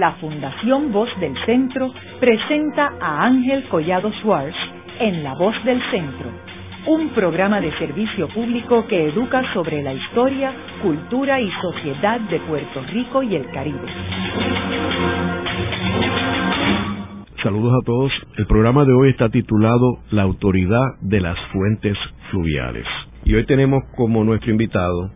la 0.00 0.12
Fundación 0.12 0.92
Voz 0.92 1.10
del 1.20 1.34
Centro 1.44 1.92
presenta 2.18 2.94
a 2.98 3.26
Ángel 3.26 3.68
Collado 3.68 4.10
Schwartz 4.22 4.56
en 4.98 5.22
La 5.22 5.34
Voz 5.34 5.54
del 5.62 5.78
Centro, 5.90 6.30
un 6.86 7.10
programa 7.10 7.60
de 7.60 7.70
servicio 7.76 8.26
público 8.28 8.86
que 8.86 9.08
educa 9.08 9.42
sobre 9.52 9.82
la 9.82 9.92
historia, 9.92 10.54
cultura 10.82 11.38
y 11.38 11.50
sociedad 11.60 12.18
de 12.18 12.40
Puerto 12.40 12.82
Rico 12.90 13.22
y 13.22 13.36
el 13.36 13.50
Caribe. 13.50 13.88
Saludos 17.42 17.74
a 17.82 17.84
todos. 17.84 18.12
El 18.38 18.46
programa 18.46 18.86
de 18.86 18.94
hoy 18.94 19.10
está 19.10 19.28
titulado 19.28 19.98
La 20.10 20.22
Autoridad 20.22 20.98
de 21.02 21.20
las 21.20 21.38
Fuentes 21.52 21.98
Fluviales. 22.30 22.86
Y 23.24 23.34
hoy 23.34 23.44
tenemos 23.44 23.82
como 23.96 24.24
nuestro 24.24 24.50
invitado 24.50 25.10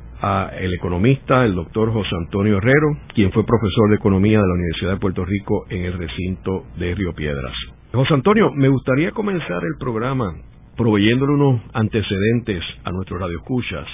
el 0.57 0.73
economista, 0.75 1.45
el 1.45 1.55
doctor 1.55 1.93
José 1.93 2.11
Antonio 2.17 2.59
Herrero, 2.59 2.97
quien 3.15 3.31
fue 3.33 3.45
profesor 3.45 3.91
de 3.91 3.97
economía 3.97 4.41
de 4.41 4.47
la 4.47 4.55
Universidad 4.55 4.91
de 4.93 5.01
Puerto 5.01 5.25
Rico 5.25 5.67
en 5.69 5.85
el 5.85 5.93
recinto 5.95 6.65
de 6.79 6.95
Río 6.95 7.13
Piedras. 7.15 7.53
José 7.93 8.15
Antonio, 8.15 8.51
me 8.53 8.69
gustaría 8.69 9.11
comenzar 9.13 9.63
el 9.65 9.77
programa 9.79 10.35
proveyéndole 10.77 11.35
unos 11.35 11.61
antecedentes 11.73 12.63
a 12.85 12.91
nuestros 12.91 13.21
radioescuchas 13.21 13.87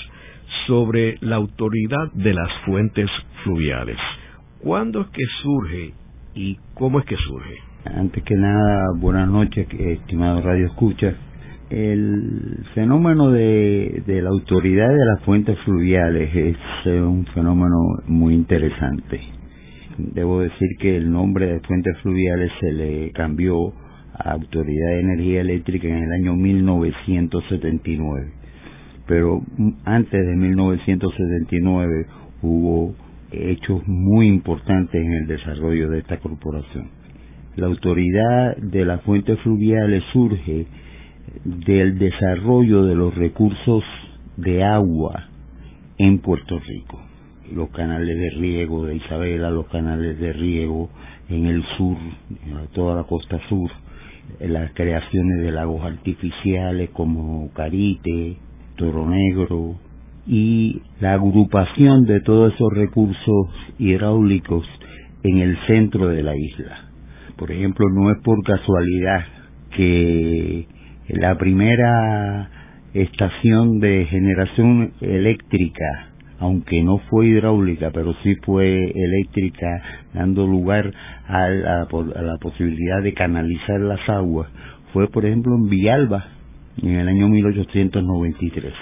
sobre 0.66 1.18
la 1.20 1.36
autoridad 1.36 2.12
de 2.12 2.32
las 2.32 2.50
fuentes 2.64 3.10
fluviales. 3.44 3.98
¿Cuándo 4.60 5.02
es 5.02 5.08
que 5.08 5.24
surge 5.42 5.92
y 6.34 6.58
cómo 6.74 7.00
es 7.00 7.06
que 7.06 7.16
surge? 7.16 7.56
Antes 7.84 8.22
que 8.24 8.34
nada, 8.34 8.84
buenas 8.98 9.28
noches, 9.28 9.66
estimado 9.70 10.42
Radio 10.42 10.66
Escucha 10.66 11.14
el 11.70 12.64
fenómeno 12.74 13.30
de, 13.30 14.02
la 14.06 14.28
autoridad 14.30 14.88
de 14.88 15.04
las 15.14 15.22
fuentes 15.24 15.56
fluviales 15.60 16.34
es 16.34 16.56
eh, 16.86 17.00
un 17.00 17.24
fenómeno 17.26 17.76
muy 18.08 18.34
interesante. 18.34 19.20
Debo 19.96 20.40
decir 20.40 20.68
que 20.80 20.96
el 20.96 21.12
nombre 21.12 21.46
de 21.46 21.60
fuentes 21.60 21.96
fluviales 22.02 22.50
se 22.60 22.72
le 22.72 23.12
cambió 23.12 23.72
a 24.14 24.32
Autoridad 24.32 24.88
de 24.88 25.00
Energía 25.00 25.40
Eléctrica 25.42 25.86
en 25.86 26.02
el 26.02 26.12
año 26.12 26.34
1979. 26.34 28.32
Pero 29.06 29.40
antes 29.84 30.26
de 30.26 30.36
1979 30.36 32.06
hubo 32.42 32.94
hechos 33.30 33.86
muy 33.86 34.26
importantes 34.26 35.00
en 35.00 35.12
el 35.12 35.26
desarrollo 35.28 35.88
de 35.88 36.00
esta 36.00 36.18
corporación. 36.18 36.88
La 37.56 37.66
autoridad 37.66 38.56
de 38.56 38.84
las 38.84 39.02
fuentes 39.02 39.38
fluviales 39.40 40.02
surge 40.12 40.66
del 41.44 41.98
desarrollo 41.98 42.84
de 42.84 42.94
los 42.94 43.14
recursos 43.14 43.84
de 44.36 44.64
agua 44.64 45.28
en 45.98 46.18
Puerto 46.18 46.58
Rico. 46.58 47.00
Los 47.52 47.70
canales 47.70 48.16
de 48.16 48.30
riego 48.38 48.86
de 48.86 48.96
Isabela, 48.96 49.50
los 49.50 49.66
canales 49.66 50.18
de 50.18 50.32
riego 50.32 50.88
en 51.28 51.46
el 51.46 51.64
sur, 51.76 51.96
en 52.46 52.66
toda 52.74 52.96
la 52.96 53.04
costa 53.04 53.40
sur, 53.48 53.70
las 54.38 54.72
creaciones 54.72 55.40
de 55.40 55.50
lagos 55.50 55.82
artificiales 55.84 56.90
como 56.90 57.50
Carite, 57.52 58.36
Toro 58.76 59.06
Negro, 59.08 59.76
y 60.26 60.80
la 61.00 61.14
agrupación 61.14 62.04
de 62.04 62.20
todos 62.20 62.54
esos 62.54 62.72
recursos 62.72 63.48
hidráulicos 63.78 64.64
en 65.22 65.38
el 65.38 65.58
centro 65.66 66.08
de 66.08 66.22
la 66.22 66.36
isla. 66.36 66.88
Por 67.36 67.50
ejemplo, 67.50 67.86
no 67.90 68.10
es 68.10 68.18
por 68.22 68.42
casualidad 68.44 69.24
que 69.76 70.66
la 71.14 71.36
primera 71.36 72.48
estación 72.94 73.80
de 73.80 74.06
generación 74.06 74.92
eléctrica, 75.00 76.08
aunque 76.38 76.82
no 76.82 76.98
fue 77.10 77.26
hidráulica, 77.26 77.90
pero 77.92 78.14
sí 78.22 78.34
fue 78.42 78.92
eléctrica, 78.94 79.82
dando 80.14 80.46
lugar 80.46 80.92
a 81.28 81.48
la, 81.48 81.86
posibilidad 82.40 83.02
de 83.02 83.12
canalizar 83.14 83.80
las 83.80 84.08
aguas, 84.08 84.48
fue 84.92 85.08
por 85.08 85.24
ejemplo 85.24 85.54
en 85.54 85.68
Villalba, 85.68 86.24
en 86.82 86.96
el 86.96 87.08
año 87.08 87.28
1893. 87.28 88.72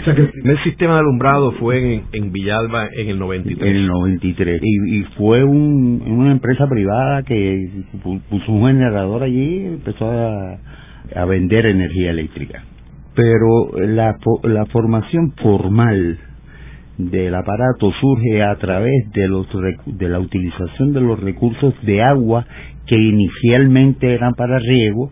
O 0.00 0.04
sea 0.04 0.14
que 0.14 0.22
el 0.22 0.30
primer 0.30 0.62
sistema 0.64 0.94
de 0.94 1.00
alumbrado 1.00 1.52
fue 1.52 2.02
en, 2.12 2.32
Villalba 2.32 2.88
en 2.92 3.10
el 3.10 3.18
93. 3.18 3.70
En 3.70 3.76
el 3.76 3.86
93. 3.86 4.60
Y, 4.60 4.96
y 4.98 5.02
fue 5.16 5.44
una 5.44 6.32
empresa 6.32 6.66
privada 6.68 7.22
que 7.22 7.84
puso 8.28 8.52
un 8.52 8.66
generador 8.66 9.22
allí 9.22 9.66
empezó 9.66 10.10
a, 10.10 10.58
a 11.14 11.24
vender 11.24 11.66
energía 11.66 12.10
eléctrica. 12.10 12.62
Pero 13.14 13.70
la, 13.78 14.16
la 14.42 14.66
formación 14.66 15.32
formal 15.32 16.18
del 16.98 17.34
aparato 17.34 17.92
surge 18.00 18.42
a 18.42 18.56
través 18.56 19.10
de, 19.12 19.28
los, 19.28 19.46
de 19.86 20.08
la 20.08 20.20
utilización 20.20 20.92
de 20.92 21.00
los 21.00 21.20
recursos 21.20 21.74
de 21.82 22.02
agua 22.02 22.46
que 22.86 22.96
inicialmente 22.96 24.14
eran 24.14 24.32
para 24.34 24.58
riego, 24.58 25.10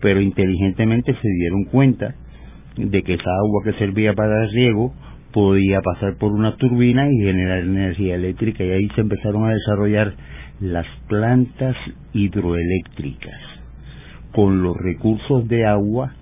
pero 0.00 0.20
inteligentemente 0.20 1.14
se 1.14 1.28
dieron 1.28 1.64
cuenta 1.64 2.14
de 2.76 3.02
que 3.02 3.14
esa 3.14 3.30
agua 3.30 3.62
que 3.64 3.72
servía 3.74 4.14
para 4.14 4.46
riego 4.46 4.92
podía 5.32 5.80
pasar 5.80 6.16
por 6.16 6.32
una 6.32 6.56
turbina 6.56 7.08
y 7.10 7.16
generar 7.18 7.58
energía 7.58 8.14
eléctrica 8.14 8.64
y 8.64 8.70
ahí 8.70 8.88
se 8.94 9.00
empezaron 9.00 9.44
a 9.44 9.52
desarrollar 9.52 10.14
las 10.60 10.86
plantas 11.08 11.76
hidroeléctricas 12.12 13.53
con 14.34 14.62
los 14.62 14.76
recursos 14.76 15.48
de 15.48 15.64
agua 15.64 16.12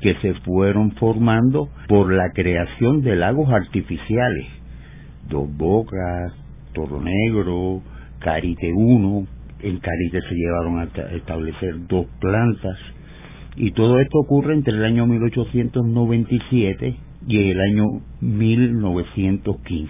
que 0.00 0.14
se 0.22 0.32
fueron 0.40 0.92
formando 0.92 1.68
por 1.88 2.12
la 2.12 2.30
creación 2.32 3.02
de 3.02 3.16
lagos 3.16 3.50
artificiales, 3.50 4.46
Dos 5.28 5.48
Bocas, 5.56 6.32
Toro 6.72 7.02
Negro, 7.02 7.82
Carite 8.20 8.72
1, 8.72 9.26
en 9.60 9.78
Carite 9.80 10.20
se 10.20 10.34
llevaron 10.36 10.78
a 10.78 10.84
establecer 11.16 11.86
dos 11.88 12.06
plantas, 12.20 12.78
y 13.56 13.72
todo 13.72 13.98
esto 13.98 14.20
ocurre 14.20 14.54
entre 14.54 14.74
el 14.74 14.84
año 14.84 15.06
1897 15.06 16.96
y 17.26 17.50
el 17.50 17.60
año 17.60 17.84
1915, 18.20 19.88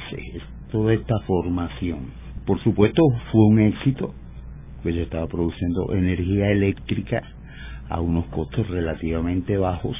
toda 0.72 0.94
esta 0.94 1.18
formación. 1.26 1.98
Por 2.46 2.58
supuesto 2.62 3.02
fue 3.30 3.46
un 3.46 3.58
éxito, 3.60 4.14
pues 4.82 4.96
estaba 4.96 5.26
produciendo 5.26 5.92
energía 5.92 6.50
eléctrica 6.50 7.22
a 7.88 8.00
unos 8.00 8.26
costos 8.26 8.68
relativamente 8.68 9.56
bajos, 9.56 9.96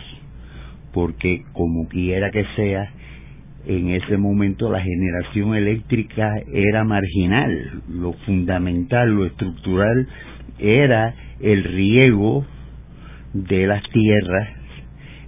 porque 0.92 1.44
como 1.52 1.88
quiera 1.88 2.30
que 2.30 2.44
sea, 2.56 2.90
en 3.66 3.90
ese 3.90 4.16
momento 4.16 4.70
la 4.70 4.80
generación 4.80 5.54
eléctrica 5.54 6.32
era 6.52 6.84
marginal, 6.84 7.82
lo 7.88 8.12
fundamental, 8.24 9.10
lo 9.10 9.26
estructural 9.26 10.08
era 10.58 11.14
el 11.40 11.64
riego 11.64 12.44
de 13.34 13.66
las 13.66 13.82
tierras 13.90 14.48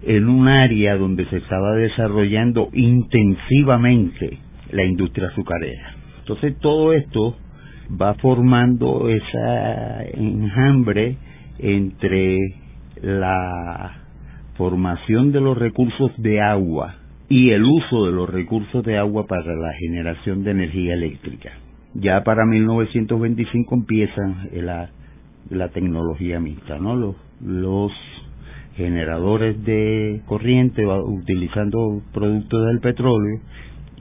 en 0.02 0.28
un 0.28 0.48
área 0.48 0.96
donde 0.96 1.26
se 1.26 1.36
estaba 1.36 1.74
desarrollando 1.74 2.70
intensivamente 2.72 4.38
la 4.72 4.84
industria 4.84 5.28
azucarera. 5.28 5.94
Entonces 6.20 6.56
todo 6.60 6.92
esto 6.92 7.36
va 8.00 8.14
formando 8.14 9.08
esa 9.08 10.04
enjambre 10.04 11.16
entre 11.62 12.36
la 13.02 14.00
formación 14.56 15.32
de 15.32 15.40
los 15.40 15.56
recursos 15.56 16.12
de 16.18 16.40
agua 16.40 16.96
y 17.28 17.50
el 17.50 17.64
uso 17.64 18.06
de 18.06 18.12
los 18.12 18.28
recursos 18.28 18.84
de 18.84 18.98
agua 18.98 19.26
para 19.26 19.54
la 19.54 19.72
generación 19.78 20.42
de 20.42 20.50
energía 20.50 20.94
eléctrica. 20.94 21.52
Ya 21.94 22.22
para 22.24 22.44
1925 22.44 23.74
empieza 23.74 24.22
la, 24.52 24.90
la 25.48 25.68
tecnología 25.68 26.40
mixta, 26.40 26.78
¿no? 26.78 27.14
Los, 27.40 27.92
generadores 28.76 29.62
de 29.64 30.22
corriente 30.26 30.86
utilizando 30.86 32.00
productos 32.14 32.66
del 32.66 32.80
petróleo 32.80 33.40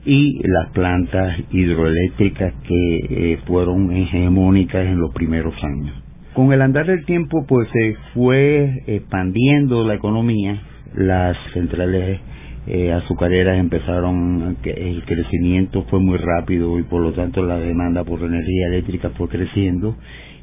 y 0.06 0.40
las 0.46 0.70
plantas 0.72 1.38
hidroeléctricas 1.50 2.54
que 2.66 2.98
eh, 3.10 3.38
fueron 3.46 3.92
hegemónicas 3.92 4.86
en 4.86 4.98
los 5.00 5.12
primeros 5.12 5.54
años. 5.62 5.99
Con 6.34 6.52
el 6.52 6.62
andar 6.62 6.86
del 6.86 7.04
tiempo, 7.04 7.44
pues 7.46 7.68
se 7.72 7.96
fue 8.14 8.82
expandiendo 8.86 9.84
la 9.84 9.94
economía, 9.94 10.62
las 10.94 11.36
centrales 11.52 12.20
eh, 12.68 12.92
azucareras 12.92 13.58
empezaron, 13.58 14.56
el 14.62 15.04
crecimiento 15.04 15.84
fue 15.90 15.98
muy 15.98 16.18
rápido 16.18 16.78
y 16.78 16.84
por 16.84 17.02
lo 17.02 17.12
tanto 17.12 17.42
la 17.42 17.56
demanda 17.56 18.04
por 18.04 18.20
energía 18.20 18.68
eléctrica 18.68 19.10
fue 19.10 19.28
creciendo 19.28 19.96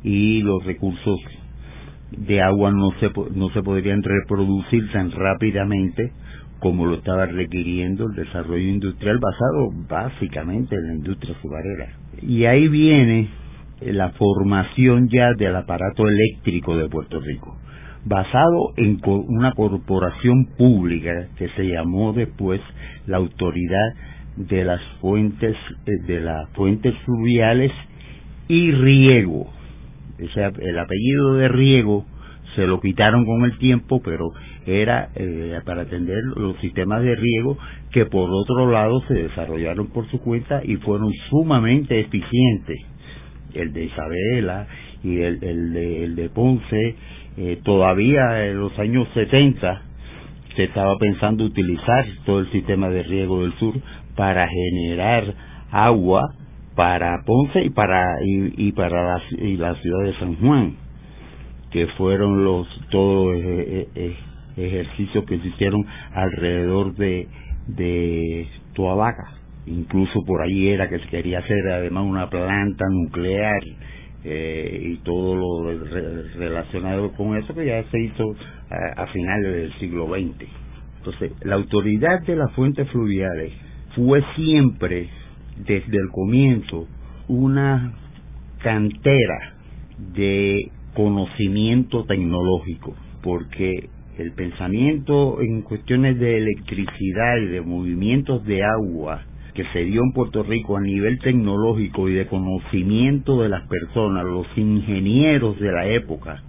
y 0.04 0.42
los 0.42 0.66
recursos 0.66 1.20
de 2.12 2.42
agua 2.42 2.72
no 2.72 2.92
se, 3.00 3.10
no 3.34 3.50
se 3.52 3.62
podrían 3.62 4.04
reproducir 4.04 4.92
tan 4.92 5.12
rápidamente 5.12 6.12
como 6.60 6.86
lo 6.86 6.96
estaba 6.96 7.28
requiriendo 7.28 8.08
el 8.08 8.16
desarrollo 8.16 8.68
industrial 8.68 9.20
basado 9.20 9.72
básicamente 9.88 10.76
en 10.76 10.88
la 10.88 10.94
industria 10.96 11.36
azucarera. 11.38 11.94
Y 12.22 12.46
ahí 12.46 12.68
viene 12.68 13.30
la 13.82 14.10
formación 14.12 15.10
ya 15.10 15.34
del 15.38 15.56
aparato 15.56 16.08
eléctrico 16.08 16.78
de 16.78 16.90
Puerto 16.90 17.20
Rico, 17.20 17.58
basado 18.06 18.74
en 18.78 19.00
una 19.06 19.52
corporación 19.54 20.46
pública 20.58 21.28
que 21.38 21.50
se 21.50 21.68
llamó 21.68 22.14
después 22.14 22.62
la 23.06 23.18
Autoridad 23.18 23.94
de 24.36 24.64
las 24.64 24.82
Fuentes 25.02 25.56
eh, 25.86 25.92
de 26.08 26.22
las 26.22 26.50
Fuentes 26.52 26.96
Fluviales 27.06 27.72
y 28.48 28.72
Riego. 28.72 29.48
Ese, 30.18 30.44
el 30.44 30.80
apellido 30.80 31.36
de 31.36 31.48
Riego 31.48 32.06
se 32.56 32.66
lo 32.66 32.82
quitaron 32.82 33.26
con 33.26 33.46
el 33.46 33.58
tiempo, 33.60 34.02
pero 34.04 34.32
era 34.66 35.10
eh, 35.16 35.60
para 35.64 35.84
atender 35.84 36.24
los 36.36 36.58
sistemas 36.58 37.04
de 37.04 37.16
riego 37.16 37.58
que 37.92 38.06
por 38.06 38.30
otro 38.32 38.72
lado 38.72 39.02
se 39.08 39.14
desarrollaron 39.14 39.88
por 39.88 40.10
su 40.10 40.20
cuenta 40.20 40.62
y 40.64 40.76
fueron 40.78 41.12
sumamente 41.30 42.00
eficientes. 42.00 42.80
El 43.54 43.74
de 43.74 43.86
Isabela 43.86 44.68
y 45.04 45.22
el, 45.22 45.40
de, 45.40 46.04
el 46.04 46.16
de 46.16 46.30
Ponce, 46.30 46.96
eh, 47.38 47.60
todavía 47.64 48.48
en 48.48 48.60
los 48.60 48.78
años 48.80 49.08
70 49.14 49.82
se 50.56 50.64
estaba 50.64 50.98
pensando 50.98 51.46
utilizar 51.46 52.06
todo 52.26 52.40
el 52.40 52.52
sistema 52.52 52.90
de 52.90 53.04
riego 53.04 53.44
del 53.44 53.54
sur 53.54 53.76
para 54.16 54.48
generar 54.48 55.34
agua 55.72 56.34
para 56.76 57.24
Ponce 57.26 57.64
y 57.64 57.70
para 57.70 58.04
y, 58.24 58.72
para 58.72 59.04
la, 59.04 59.22
y 59.38 59.58
la 59.58 59.76
ciudad 59.76 60.04
de 60.04 60.14
San 60.20 60.36
Juan 60.38 60.76
que 61.72 61.88
fueron 61.98 62.44
los 62.44 62.68
todos 62.90 63.36
eh, 63.38 63.88
eh, 63.94 64.16
ejercicios 64.58 65.26
que 65.26 65.38
se 65.40 65.48
hicieron 65.48 65.86
alrededor 66.14 66.96
de 66.96 67.28
de 67.68 68.48
Tuabaca 68.74 69.38
incluso 69.68 70.24
por 70.26 70.42
ahí 70.42 70.70
era 70.70 70.90
que 70.90 71.00
se 71.00 71.08
quería 71.08 71.40
hacer 71.40 71.68
además 71.72 72.06
una 72.06 72.30
planta 72.30 72.86
nuclear 72.90 73.62
eh, 74.24 74.82
y 74.84 74.98
todo 74.98 75.36
lo 75.36 75.74
relacionado 76.36 77.12
con 77.14 77.38
eso 77.38 77.54
que 77.54 77.66
ya 77.66 77.84
se 77.92 78.00
hizo 78.00 78.24
a, 78.70 79.04
a 79.04 79.08
finales 79.08 79.54
del 79.54 79.74
siglo 79.80 80.08
XX 80.08 80.48
entonces 80.98 81.32
la 81.44 81.56
autoridad 81.56 82.22
de 82.22 82.36
las 82.36 82.52
fuentes 82.54 82.90
fluviales 82.90 83.54
fue 83.96 84.24
siempre 84.36 85.10
desde 85.66 85.98
el 85.98 86.10
comienzo 86.12 86.88
una 87.28 87.94
cantera 88.62 89.54
de 90.14 90.72
conocimiento 90.94 92.06
tecnológico, 92.06 92.96
porque 93.22 93.90
el 94.18 94.32
pensamiento 94.34 95.42
en 95.42 95.62
cuestiones 95.62 96.20
de 96.20 96.38
electricidad 96.38 97.38
y 97.44 97.46
de 97.48 97.62
movimientos 97.62 98.44
de 98.46 98.64
agua 98.64 99.24
que 99.58 99.66
se 99.74 99.86
dio 99.86 100.04
en 100.04 100.12
Puerto 100.12 100.44
Rico 100.44 100.78
a 100.78 100.82
nivel 100.82 101.18
tecnológico 101.18 102.08
y 102.08 102.14
de 102.14 102.28
conocimiento 102.28 103.42
de 103.42 103.50
las 103.50 103.68
personas, 103.68 104.24
los 104.24 104.46
ingenieros 104.56 105.60
de 105.60 105.72
la 105.72 105.88
época, 105.88 106.44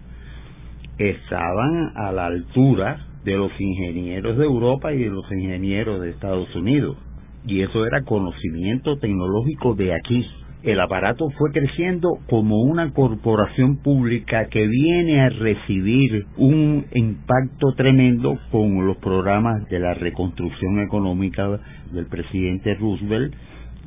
estaban 0.99 1.93
a 1.97 2.13
la 2.13 2.27
altura 2.27 3.07
de 3.25 3.35
los 3.35 3.51
ingenieros 3.59 4.37
de 4.37 4.45
Europa 4.45 4.93
y 4.93 4.99
de 4.99 5.09
los 5.09 5.25
ingenieros 5.33 6.03
de 6.03 6.11
Estados 6.11 6.55
Unidos 6.55 6.99
y 7.47 7.63
eso 7.63 7.87
era 7.87 8.05
conocimiento 8.05 8.99
tecnológico 8.99 9.75
de 9.75 9.95
aquí. 9.95 10.27
El 10.63 10.81
aparato 10.81 11.31
fue 11.39 11.53
creciendo 11.53 12.19
como 12.29 12.61
una 12.63 12.93
corporación 12.93 13.77
pública 13.77 14.47
que 14.47 14.67
viene 14.67 15.21
a 15.21 15.29
recibir 15.29 16.27
un 16.37 16.85
impacto 16.95 17.75
tremendo 17.77 18.39
con 18.51 18.85
los 18.85 18.97
programas 18.97 19.69
de 19.69 19.79
la 19.79 19.95
reconstrucción 19.95 20.81
económica 20.81 21.61
del 21.93 22.07
presidente 22.07 22.75
Roosevelt 22.75 23.35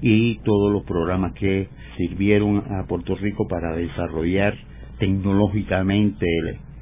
y 0.01 0.39
todos 0.39 0.71
los 0.71 0.83
programas 0.83 1.33
que 1.33 1.67
sirvieron 1.97 2.59
a 2.59 2.87
Puerto 2.87 3.15
Rico 3.15 3.47
para 3.49 3.75
desarrollar 3.75 4.55
tecnológicamente 4.97 6.25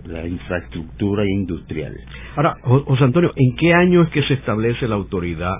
la 0.06 0.28
infraestructura 0.28 1.26
industrial. 1.26 1.96
Ahora, 2.36 2.58
José 2.62 3.04
Antonio, 3.04 3.32
¿en 3.36 3.56
qué 3.56 3.74
año 3.74 4.04
es 4.04 4.10
que 4.10 4.22
se 4.24 4.36
establece 4.36 4.88
la 4.88 4.96
autoridad 4.96 5.56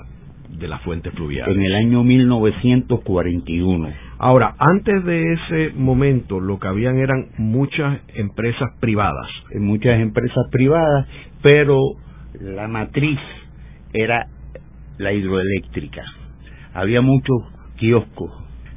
de 0.58 0.68
las 0.68 0.82
fuentes 0.82 1.12
fluviales. 1.14 1.54
En 1.54 1.62
el 1.62 1.74
año 1.74 2.02
1941. 2.02 4.09
Ahora, 4.22 4.54
antes 4.58 5.02
de 5.06 5.32
ese 5.32 5.72
momento, 5.76 6.40
lo 6.40 6.58
que 6.58 6.68
habían 6.68 6.98
eran 6.98 7.28
muchas 7.38 8.00
empresas 8.14 8.70
privadas. 8.78 9.26
Muchas 9.54 9.98
empresas 9.98 10.44
privadas, 10.50 11.08
pero 11.40 11.78
la 12.38 12.68
matriz 12.68 13.18
era 13.94 14.26
la 14.98 15.14
hidroeléctrica. 15.14 16.04
Había 16.74 17.00
muchos 17.00 17.38
kioscos. 17.78 18.30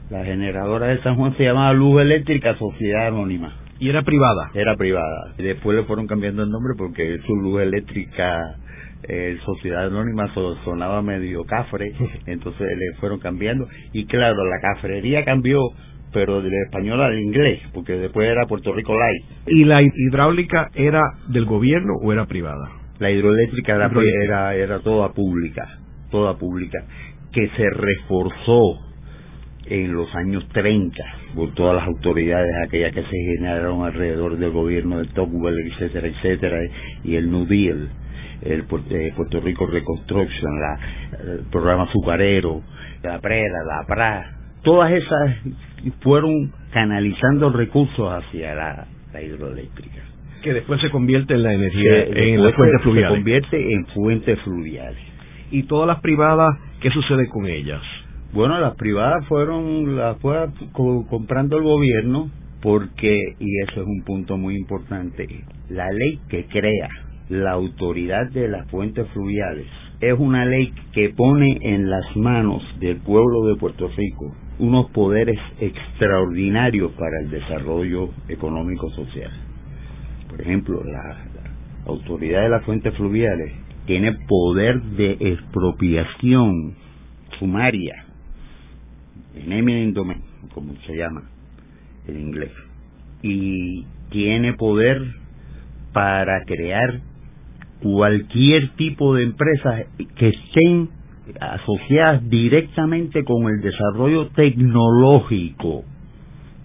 La 0.09 0.23
generadora 0.23 0.87
de 0.87 1.01
San 1.01 1.17
Juan 1.17 1.35
se 1.35 1.43
llamaba 1.43 1.73
Luz 1.73 2.01
Eléctrica 2.01 2.57
Sociedad 2.57 3.07
Anónima. 3.07 3.53
¿Y 3.79 3.89
era 3.89 4.03
privada? 4.03 4.49
Era 4.53 4.77
privada. 4.77 5.33
Y 5.37 5.43
después 5.43 5.75
le 5.75 5.83
fueron 5.83 6.07
cambiando 6.07 6.43
el 6.43 6.51
nombre 6.51 6.75
porque 6.77 7.19
su 7.27 7.35
luz 7.35 7.63
eléctrica 7.63 8.59
eh, 9.07 9.37
Sociedad 9.45 9.87
Anónima 9.87 10.33
sonaba 10.63 11.01
medio 11.01 11.43
cafre, 11.45 11.93
entonces 12.25 12.67
le 12.67 12.99
fueron 12.99 13.19
cambiando. 13.19 13.67
Y 13.91 14.05
claro, 14.05 14.45
la 14.45 14.59
cafrería 14.61 15.25
cambió, 15.25 15.59
pero 16.11 16.41
del 16.41 16.53
español 16.65 17.01
al 17.01 17.19
inglés, 17.19 17.61
porque 17.73 17.93
después 17.93 18.29
era 18.29 18.45
Puerto 18.45 18.73
Rico 18.73 18.93
Light. 18.93 19.47
¿Y 19.47 19.65
la 19.65 19.81
hidráulica 19.81 20.69
era 20.73 21.01
del 21.27 21.45
gobierno 21.45 21.93
o 22.01 22.13
era 22.13 22.25
privada? 22.25 22.69
La 22.99 23.11
hidroeléctrica 23.11 23.75
era, 23.75 23.91
era, 24.23 24.55
era 24.55 24.79
toda 24.79 25.11
pública, 25.13 25.67
toda 26.11 26.37
pública, 26.37 26.83
que 27.31 27.49
se 27.49 27.69
reforzó 27.69 28.79
en 29.65 29.93
los 29.93 30.13
años 30.15 30.47
30 30.49 30.95
por 31.35 31.53
todas 31.53 31.75
las 31.75 31.87
autoridades 31.87 32.51
aquellas 32.67 32.93
que 32.93 33.01
se 33.01 33.17
generaron 33.35 33.83
alrededor 33.83 34.37
del 34.37 34.51
gobierno 34.51 34.99
de 34.99 35.07
Tocqueville, 35.07 35.73
etcétera, 35.73 36.07
etcétera, 36.07 36.57
y 37.03 37.15
el 37.15 37.31
New 37.31 37.45
Deal 37.45 37.89
el 38.45 38.65
eh, 38.89 39.13
Puerto 39.15 39.39
Rico 39.39 39.65
Reconstruction, 39.67 40.59
la, 40.59 40.79
el 41.33 41.45
programa 41.51 41.83
azucarero, 41.83 42.61
la 43.01 43.19
PRERA, 43.19 43.63
la 43.65 43.85
PRA, 43.85 44.31
todas 44.63 44.91
esas 44.91 45.37
fueron 46.01 46.51
canalizando 46.71 47.49
recursos 47.51 48.11
hacia 48.11 48.55
la, 48.55 48.87
hidroeléctrica. 49.21 50.01
Que 50.41 50.53
después 50.53 50.81
se 50.81 50.89
convierte 50.89 51.35
en 51.35 51.43
la 51.43 51.53
energía, 51.53 52.05
en 52.05 52.43
las 52.43 52.53
fuentes 52.55 52.81
fluviales. 52.81 53.09
Se 53.09 53.15
convierte 53.15 53.73
en 53.73 53.85
fuentes 53.87 54.39
fluviales. 54.41 54.99
¿Y 55.51 55.63
todas 55.63 55.87
las 55.87 56.01
privadas, 56.01 56.57
qué 56.81 56.89
sucede 56.89 57.29
con 57.29 57.45
ellas? 57.45 57.81
Bueno, 58.33 58.59
las 58.59 58.75
privadas 58.75 59.25
fueron, 59.27 59.95
las 59.95 60.17
fue 60.19 60.47
comprando 60.73 61.57
el 61.57 61.63
gobierno 61.63 62.29
porque, 62.61 63.35
y 63.39 63.61
eso 63.61 63.81
es 63.81 63.87
un 63.87 64.01
punto 64.03 64.37
muy 64.37 64.55
importante, 64.55 65.27
la 65.69 65.91
ley 65.91 66.19
que 66.29 66.45
crea 66.45 66.89
la 67.33 67.51
autoridad 67.51 68.29
de 68.31 68.47
las 68.47 68.69
fuentes 68.69 69.07
fluviales 69.09 69.65
es 69.99 70.13
una 70.19 70.45
ley 70.45 70.71
que 70.91 71.09
pone 71.09 71.57
en 71.61 71.89
las 71.89 72.15
manos 72.15 72.61
del 72.79 72.97
pueblo 72.97 73.45
de 73.47 73.55
Puerto 73.55 73.89
Rico 73.95 74.35
unos 74.59 74.91
poderes 74.91 75.39
extraordinarios 75.59 76.91
para 76.91 77.21
el 77.21 77.31
desarrollo 77.31 78.09
económico 78.27 78.89
social. 78.91 79.31
Por 80.29 80.41
ejemplo, 80.41 80.83
la, 80.83 81.25
autoridad 81.85 82.43
de 82.43 82.49
las 82.49 82.63
fuentes 82.63 82.95
fluviales 82.95 83.51
tiene 83.85 84.13
poder 84.27 84.81
de 84.81 85.17
expropiación 85.19 86.75
sumaria, 87.39 88.05
en 89.35 89.51
eminent 89.51 89.93
domain, 89.93 90.21
como 90.53 90.73
se 90.85 90.95
llama 90.95 91.23
en 92.07 92.21
inglés, 92.21 92.51
y 93.21 93.85
tiene 94.11 94.53
poder 94.53 95.01
para 95.91 96.45
crear 96.45 97.01
cualquier 97.83 98.69
tipo 98.77 99.13
de 99.13 99.23
empresas 99.23 99.87
que 100.15 100.29
estén 100.29 100.89
asociadas 101.39 102.27
directamente 102.29 103.25
con 103.25 103.47
el 103.47 103.61
desarrollo 103.61 104.29
tecnológico. 104.29 105.83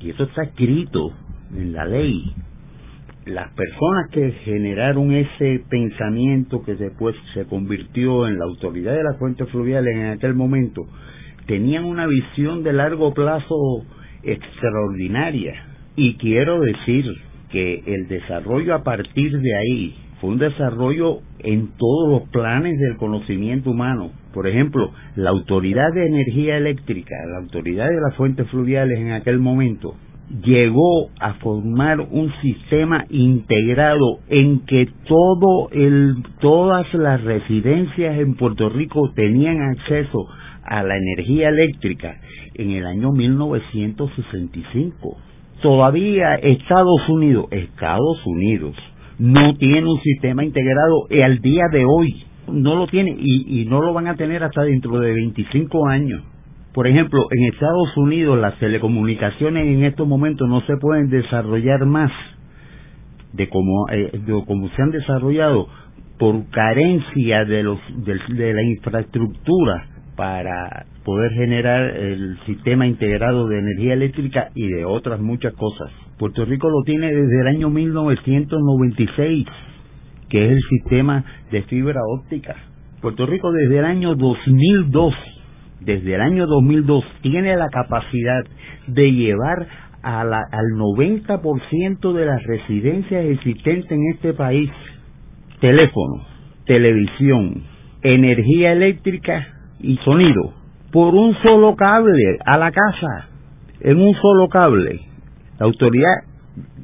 Y 0.01 0.11
eso 0.11 0.23
está 0.25 0.45
escrito 0.45 1.11
en 1.55 1.73
la 1.73 1.85
ley. 1.87 2.33
Las 3.27 3.53
personas 3.53 4.11
que 4.13 4.31
generaron 4.45 5.13
ese 5.13 5.63
pensamiento 5.69 6.63
que 6.63 6.77
después 6.77 7.17
se 7.35 7.47
convirtió 7.47 8.29
en 8.29 8.39
la 8.39 8.45
autoridad 8.45 8.95
de 8.95 9.03
las 9.03 9.19
fuentes 9.19 9.49
fluviales 9.51 9.97
en 9.97 10.07
aquel 10.07 10.35
momento, 10.35 10.87
tenían 11.47 11.85
una 11.85 12.07
visión 12.07 12.63
de 12.63 12.73
largo 12.73 13.13
plazo 13.13 13.57
extraordinaria. 14.23 15.65
Y 15.97 16.15
quiero 16.15 16.61
decir 16.61 17.05
que 17.51 17.83
el 17.87 18.07
desarrollo 18.07 18.75
a 18.75 18.85
partir 18.85 19.37
de 19.41 19.57
ahí 19.57 19.95
fue 20.21 20.31
un 20.31 20.39
desarrollo 20.39 21.21
en 21.39 21.69
todos 21.77 22.11
los 22.11 22.29
planes 22.31 22.79
del 22.79 22.97
conocimiento 22.97 23.71
humano. 23.71 24.11
Por 24.35 24.47
ejemplo, 24.47 24.91
la 25.17 25.31
Autoridad 25.31 25.93
de 25.95 26.07
Energía 26.07 26.57
Eléctrica, 26.57 27.15
la 27.31 27.39
Autoridad 27.39 27.89
de 27.89 28.01
las 28.01 28.15
Fuentes 28.17 28.49
Fluviales 28.49 28.99
en 28.99 29.13
aquel 29.13 29.39
momento, 29.39 29.95
llegó 30.45 31.09
a 31.21 31.35
formar 31.35 32.01
un 32.01 32.33
sistema 32.43 33.05
integrado 33.09 34.19
en 34.29 34.67
que 34.67 34.89
todo 35.07 35.71
el, 35.73 36.17
todas 36.41 36.93
las 36.95 37.23
residencias 37.23 38.19
en 38.19 38.35
Puerto 38.35 38.69
Rico 38.69 39.13
tenían 39.15 39.63
acceso 39.63 40.27
a 40.63 40.83
la 40.83 40.97
energía 40.97 41.49
eléctrica 41.49 42.21
en 42.55 42.73
el 42.73 42.87
año 42.87 43.13
1965. 43.13 45.17
Todavía 45.63 46.35
Estados 46.35 47.09
Unidos, 47.09 47.47
Estados 47.51 48.19
Unidos, 48.27 48.77
no 49.19 49.55
tiene 49.57 49.85
un 49.85 50.01
sistema 50.01 50.45
integrado 50.45 51.07
al 51.25 51.41
día 51.41 51.65
de 51.73 51.85
hoy. 51.85 52.25
No 52.53 52.77
lo 52.77 52.87
tiene 52.87 53.15
y, 53.19 53.67
no 53.67 53.83
lo 53.83 53.93
van 53.93 54.07
a 54.07 54.17
tener 54.17 54.43
hasta 54.43 54.63
dentro 54.63 54.99
de 55.01 55.13
25 55.13 55.87
años. 55.89 56.23
Por 56.73 56.87
ejemplo, 56.87 57.27
en 57.31 57.53
Estados 57.53 57.97
Unidos 57.97 58.39
las 58.39 58.59
telecomunicaciones 58.59 59.67
en 59.67 59.85
estos 59.85 60.07
momentos 60.07 60.49
no 60.49 60.61
se 60.63 60.77
pueden 60.77 61.11
desarrollar 61.11 61.85
más 61.85 62.11
de 63.33 63.49
como, 63.49 63.89
eh, 63.91 64.11
se 64.77 64.83
han 64.83 64.91
desarrollado 64.91 65.69
por 66.19 66.49
carencia 66.51 67.45
de, 67.45 67.63
los, 67.63 67.79
de, 68.05 68.55
la 68.55 68.63
infraestructura 68.63 69.87
para 70.17 70.87
poder 71.05 71.33
generar 71.33 71.97
el 71.97 72.39
sistema 72.47 72.87
integrado 72.87 73.47
de 73.47 73.59
energía 73.59 73.95
eléctrica 73.95 74.51
y 74.55 74.67
de 74.69 74.85
otras 74.85 75.21
muchas 75.21 75.53
cosas. 75.55 75.91
Puerto 76.19 76.45
Rico 76.45 76.69
lo 76.69 76.83
tiene 76.85 77.15
desde 77.15 77.41
el 77.41 77.47
año 77.47 77.71
1996, 77.71 79.47
que 80.29 80.45
es 80.47 80.53
el 80.53 80.61
sistema 80.69 81.25
de 81.53 81.63
fibra 81.63 82.01
óptica. 82.07 82.57
Puerto 83.01 83.25
Rico 83.27 83.53
desde 83.53 83.79
el 83.79 83.85
año 83.85 84.17
2002, 84.17 85.15
desde 85.81 86.15
el 86.17 86.21
año 86.21 86.47
2002 86.47 87.05
tiene 87.23 87.57
la 87.57 87.69
capacidad 87.69 88.43
de 88.89 89.13
llevar 89.13 89.69
a 90.03 90.25
la, 90.25 90.43
al 90.51 90.67
90% 90.77 92.13
de 92.13 92.27
las 92.27 92.43
residencias 92.43 93.25
existentes 93.25 93.91
en 93.93 94.11
este 94.13 94.33
país 94.33 94.71
teléfono, 95.61 96.25
televisión, 96.67 97.63
energía 98.03 98.73
eléctrica 98.73 99.47
y 99.81 99.97
sonido 99.99 100.55
por 100.93 101.15
un 101.15 101.35
solo 101.43 101.77
cable 101.77 102.39
a 102.45 102.59
la 102.59 102.73
casa, 102.73 103.29
en 103.81 104.01
un 104.01 104.15
solo 104.15 104.49
cable. 104.49 105.08
La 105.59 105.67
Autoridad 105.67 106.23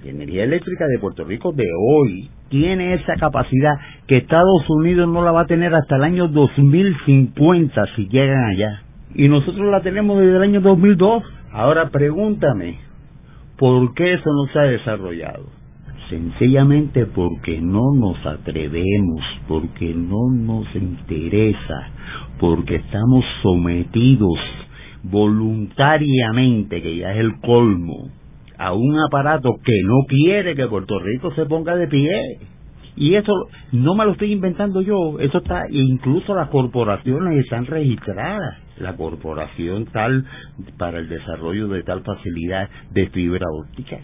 de 0.02 0.10
Energía 0.10 0.44
Eléctrica 0.44 0.86
de 0.86 0.98
Puerto 0.98 1.24
Rico 1.24 1.52
de 1.52 1.64
hoy 1.78 2.28
tiene 2.48 2.94
esa 2.94 3.14
capacidad 3.14 3.72
que 4.06 4.18
Estados 4.18 4.68
Unidos 4.68 5.08
no 5.08 5.22
la 5.22 5.32
va 5.32 5.42
a 5.42 5.46
tener 5.46 5.74
hasta 5.74 5.96
el 5.96 6.04
año 6.04 6.28
2050 6.28 7.86
si 7.94 8.08
llegan 8.08 8.44
allá. 8.44 8.82
Y 9.14 9.28
nosotros 9.28 9.70
la 9.70 9.80
tenemos 9.80 10.18
desde 10.18 10.36
el 10.36 10.42
año 10.42 10.60
2002. 10.60 11.22
Ahora 11.52 11.90
pregúntame, 11.90 12.78
¿por 13.56 13.94
qué 13.94 14.14
eso 14.14 14.30
no 14.32 14.52
se 14.52 14.58
ha 14.58 14.62
desarrollado? 14.62 15.64
sencillamente 16.10 17.06
porque 17.06 17.60
no 17.60 17.94
nos 17.94 18.24
atrevemos, 18.26 19.20
porque 19.48 19.94
no 19.94 20.30
nos 20.30 20.66
interesa, 20.74 21.88
porque 22.38 22.76
estamos 22.76 23.24
sometidos 23.42 24.38
voluntariamente, 25.02 26.82
que 26.82 26.98
ya 26.98 27.12
es 27.12 27.20
el 27.20 27.40
colmo, 27.40 28.10
a 28.58 28.72
un 28.72 28.98
aparato 29.00 29.56
que 29.64 29.80
no 29.84 30.04
quiere 30.08 30.54
que 30.54 30.66
Puerto 30.66 30.98
Rico 30.98 31.32
se 31.34 31.46
ponga 31.46 31.76
de 31.76 31.88
pie. 31.88 32.38
Y 32.96 33.16
eso 33.16 33.32
no 33.72 33.94
me 33.94 34.04
lo 34.04 34.12
estoy 34.12 34.32
inventando 34.32 34.80
yo, 34.80 35.18
eso 35.18 35.38
está, 35.38 35.64
incluso 35.68 36.32
las 36.34 36.48
corporaciones 36.48 37.42
están 37.42 37.66
registradas. 37.66 38.58
La 38.78 38.96
corporación 38.96 39.86
tal 39.86 40.24
para 40.78 40.98
el 40.98 41.08
desarrollo 41.08 41.68
de 41.68 41.82
tal 41.82 42.02
facilidad 42.02 42.68
de 42.90 43.08
fibra 43.08 43.46
óptica 43.52 43.98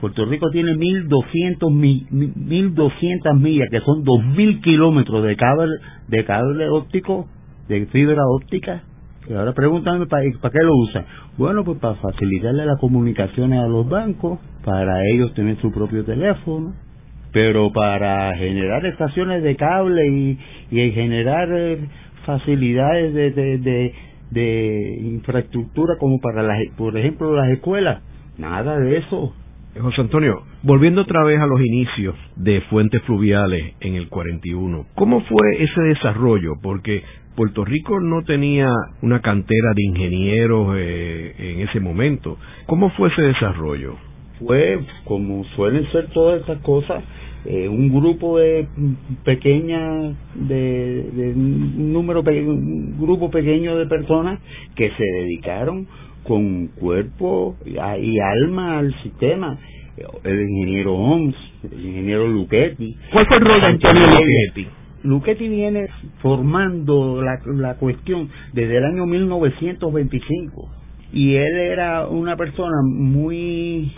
Puerto 0.00 0.24
Rico 0.26 0.50
tiene 0.50 0.72
1.200 0.74 1.58
1.200 2.10 3.40
millas, 3.40 3.68
que 3.70 3.80
son 3.80 4.04
2.000 4.04 4.60
kilómetros 4.60 5.24
de 5.24 5.36
cable, 5.36 5.76
de 6.08 6.24
cable 6.24 6.68
óptico, 6.68 7.26
de 7.68 7.86
fibra 7.86 8.22
óptica. 8.26 8.82
Y 9.28 9.34
ahora 9.34 9.52
pregúntame 9.52 10.06
para, 10.06 10.22
qué 10.22 10.62
lo 10.62 10.76
usan. 10.76 11.04
Bueno, 11.36 11.64
pues 11.64 11.78
para 11.78 11.94
facilitarle 11.96 12.64
las 12.64 12.78
comunicaciones 12.78 13.60
a 13.60 13.66
los 13.66 13.88
bancos, 13.88 14.38
para 14.64 15.04
ellos 15.08 15.34
tener 15.34 15.56
su 15.60 15.72
propio 15.72 16.04
teléfono, 16.04 16.74
pero 17.32 17.72
para 17.72 18.34
generar 18.36 18.86
estaciones 18.86 19.42
de 19.42 19.56
cable 19.56 20.06
y, 20.06 20.38
y 20.70 20.90
generar 20.92 21.48
eh, 21.50 21.78
facilidades 22.24 23.12
de, 23.14 23.30
de, 23.58 23.94
de 24.30 24.98
infraestructura 25.02 25.94
como 25.98 26.20
para, 26.20 26.42
las, 26.42 26.58
por 26.76 26.96
ejemplo, 26.96 27.34
las 27.34 27.50
escuelas, 27.50 28.02
nada 28.38 28.78
de 28.78 28.98
eso 28.98 29.34
José 29.80 30.00
Antonio, 30.00 30.42
volviendo 30.62 31.02
otra 31.02 31.22
vez 31.24 31.38
a 31.40 31.46
los 31.46 31.60
inicios 31.60 32.14
de 32.36 32.62
fuentes 32.62 33.02
fluviales 33.02 33.74
en 33.80 33.94
el 33.94 34.08
41, 34.08 34.86
¿cómo 34.94 35.20
fue 35.22 35.62
ese 35.62 35.80
desarrollo? 35.82 36.54
Porque 36.62 37.02
Puerto 37.36 37.64
Rico 37.64 38.00
no 38.00 38.22
tenía 38.22 38.68
una 39.02 39.20
cantera 39.20 39.72
de 39.74 39.82
ingenieros 39.84 40.74
eh, 40.76 41.34
en 41.38 41.68
ese 41.68 41.80
momento. 41.80 42.38
¿Cómo 42.66 42.90
fue 42.90 43.10
ese 43.10 43.22
desarrollo? 43.22 43.96
Fue, 44.40 44.80
como 45.04 45.44
suelen 45.54 45.86
ser 45.92 46.08
todas 46.08 46.40
estas 46.40 46.58
cosas, 46.60 47.04
eh, 47.44 47.68
un 47.68 47.94
grupo 47.94 48.38
de 48.38 48.66
pequeña, 49.24 50.14
de, 50.34 51.10
de 51.12 51.32
un 51.34 51.92
número, 51.92 52.22
un 52.22 52.98
grupo 52.98 53.30
pequeño 53.30 53.76
de 53.76 53.86
personas 53.86 54.40
que 54.74 54.90
se 54.90 55.04
dedicaron 55.04 55.86
con 56.24 56.68
cuerpo 56.68 57.56
y 57.64 58.18
alma 58.18 58.78
al 58.78 58.94
sistema. 59.02 59.58
El 60.24 60.40
ingeniero 60.50 60.94
Oms, 60.94 61.36
el 61.70 61.86
ingeniero 61.86 62.28
Luchetti. 62.28 62.96
¿Cuál 63.12 63.26
fue 63.26 63.36
el 63.36 63.44
rol 63.44 63.60
de 63.60 63.66
Antonio 63.66 64.02
Luchetti? 64.02 64.66
Luchetti 65.02 65.48
viene 65.48 65.86
formando 66.20 67.22
la, 67.22 67.38
la 67.46 67.74
cuestión 67.74 68.28
desde 68.52 68.78
el 68.78 68.84
año 68.84 69.06
1925 69.06 70.70
y 71.12 71.34
él 71.34 71.56
era 71.56 72.06
una 72.08 72.36
persona 72.36 72.76
muy 72.82 73.92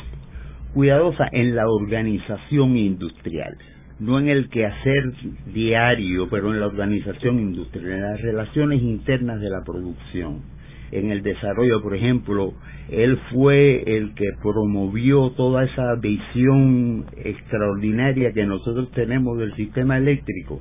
cuidadosa 0.75 1.29
en 1.33 1.57
la 1.57 1.69
organización 1.69 2.77
industrial, 2.77 3.57
no 4.01 4.19
en 4.19 4.29
el 4.29 4.49
quehacer 4.49 5.13
diario, 5.53 6.29
pero 6.31 6.53
en 6.53 6.61
la 6.61 6.67
organización 6.67 7.39
industrial, 7.39 7.91
en 7.91 8.03
las 8.03 8.21
relaciones 8.21 8.83
internas 8.83 9.41
de 9.41 9.51
la 9.51 9.63
producción 9.65 10.59
en 10.91 11.11
el 11.11 11.23
desarrollo, 11.23 11.83
por 11.83 11.95
ejemplo, 11.95 12.55
él 12.91 13.19
fue 13.33 13.83
el 13.97 14.15
que 14.15 14.27
promovió 14.43 15.31
toda 15.33 15.65
esa 15.65 15.95
visión 15.97 17.05
extraordinaria 17.17 18.33
que 18.33 18.47
nosotros 18.47 18.91
tenemos 18.93 19.39
del 19.39 19.55
sistema 19.55 19.99
eléctrico, 19.99 20.61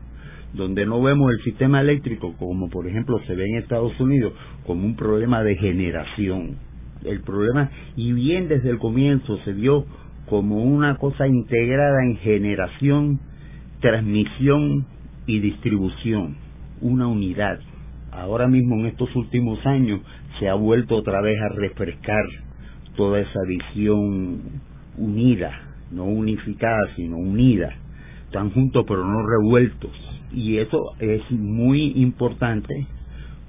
donde 0.58 0.86
no 0.86 1.02
vemos 1.02 1.32
el 1.32 1.44
sistema 1.44 1.82
eléctrico 1.82 2.34
como 2.38 2.70
por 2.70 2.88
ejemplo 2.88 3.20
se 3.26 3.36
ve 3.36 3.46
en 3.46 3.58
Estados 3.58 3.98
Unidos 4.00 4.34
como 4.66 4.86
un 4.86 4.96
problema 4.96 5.44
de 5.44 5.56
generación. 5.56 6.58
El 7.06 7.22
problema, 7.22 7.70
y 7.96 8.12
bien 8.12 8.48
desde 8.48 8.70
el 8.70 8.80
comienzo 8.80 9.38
se 9.46 9.54
vio 9.54 9.86
como 10.28 10.64
una 10.64 10.98
cosa 10.98 11.28
integrada 11.28 12.04
en 12.04 12.18
generación, 12.18 13.20
transmisión 13.80 14.86
y 15.26 15.40
distribución, 15.40 16.36
una 16.82 17.08
unidad 17.08 17.60
ahora 18.18 18.48
mismo 18.48 18.76
en 18.76 18.88
estos 18.88 19.16
últimos 19.16 19.64
años 19.66 20.02
se 20.40 20.50
ha 20.50 20.56
vuelto 20.56 20.96
otra 20.96 21.22
vez 21.22 21.38
a 21.40 21.50
refrescar 21.50 22.26
toda 22.96 23.20
esa 23.20 23.40
visión 23.48 24.42
unida, 24.98 25.52
no 25.92 26.06
unificada, 26.06 26.96
sino 26.96 27.18
unida, 27.18 27.76
están 28.26 28.50
juntos 28.52 28.86
pero 28.88 29.06
no 29.06 29.20
revueltos. 29.26 30.17
Y 30.38 30.58
eso 30.58 30.94
es 31.00 31.22
muy 31.32 31.94
importante 31.96 32.86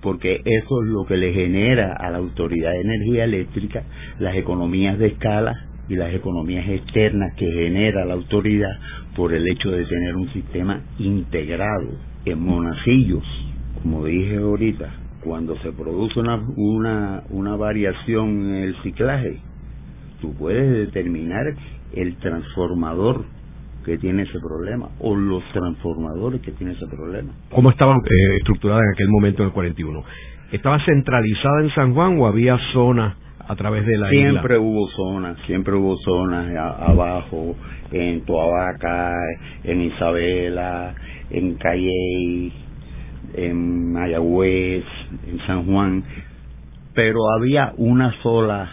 porque 0.01 0.41
eso 0.45 0.83
es 0.83 0.89
lo 0.89 1.05
que 1.07 1.17
le 1.17 1.33
genera 1.33 1.93
a 1.93 2.11
la 2.11 2.19
Autoridad 2.19 2.71
de 2.71 2.81
Energía 2.81 3.25
Eléctrica 3.25 3.83
las 4.19 4.37
economías 4.37 4.99
de 4.99 5.09
escala 5.09 5.53
y 5.89 5.97
las 5.97 6.15
economías 6.15 6.69
externas 6.69 7.35
que 7.37 7.51
genera 7.51 8.05
la 8.05 8.15
autoridad 8.15 8.71
por 9.17 9.33
el 9.33 9.47
hecho 9.49 9.71
de 9.71 9.85
tener 9.85 10.17
un 10.17 10.33
sistema 10.33 10.83
integrado 10.99 11.89
en 12.25 12.41
monacillos 12.41 13.25
como 13.83 14.05
dije 14.05 14.39
ahorita, 14.39 14.91
cuando 15.23 15.57
se 15.59 15.73
produce 15.73 16.19
una, 16.19 16.43
una, 16.57 17.23
una 17.31 17.57
variación 17.57 18.51
en 18.51 18.65
el 18.65 18.83
ciclaje, 18.83 19.39
tú 20.21 20.35
puedes 20.35 20.87
determinar 20.87 21.45
el 21.95 22.17
transformador 22.17 23.25
que 23.89 23.99
tiene 23.99 24.23
ese 24.23 24.39
problema 24.39 24.91
o 25.01 25.17
los 25.17 25.43
transformadores 25.53 26.43
que 26.43 26.53
tienen 26.53 26.77
ese 26.77 26.87
problema. 26.87 27.33
¿Cómo 27.51 27.71
estaba 27.71 27.95
eh, 27.95 28.37
estructurada 28.37 28.83
en 28.83 28.91
aquel 28.91 29.09
momento 29.09 29.43
en 29.43 29.49
el 29.49 29.55
41? 29.55 30.05
¿Estaba 30.53 30.79
centralizada 30.85 31.63
en 31.63 31.71
San 31.71 31.95
Juan 31.95 32.21
o 32.21 32.27
había 32.27 32.59
zonas 32.75 33.17
a 33.49 33.57
través 33.57 33.87
de 33.87 33.97
la 33.97 34.13
isla? 34.13 34.31
Siempre 34.31 34.59
hubo 34.59 34.89
zonas, 34.89 35.39
siempre 35.47 35.75
hubo 35.75 35.97
zonas 35.99 36.55
abajo, 36.55 37.57
en 37.91 38.21
Toabaca, 38.27 39.15
en 39.65 39.81
Isabela, 39.81 40.95
en 41.31 41.55
Calley, 41.55 42.53
en 43.35 43.93
Mayagüez, 43.93 44.85
en 45.31 45.39
San 45.47 45.65
Juan, 45.65 46.05
pero 46.95 47.21
había 47.39 47.73
una 47.79 48.13
sola 48.23 48.71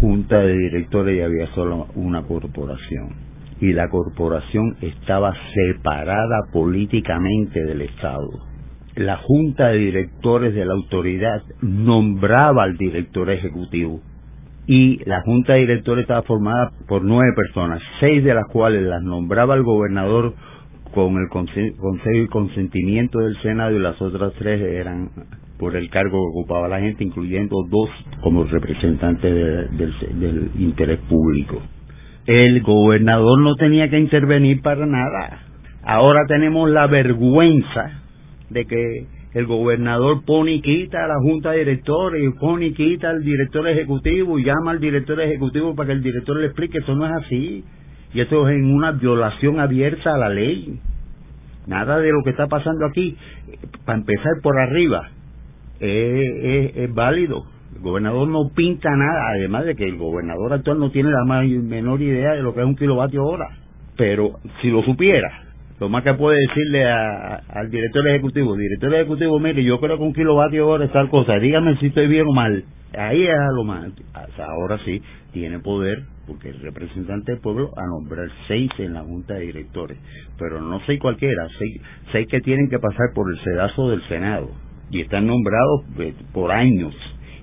junta 0.00 0.40
de 0.40 0.58
directores 0.58 1.16
y 1.16 1.20
había 1.20 1.46
solo 1.54 1.86
una 1.94 2.22
corporación. 2.22 3.25
Y 3.60 3.72
la 3.72 3.88
corporación 3.88 4.76
estaba 4.82 5.34
separada 5.54 6.46
políticamente 6.52 7.64
del 7.64 7.82
Estado. 7.82 8.28
La 8.96 9.18
junta 9.18 9.68
de 9.68 9.78
directores 9.78 10.54
de 10.54 10.64
la 10.64 10.74
autoridad 10.74 11.42
nombraba 11.60 12.64
al 12.64 12.76
director 12.76 13.30
ejecutivo 13.30 14.00
y 14.66 14.98
la 15.04 15.22
junta 15.22 15.54
de 15.54 15.60
directores 15.60 16.02
estaba 16.02 16.22
formada 16.22 16.72
por 16.88 17.04
nueve 17.04 17.32
personas, 17.36 17.80
seis 18.00 18.24
de 18.24 18.34
las 18.34 18.46
cuales 18.48 18.82
las 18.82 19.02
nombraba 19.02 19.54
el 19.54 19.62
gobernador 19.62 20.34
con 20.92 21.16
el 21.16 21.28
consejo 21.28 21.76
y 22.14 22.26
consentimiento 22.28 23.18
del 23.20 23.36
Senado 23.42 23.76
y 23.76 23.78
las 23.78 24.00
otras 24.00 24.32
tres 24.38 24.60
eran 24.60 25.10
por 25.58 25.76
el 25.76 25.88
cargo 25.90 26.12
que 26.12 26.38
ocupaba 26.38 26.68
la 26.68 26.80
gente, 26.80 27.04
incluyendo 27.04 27.56
dos 27.68 27.90
como 28.22 28.44
representantes 28.44 29.32
del 29.76 30.50
interés 30.58 30.98
público. 31.08 31.60
El 32.26 32.62
gobernador 32.62 33.40
no 33.40 33.54
tenía 33.54 33.88
que 33.88 33.98
intervenir 33.98 34.60
para 34.62 34.84
nada. 34.86 35.42
Ahora 35.84 36.26
tenemos 36.26 36.68
la 36.68 36.86
vergüenza 36.88 38.02
de 38.50 38.64
que 38.66 39.06
el 39.34 39.46
gobernador 39.46 40.24
pone 40.24 40.54
y 40.54 40.60
quita 40.62 41.04
a 41.04 41.08
la 41.08 41.20
junta 41.20 41.52
de 41.52 41.58
directores 41.58 42.24
y 42.24 42.38
pone 42.38 42.66
y 42.66 42.72
quita 42.72 43.10
al 43.10 43.22
director 43.22 43.68
ejecutivo 43.68 44.38
y 44.38 44.44
llama 44.44 44.72
al 44.72 44.80
director 44.80 45.20
ejecutivo 45.20 45.74
para 45.74 45.88
que 45.88 45.92
el 45.92 46.02
director 46.02 46.36
le 46.36 46.46
explique. 46.46 46.78
Eso 46.78 46.96
no 46.96 47.06
es 47.06 47.12
así. 47.24 47.64
Y 48.14 48.20
eso 48.20 48.48
es 48.48 48.56
en 48.56 48.72
una 48.72 48.92
violación 48.92 49.60
abierta 49.60 50.14
a 50.14 50.18
la 50.18 50.30
ley. 50.30 50.80
Nada 51.66 51.98
de 51.98 52.10
lo 52.12 52.22
que 52.24 52.30
está 52.30 52.46
pasando 52.46 52.86
aquí, 52.86 53.16
para 53.84 53.98
empezar 53.98 54.32
por 54.42 54.58
arriba, 54.58 55.10
es, 55.80 56.94
válido. 56.94 57.44
El 57.76 57.82
gobernador 57.82 58.26
no 58.26 58.48
pinta 58.54 58.88
nada, 58.90 59.28
además 59.34 59.66
de 59.66 59.76
que 59.76 59.84
el 59.84 59.98
gobernador 59.98 60.54
actual 60.54 60.78
no 60.78 60.90
tiene 60.90 61.10
la 61.10 61.24
más, 61.26 61.46
menor 61.46 62.00
idea 62.00 62.32
de 62.32 62.42
lo 62.42 62.54
que 62.54 62.60
es 62.60 62.66
un 62.66 62.74
kilovatio 62.74 63.22
hora. 63.22 63.50
Pero 63.98 64.38
si 64.62 64.70
lo 64.70 64.82
supiera, 64.82 65.44
lo 65.78 65.90
más 65.90 66.02
que 66.02 66.14
puede 66.14 66.38
decirle 66.38 66.86
al 66.86 67.70
director 67.70 68.08
ejecutivo, 68.08 68.56
director 68.56 68.94
ejecutivo, 68.94 69.38
mire, 69.38 69.62
yo 69.62 69.78
creo 69.78 69.98
que 69.98 70.04
un 70.04 70.14
kilovatio 70.14 70.66
hora 70.66 70.86
es 70.86 70.92
tal 70.92 71.10
cosa, 71.10 71.34
dígame 71.34 71.76
si 71.76 71.88
estoy 71.88 72.06
bien 72.08 72.26
o 72.26 72.32
mal. 72.32 72.64
Ahí 72.96 73.26
es 73.26 73.34
lo 73.54 73.64
más. 73.64 73.92
Ahora 74.38 74.78
sí, 74.86 75.02
tiene 75.32 75.58
poder, 75.58 76.04
porque 76.26 76.48
el 76.48 76.60
representante 76.60 77.32
del 77.32 77.42
pueblo, 77.42 77.72
a 77.76 77.86
nombrar 77.86 78.30
seis 78.48 78.70
en 78.78 78.94
la 78.94 79.02
junta 79.02 79.34
de 79.34 79.40
directores. 79.40 79.98
Pero 80.38 80.62
no 80.62 80.80
seis 80.86 80.98
cualquiera, 80.98 81.46
seis, 81.58 81.82
seis 82.10 82.26
que 82.30 82.40
tienen 82.40 82.70
que 82.70 82.78
pasar 82.78 83.12
por 83.14 83.30
el 83.30 83.38
sedazo 83.40 83.90
del 83.90 84.02
Senado. 84.08 84.48
Y 84.90 85.02
están 85.02 85.26
nombrados 85.26 85.82
eh, 85.98 86.14
por 86.32 86.52
años. 86.52 86.94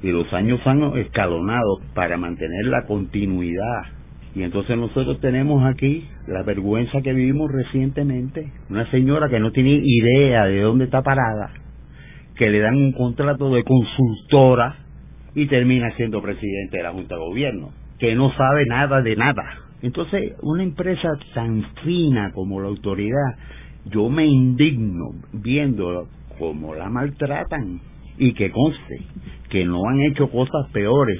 Y 0.03 0.12
los 0.12 0.31
años 0.33 0.60
han 0.65 0.83
escalonado 0.98 1.79
para 1.95 2.17
mantener 2.17 2.65
la 2.65 2.86
continuidad. 2.86 3.83
Y 4.36 4.43
entonces 4.43 4.77
nosotros 4.77 5.19
tenemos 5.22 5.63
aquí 5.65 6.05
la 6.27 6.43
vergüenza 6.43 7.01
que 7.01 7.13
vivimos 7.13 7.51
recientemente, 7.51 8.51
una 8.69 8.89
señora 8.91 9.29
que 9.29 9.39
no 9.39 9.51
tiene 9.51 9.79
idea 9.81 10.45
de 10.45 10.62
dónde 10.62 10.86
está 10.86 11.01
parada, 11.03 11.51
que 12.36 12.50
le 12.50 12.60
dan 12.60 12.75
un 12.75 12.91
contrato 12.93 13.53
de 13.53 13.63
consultora 13.63 14.75
y 15.36 15.45
termina 15.48 15.95
siendo 15.95 16.22
presidente 16.22 16.77
de 16.77 16.83
la 16.83 16.91
Junta 16.91 17.15
de 17.15 17.22
Gobierno, 17.22 17.69
que 18.00 18.15
no 18.15 18.31
sabe 18.36 18.65
nada 18.65 19.01
de 19.01 19.15
nada. 19.15 19.43
Entonces, 19.83 20.33
una 20.41 20.63
empresa 20.63 21.10
tan 21.33 21.63
fina 21.83 22.31
como 22.33 22.60
la 22.60 22.69
autoridad, 22.69 23.36
yo 23.86 24.10
me 24.10 24.25
indigno 24.25 25.12
viendo 25.31 26.07
cómo 26.39 26.74
la 26.74 26.89
maltratan. 26.89 27.79
Y 28.15 28.33
que 28.36 28.51
conste 28.51 29.01
que 29.53 29.65
no 29.65 29.88
han 29.88 30.01
hecho 30.01 30.31
cosas 30.31 30.67
peores, 30.72 31.19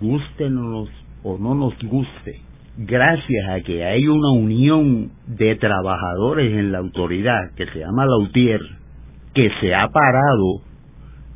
gustenos 0.00 0.88
o 1.24 1.38
no 1.38 1.56
nos 1.56 1.76
guste, 1.82 2.40
gracias 2.78 3.48
a 3.50 3.60
que 3.62 3.84
hay 3.84 4.06
una 4.06 4.30
unión 4.30 5.10
de 5.26 5.56
trabajadores 5.56 6.52
en 6.52 6.70
la 6.70 6.78
autoridad 6.78 7.50
que 7.56 7.66
se 7.66 7.80
llama 7.80 8.06
Lautier, 8.06 8.60
que 9.34 9.50
se 9.60 9.74
ha 9.74 9.88
parado 9.88 10.62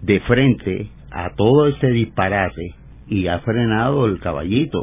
de 0.02 0.21
frente 0.21 0.88
a 1.11 1.30
todo 1.35 1.66
este 1.66 1.88
disparate 1.88 2.76
y 3.09 3.26
ha 3.26 3.40
frenado 3.40 4.07
el 4.07 4.21
caballito. 4.21 4.78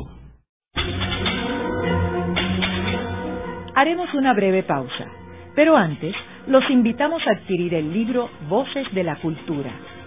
Haremos 3.76 4.14
una 4.14 4.34
breve 4.34 4.64
pausa, 4.64 5.08
pero 5.56 5.78
antes 5.78 6.14
los 6.48 6.70
invitamos 6.70 7.26
a 7.26 7.32
adquirir 7.32 7.76
el 7.76 7.94
libro 7.94 8.30
Voces 8.50 8.94
de 8.94 9.04
la 9.06 9.16
Cultura, 9.22 9.72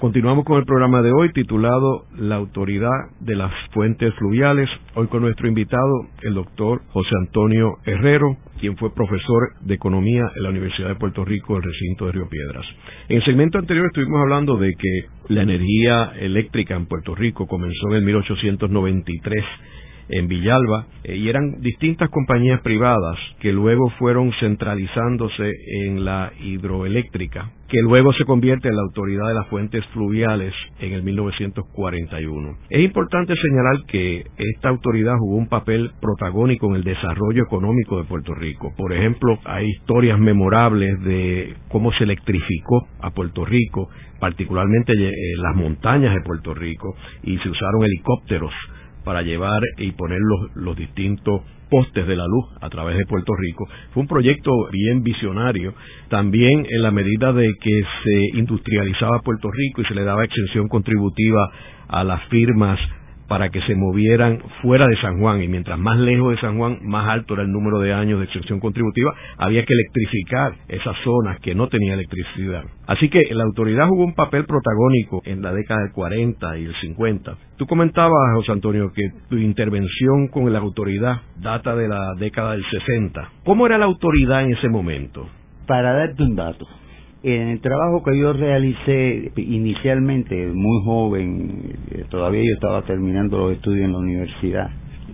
Continuamos 0.00 0.46
con 0.46 0.56
el 0.56 0.64
programa 0.64 1.02
de 1.02 1.12
hoy 1.12 1.30
titulado 1.34 2.06
La 2.16 2.36
autoridad 2.36 3.10
de 3.20 3.36
las 3.36 3.52
fuentes 3.72 4.14
fluviales. 4.14 4.66
Hoy 4.94 5.08
con 5.08 5.20
nuestro 5.20 5.46
invitado, 5.46 6.06
el 6.22 6.32
doctor 6.32 6.80
José 6.88 7.10
Antonio 7.20 7.76
Herrero, 7.84 8.38
quien 8.58 8.78
fue 8.78 8.94
profesor 8.94 9.50
de 9.60 9.74
economía 9.74 10.22
en 10.34 10.42
la 10.42 10.48
Universidad 10.48 10.88
de 10.88 10.94
Puerto 10.94 11.22
Rico, 11.22 11.54
el 11.58 11.64
recinto 11.64 12.06
de 12.06 12.12
Río 12.12 12.30
Piedras. 12.30 12.64
En 13.10 13.18
el 13.18 13.24
segmento 13.26 13.58
anterior 13.58 13.88
estuvimos 13.88 14.22
hablando 14.22 14.56
de 14.56 14.72
que 14.72 15.34
la 15.34 15.42
energía 15.42 16.12
eléctrica 16.18 16.76
en 16.76 16.86
Puerto 16.86 17.14
Rico 17.14 17.46
comenzó 17.46 17.88
en 17.90 17.96
el 17.96 18.02
1893 18.02 19.44
en 20.10 20.28
Villalba 20.28 20.86
eh, 21.04 21.16
y 21.16 21.28
eran 21.28 21.60
distintas 21.60 22.08
compañías 22.10 22.60
privadas 22.62 23.18
que 23.40 23.52
luego 23.52 23.90
fueron 23.98 24.32
centralizándose 24.40 25.52
en 25.84 26.04
la 26.04 26.32
hidroeléctrica, 26.40 27.50
que 27.70 27.80
luego 27.82 28.12
se 28.14 28.24
convierte 28.24 28.68
en 28.68 28.74
la 28.74 28.82
Autoridad 28.82 29.28
de 29.28 29.34
las 29.34 29.46
Fuentes 29.46 29.84
Fluviales 29.92 30.52
en 30.80 30.92
el 30.92 31.04
1941. 31.04 32.56
Es 32.68 32.80
importante 32.82 33.34
señalar 33.36 33.86
que 33.86 34.24
esta 34.36 34.70
autoridad 34.70 35.14
jugó 35.18 35.36
un 35.36 35.48
papel 35.48 35.92
protagónico 36.00 36.66
en 36.68 36.76
el 36.76 36.84
desarrollo 36.84 37.44
económico 37.44 37.98
de 37.98 38.08
Puerto 38.08 38.34
Rico. 38.34 38.74
Por 38.76 38.92
ejemplo, 38.92 39.38
hay 39.44 39.68
historias 39.68 40.18
memorables 40.18 41.00
de 41.04 41.54
cómo 41.68 41.92
se 41.92 42.04
electrificó 42.04 42.88
a 43.00 43.12
Puerto 43.12 43.44
Rico, 43.44 43.88
particularmente 44.18 44.92
eh, 44.92 45.12
las 45.36 45.54
montañas 45.54 46.12
de 46.12 46.22
Puerto 46.22 46.52
Rico, 46.54 46.96
y 47.22 47.38
se 47.38 47.48
usaron 47.48 47.84
helicópteros 47.84 48.52
para 49.04 49.22
llevar 49.22 49.62
y 49.78 49.92
poner 49.92 50.18
los, 50.54 50.76
distintos 50.76 51.42
postes 51.70 52.06
de 52.06 52.16
la 52.16 52.26
luz 52.26 52.46
a 52.60 52.68
través 52.68 52.98
de 52.98 53.06
Puerto 53.06 53.32
Rico. 53.34 53.66
Fue 53.92 54.02
un 54.02 54.08
proyecto 54.08 54.50
bien 54.70 55.02
visionario, 55.02 55.72
también 56.08 56.66
en 56.68 56.82
la 56.82 56.90
medida 56.90 57.32
de 57.32 57.54
que 57.60 57.82
se 58.04 58.38
industrializaba 58.38 59.22
Puerto 59.22 59.48
Rico 59.50 59.82
y 59.82 59.84
se 59.86 59.94
le 59.94 60.04
daba 60.04 60.24
exención 60.24 60.68
contributiva 60.68 61.50
a 61.88 62.04
las 62.04 62.22
firmas 62.28 62.78
para 63.30 63.48
que 63.50 63.60
se 63.60 63.76
movieran 63.76 64.42
fuera 64.60 64.88
de 64.88 64.96
San 64.96 65.20
Juan 65.20 65.40
y 65.40 65.46
mientras 65.46 65.78
más 65.78 65.96
lejos 66.00 66.32
de 66.32 66.40
San 66.40 66.58
Juan, 66.58 66.80
más 66.82 67.08
alto 67.08 67.34
era 67.34 67.44
el 67.44 67.52
número 67.52 67.78
de 67.78 67.94
años 67.94 68.18
de 68.18 68.24
exención 68.24 68.58
contributiva, 68.58 69.14
había 69.38 69.64
que 69.64 69.72
electrificar 69.72 70.54
esas 70.66 70.96
zonas 71.04 71.38
que 71.38 71.54
no 71.54 71.68
tenían 71.68 71.94
electricidad. 71.94 72.64
Así 72.88 73.08
que 73.08 73.22
la 73.30 73.44
autoridad 73.44 73.86
jugó 73.86 74.02
un 74.02 74.16
papel 74.16 74.46
protagónico 74.46 75.22
en 75.24 75.42
la 75.42 75.52
década 75.52 75.80
del 75.82 75.92
40 75.92 76.58
y 76.58 76.64
el 76.64 76.74
50. 76.80 77.36
Tú 77.56 77.66
comentabas, 77.68 78.34
José 78.34 78.50
Antonio, 78.50 78.90
que 78.92 79.08
tu 79.28 79.36
intervención 79.36 80.26
con 80.26 80.52
la 80.52 80.58
autoridad 80.58 81.20
data 81.36 81.76
de 81.76 81.86
la 81.86 82.14
década 82.18 82.54
del 82.54 82.64
60. 82.68 83.30
¿Cómo 83.44 83.64
era 83.64 83.78
la 83.78 83.84
autoridad 83.84 84.42
en 84.42 84.54
ese 84.54 84.68
momento? 84.68 85.28
Para 85.68 85.92
darte 85.92 86.20
un 86.24 86.34
dato, 86.34 86.66
en 87.22 87.48
el 87.48 87.60
trabajo 87.60 88.02
que 88.02 88.18
yo 88.18 88.32
realicé 88.32 89.32
inicialmente, 89.36 90.46
muy 90.54 90.82
joven, 90.84 91.76
eh, 91.90 92.04
todavía 92.08 92.42
yo 92.42 92.54
estaba 92.54 92.82
terminando 92.82 93.38
los 93.38 93.52
estudios 93.52 93.84
en 93.84 93.92
la 93.92 93.98
universidad, 93.98 94.70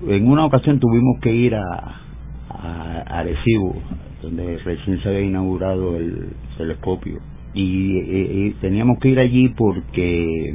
en 0.07 0.29
una 0.29 0.45
ocasión 0.45 0.79
tuvimos 0.79 1.19
que 1.21 1.33
ir 1.33 1.55
a, 1.55 2.01
a 2.49 3.19
Arecibo, 3.19 3.77
donde 4.23 4.59
recién 4.59 5.03
se 5.03 5.09
había 5.09 5.23
inaugurado 5.23 5.97
el 5.97 6.29
telescopio, 6.57 7.19
y, 7.55 7.99
eh, 7.99 8.55
teníamos 8.61 8.99
que 9.01 9.09
ir 9.09 9.19
allí 9.19 9.49
porque 9.57 10.55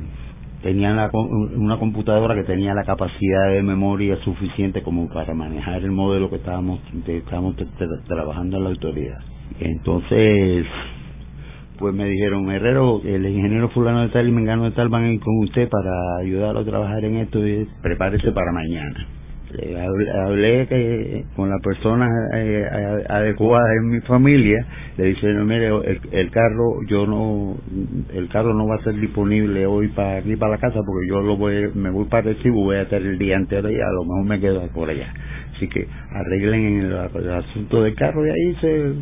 tenían 0.62 1.00
una 1.56 1.78
computadora 1.78 2.36
que 2.36 2.44
tenía 2.44 2.76
la 2.76 2.84
capacidad 2.84 3.52
de 3.52 3.64
memoria 3.64 4.18
suficiente 4.24 4.84
como 4.84 5.10
para 5.10 5.34
manejar 5.34 5.82
el 5.84 5.92
modelo 5.92 6.30
que 6.30 6.36
estábamos 6.36 6.80
trabajando 8.08 8.58
en 8.58 8.64
la 8.64 8.70
autoridad. 8.70 9.18
Entonces, 9.60 10.68
pues 11.82 11.96
me 11.96 12.06
dijeron, 12.06 12.50
Herrero, 12.52 13.02
el 13.04 13.26
ingeniero 13.26 13.70
fulano 13.70 14.04
de 14.04 14.10
tal 14.10 14.28
y 14.28 14.32
mengano 14.32 14.66
de 14.66 14.72
tal 14.72 14.88
van 14.88 15.04
a 15.04 15.12
ir 15.12 15.20
con 15.20 15.36
usted 15.40 15.68
para 15.68 15.92
ayudarlo 16.22 16.62
a 16.62 16.66
trabajar 16.66 17.04
en 17.04 17.18
esto 17.18 17.46
y 17.46 17.68
prepárese 17.82 18.32
para 18.32 18.52
mañana. 18.52 19.08
Le 19.52 19.82
hablé, 19.82 20.68
que, 20.68 21.26
con 21.36 21.50
la 21.50 21.58
persona 21.60 22.08
eh, 22.36 23.04
adecuada 23.10 23.68
en 23.82 23.90
mi 23.90 24.00
familia, 24.02 24.66
le 24.98 25.08
dice, 25.08 25.28
no, 25.34 25.44
mire, 25.44 25.72
el, 26.12 26.32
carro, 26.32 26.82
yo 26.88 27.06
no, 27.06 27.58
el 28.14 28.30
carro 28.30 28.54
no 28.54 28.66
va 28.66 28.76
a 28.76 28.84
ser 28.84 28.96
disponible 28.96 29.66
hoy 29.66 29.90
para 29.90 30.20
ir 30.20 30.38
para 30.38 30.54
la 30.54 30.58
casa 30.58 30.80
porque 30.86 31.08
yo 31.10 31.22
lo 31.22 31.36
voy, 31.36 31.70
me 31.74 31.90
voy 31.90 32.06
para 32.06 32.30
Recibo, 32.30 32.64
voy 32.64 32.78
a 32.78 32.84
estar 32.84 33.02
el 33.02 33.18
día 33.18 33.36
entero 33.36 33.70
y 33.70 33.76
a 33.76 33.92
lo 33.92 34.04
mejor 34.04 34.26
me 34.26 34.40
quedo 34.40 34.68
por 34.68 34.90
allá. 34.90 35.12
así 35.56 35.68
que 35.68 35.86
arreglen 36.12 36.80
el, 36.80 36.92
el 37.16 37.32
asunto 37.32 37.84
del 37.84 37.96
carro 37.96 38.26
y 38.26 38.30
ahí 38.30 38.56
se 38.62 38.94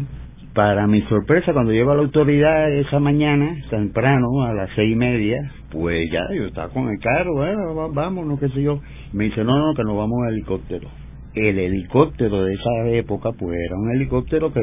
para 0.60 0.88
mi 0.88 1.02
sorpresa, 1.04 1.54
cuando 1.54 1.72
llego 1.72 1.96
la 1.96 2.02
autoridad 2.02 2.70
esa 2.74 3.00
mañana, 3.00 3.56
temprano, 3.70 4.44
a 4.44 4.54
las 4.54 4.70
seis 4.76 4.92
y 4.92 4.96
media, 4.98 5.38
pues 5.72 6.12
ya 6.12 6.20
yo 6.36 6.48
estaba 6.48 6.68
con 6.68 6.90
el 6.90 7.00
carro, 7.00 7.34
bueno, 7.34 7.90
vamos, 7.94 8.26
no 8.28 8.38
qué 8.38 8.50
sé 8.50 8.62
yo. 8.62 8.82
Me 9.14 9.24
dice, 9.24 9.46
no, 9.46 9.58
no, 9.58 9.74
que 9.74 9.86
nos 9.86 9.96
vamos 9.96 10.20
en 10.24 10.34
helicóptero. 10.34 10.90
El 11.34 11.60
helicóptero 11.60 12.44
de 12.44 12.56
esa 12.56 12.90
época, 12.90 13.32
pues 13.40 13.58
era 13.58 13.78
un 13.78 13.92
helicóptero 13.92 14.52
que 14.52 14.60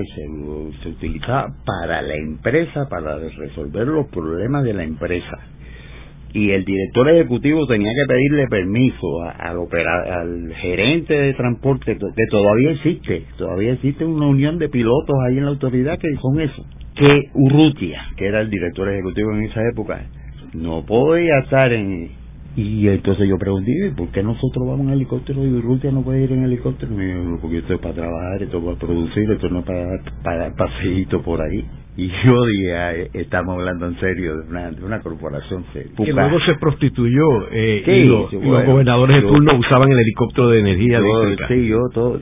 se 0.82 0.88
utilizaba 0.90 1.48
para 1.64 2.02
la 2.02 2.14
empresa, 2.14 2.86
para 2.90 3.16
resolver 3.16 3.86
los 3.86 4.06
problemas 4.08 4.64
de 4.64 4.74
la 4.74 4.84
empresa 4.84 5.38
y 6.32 6.50
el 6.50 6.64
director 6.64 7.08
ejecutivo 7.08 7.66
tenía 7.66 7.90
que 7.92 8.12
pedirle 8.12 8.46
permiso 8.48 9.22
al, 9.22 9.58
al 9.58 10.54
gerente 10.56 11.14
de 11.14 11.34
transporte, 11.34 11.96
que 11.96 12.26
todavía 12.30 12.72
existe, 12.72 13.24
todavía 13.38 13.72
existe 13.72 14.04
una 14.04 14.26
unión 14.26 14.58
de 14.58 14.68
pilotos 14.68 15.16
ahí 15.26 15.38
en 15.38 15.44
la 15.44 15.50
autoridad 15.50 15.98
que 15.98 16.14
son 16.16 16.40
eso, 16.40 16.64
que 16.94 17.30
Urrutia, 17.34 18.02
que 18.16 18.26
era 18.26 18.40
el 18.40 18.50
director 18.50 18.88
ejecutivo 18.88 19.32
en 19.32 19.44
esa 19.44 19.60
época, 19.68 20.06
no 20.54 20.84
podía 20.84 21.38
estar 21.44 21.72
en... 21.72 22.10
Y 22.56 22.88
entonces 22.88 23.28
yo 23.28 23.36
pregunté, 23.36 23.92
¿por 23.94 24.08
qué 24.08 24.22
nosotros 24.22 24.66
vamos 24.66 24.86
en 24.86 24.94
helicóptero 24.94 25.44
y 25.44 25.52
Urrutia 25.52 25.90
no 25.90 26.02
puede 26.02 26.22
ir 26.22 26.32
en 26.32 26.44
helicóptero? 26.44 26.90
Y 26.94 27.04
dijo, 27.04 27.38
porque 27.42 27.58
esto 27.58 27.74
es 27.74 27.80
para 27.80 27.94
trabajar, 27.94 28.42
esto 28.42 28.58
es 28.58 28.64
para 28.64 28.78
producir, 28.78 29.30
esto 29.30 29.48
no 29.50 29.58
es 29.58 29.64
para, 29.66 29.88
para 30.22 30.54
paseíto 30.54 31.20
por 31.22 31.42
ahí. 31.42 31.66
Y 31.96 32.08
yo 32.08 32.44
dije, 32.44 33.10
estamos 33.14 33.58
hablando 33.58 33.86
en 33.86 33.98
serio 33.98 34.36
de 34.36 34.48
una, 34.48 34.70
de 34.70 34.84
una 34.84 35.00
corporación 35.00 35.64
seria. 35.72 35.92
Que 35.96 36.12
luego 36.12 36.38
se 36.40 36.54
prostituyó 36.56 37.50
eh, 37.50 37.82
y, 37.86 38.04
los 38.04 38.30
gobernadores 38.30 39.16
de 39.16 39.22
turno 39.22 39.52
usaban 39.58 39.90
el 39.90 39.98
helicóptero 40.00 40.50
de 40.50 40.60
energía 40.60 40.98
eléctrica. 40.98 41.48
Sí, 41.48 41.66
yo 41.66 41.78
todo, 41.94 42.20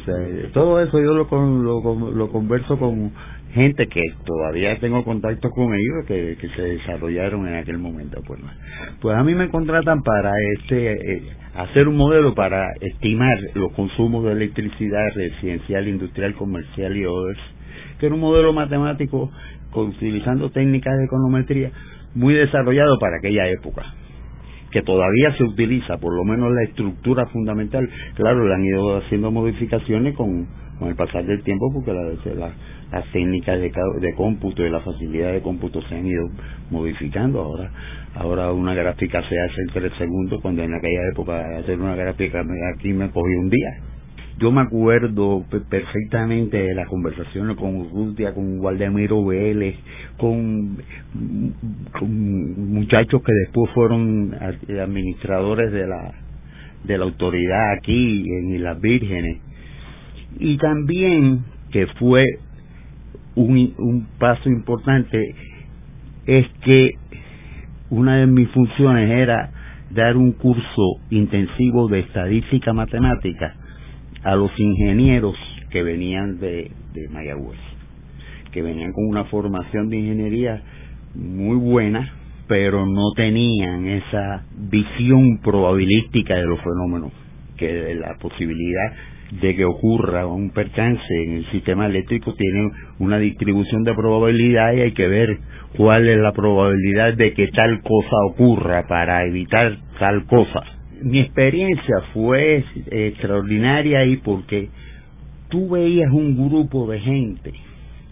todo 0.52 0.80
eso 0.80 1.00
yo 1.00 1.14
lo, 1.14 1.28
lo, 1.28 2.10
lo 2.12 2.28
converso 2.28 2.78
con 2.78 3.12
gente 3.54 3.86
que 3.86 4.02
todavía 4.24 4.78
tengo 4.80 5.04
contacto 5.04 5.48
con 5.50 5.72
ellos 5.74 6.04
que, 6.06 6.36
que 6.40 6.48
se 6.50 6.62
desarrollaron 6.62 7.46
en 7.46 7.54
aquel 7.54 7.78
momento 7.78 8.20
pues 8.26 8.40
pues 9.00 9.16
a 9.16 9.22
mí 9.22 9.32
me 9.34 9.48
contratan 9.48 10.02
para 10.02 10.32
este 10.58 10.92
eh, 10.92 11.22
hacer 11.54 11.86
un 11.86 11.96
modelo 11.96 12.34
para 12.34 12.72
estimar 12.80 13.36
los 13.54 13.72
consumos 13.74 14.24
de 14.24 14.32
electricidad 14.32 15.06
residencial 15.14 15.86
industrial 15.86 16.34
comercial 16.34 16.96
y 16.96 17.06
otros 17.06 17.38
que 17.98 18.06
era 18.06 18.14
un 18.14 18.20
modelo 18.20 18.52
matemático 18.52 19.30
utilizando 19.82 20.50
técnicas 20.50 20.96
de 20.98 21.04
econometría 21.04 21.70
muy 22.14 22.34
desarrollado 22.34 22.98
para 22.98 23.18
aquella 23.18 23.48
época 23.48 23.82
que 24.70 24.82
todavía 24.82 25.32
se 25.38 25.44
utiliza, 25.44 25.98
por 25.98 26.12
lo 26.12 26.24
menos 26.24 26.52
la 26.52 26.64
estructura 26.64 27.26
fundamental. 27.26 27.88
Claro, 28.16 28.44
le 28.44 28.54
han 28.54 28.64
ido 28.64 28.96
haciendo 28.96 29.30
modificaciones 29.30 30.16
con, 30.16 30.48
con 30.80 30.88
el 30.88 30.96
pasar 30.96 31.24
del 31.24 31.44
tiempo 31.44 31.70
porque 31.72 31.92
la, 31.92 32.50
las 32.90 33.12
técnicas 33.12 33.60
de, 33.60 33.70
de 34.00 34.14
cómputo 34.16 34.66
y 34.66 34.70
la 34.70 34.80
facilidad 34.80 35.32
de 35.32 35.42
cómputo 35.42 35.80
se 35.82 35.94
han 35.94 36.04
ido 36.04 36.28
modificando. 36.72 37.40
Ahora 37.40 37.70
ahora 38.16 38.52
una 38.52 38.74
gráfica 38.74 39.22
se 39.22 39.38
hace 39.38 39.60
en 39.62 39.72
tres 39.72 39.92
segundos, 39.96 40.40
cuando 40.40 40.62
en 40.62 40.74
aquella 40.74 41.08
época 41.12 41.58
hacer 41.58 41.80
una 41.80 41.94
gráfica 41.94 42.44
aquí 42.74 42.92
me 42.92 43.10
cogí 43.10 43.34
un 43.36 43.50
día. 43.50 43.93
Yo 44.38 44.50
me 44.50 44.62
acuerdo 44.62 45.44
perfectamente 45.70 46.56
de 46.56 46.74
las 46.74 46.88
conversaciones 46.88 47.56
con 47.56 47.76
Urrutia, 47.76 48.34
con 48.34 48.58
Waldemiro 48.58 49.24
Vélez, 49.24 49.76
con, 50.16 50.76
muchachos 52.02 53.22
que 53.22 53.32
después 53.32 53.70
fueron 53.74 54.34
administradores 54.82 55.70
de 55.70 55.86
la, 55.86 56.14
de 56.82 56.98
la 56.98 57.04
autoridad 57.04 57.74
aquí 57.78 58.24
en 58.28 58.62
las 58.62 58.80
Vírgenes. 58.80 59.38
Y 60.40 60.56
también 60.56 61.44
que 61.70 61.86
fue 61.98 62.24
un, 63.36 63.72
un 63.78 64.06
paso 64.18 64.48
importante 64.48 65.32
es 66.26 66.46
que 66.64 66.90
una 67.90 68.16
de 68.16 68.26
mis 68.26 68.48
funciones 68.48 69.10
era 69.10 69.52
dar 69.90 70.16
un 70.16 70.32
curso 70.32 70.98
intensivo 71.10 71.86
de 71.86 72.00
estadística 72.00 72.72
matemática 72.72 73.54
a 74.24 74.34
los 74.34 74.50
ingenieros 74.58 75.36
que 75.70 75.82
venían 75.82 76.38
de, 76.40 76.70
de 76.94 77.08
Mayagüez, 77.10 77.58
que 78.52 78.62
venían 78.62 78.92
con 78.92 79.06
una 79.06 79.24
formación 79.24 79.88
de 79.90 79.98
ingeniería 79.98 80.62
muy 81.14 81.56
buena, 81.56 82.12
pero 82.48 82.86
no 82.86 83.12
tenían 83.14 83.86
esa 83.86 84.44
visión 84.56 85.38
probabilística 85.38 86.34
de 86.34 86.46
los 86.46 86.60
fenómenos, 86.60 87.12
que 87.56 87.94
la 87.94 88.16
posibilidad 88.20 88.92
de 89.40 89.56
que 89.56 89.64
ocurra 89.64 90.26
un 90.26 90.50
percance 90.50 91.02
en 91.24 91.32
el 91.38 91.50
sistema 91.50 91.86
eléctrico 91.86 92.34
tiene 92.34 92.70
una 92.98 93.18
distribución 93.18 93.82
de 93.82 93.94
probabilidad 93.94 94.74
y 94.74 94.80
hay 94.80 94.92
que 94.92 95.08
ver 95.08 95.38
cuál 95.76 96.08
es 96.08 96.18
la 96.18 96.32
probabilidad 96.32 97.14
de 97.14 97.32
que 97.32 97.48
tal 97.48 97.80
cosa 97.82 98.16
ocurra 98.30 98.86
para 98.86 99.24
evitar 99.26 99.76
tal 99.98 100.24
cosa 100.26 100.73
mi 101.04 101.20
experiencia 101.20 101.96
fue 102.14 102.64
extraordinaria 102.90 104.06
y 104.06 104.16
porque 104.16 104.70
tú 105.50 105.68
veías 105.68 106.10
un 106.10 106.48
grupo 106.48 106.90
de 106.90 106.98
gente 106.98 107.52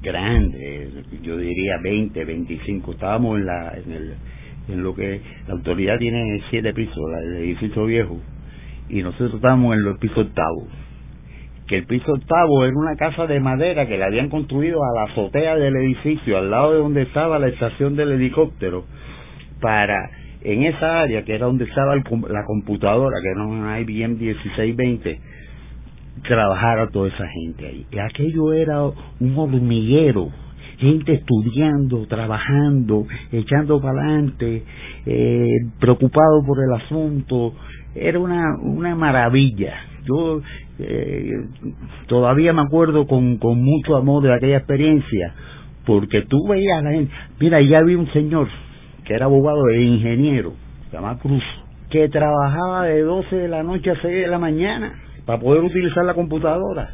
grande, 0.03 0.91
yo 1.23 1.39
diría 1.39 1.79
20, 1.83 2.25
25, 2.25 2.93
estábamos 2.93 3.39
en 3.39 3.47
la 3.47 3.73
en, 3.79 3.93
el, 3.93 4.15
en 4.69 4.83
lo 4.83 4.95
que 4.95 5.21
la 5.47 5.55
autoridad 5.55 5.99
tiene 5.99 6.43
siete 6.51 6.75
pisos, 6.75 6.97
el 7.25 7.37
edificio 7.37 7.87
viejo, 7.87 8.19
y 8.91 9.03
nosotros 9.03 9.35
estábamos 9.35 9.75
en 9.75 9.85
los 9.85 9.99
pisos 9.99 10.27
octavos. 10.27 10.65
Que 11.69 11.79
el 11.79 11.87
piso 11.87 12.13
octavo 12.13 12.67
era 12.67 12.77
una 12.77 12.97
casa 12.97 13.27
de 13.27 13.41
madera 13.41 13.87
que 13.87 13.97
la 13.97 14.07
habían 14.07 14.29
construido 14.29 14.81
a 14.83 14.95
la 14.95 15.13
azotea 15.13 15.57
del 15.57 15.77
edificio, 15.77 16.37
al 16.37 16.51
lado 16.51 16.73
de 16.73 16.79
donde 16.81 17.03
estaba 17.03 17.39
la 17.39 17.49
estación 17.49 17.97
del 17.97 18.13
helicóptero, 18.13 18.85
para 19.61 20.11
en 20.45 20.65
esa 20.65 21.03
área, 21.03 21.25
que 21.25 21.35
era 21.35 21.47
donde 21.47 21.65
estaba 21.65 21.95
la 21.97 22.45
computadora, 22.45 23.17
que 23.23 23.31
era 23.31 23.47
una 23.47 23.81
IBM 23.81 24.19
1620, 24.19 25.21
trabajara 26.27 26.89
toda 26.89 27.09
esa 27.09 27.27
gente 27.29 27.67
ahí. 27.67 27.87
Aquello 28.01 28.53
era 28.53 28.83
un 28.85 29.37
hormiguero, 29.37 30.31
gente 30.79 31.13
estudiando, 31.15 32.07
trabajando, 32.07 33.07
echando 33.31 33.81
para 33.81 34.01
adelante, 34.01 34.63
eh, 35.07 35.47
preocupado 35.79 36.43
por 36.47 36.59
el 36.63 36.83
asunto. 36.83 37.55
Era 37.95 38.19
una, 38.19 38.57
una 38.63 38.95
maravilla. 38.95 39.75
Yo 40.05 40.41
eh, 40.79 41.31
todavía 42.09 42.53
me 42.53 42.63
acuerdo 42.63 43.07
con, 43.07 43.37
con 43.39 43.63
mucho 43.63 43.97
amor 43.97 44.23
de 44.25 44.35
aquella 44.35 44.59
experiencia, 44.59 45.35
porque 45.87 46.23
tú 46.23 46.49
veías 46.49 46.79
a 46.79 46.83
la 46.83 46.91
gente, 46.93 47.13
mira, 47.39 47.61
ya 47.61 47.79
había 47.79 47.99
un 47.99 48.13
señor 48.13 48.49
que 49.05 49.15
era 49.15 49.27
abogado 49.27 49.69
e 49.71 49.83
ingeniero, 49.83 50.53
se 50.91 50.97
llama 50.97 51.19
Cruz, 51.19 51.43
que 51.91 52.09
trabajaba 52.09 52.85
de 52.85 53.03
12 53.03 53.37
de 53.37 53.49
la 53.49 53.63
noche 53.63 53.91
a 53.91 54.01
6 54.01 54.05
de 54.05 54.27
la 54.29 54.39
mañana 54.39 54.95
para 55.27 55.41
poder 55.41 55.63
utilizar 55.63 56.05
la 56.05 56.15
computadora. 56.15 56.91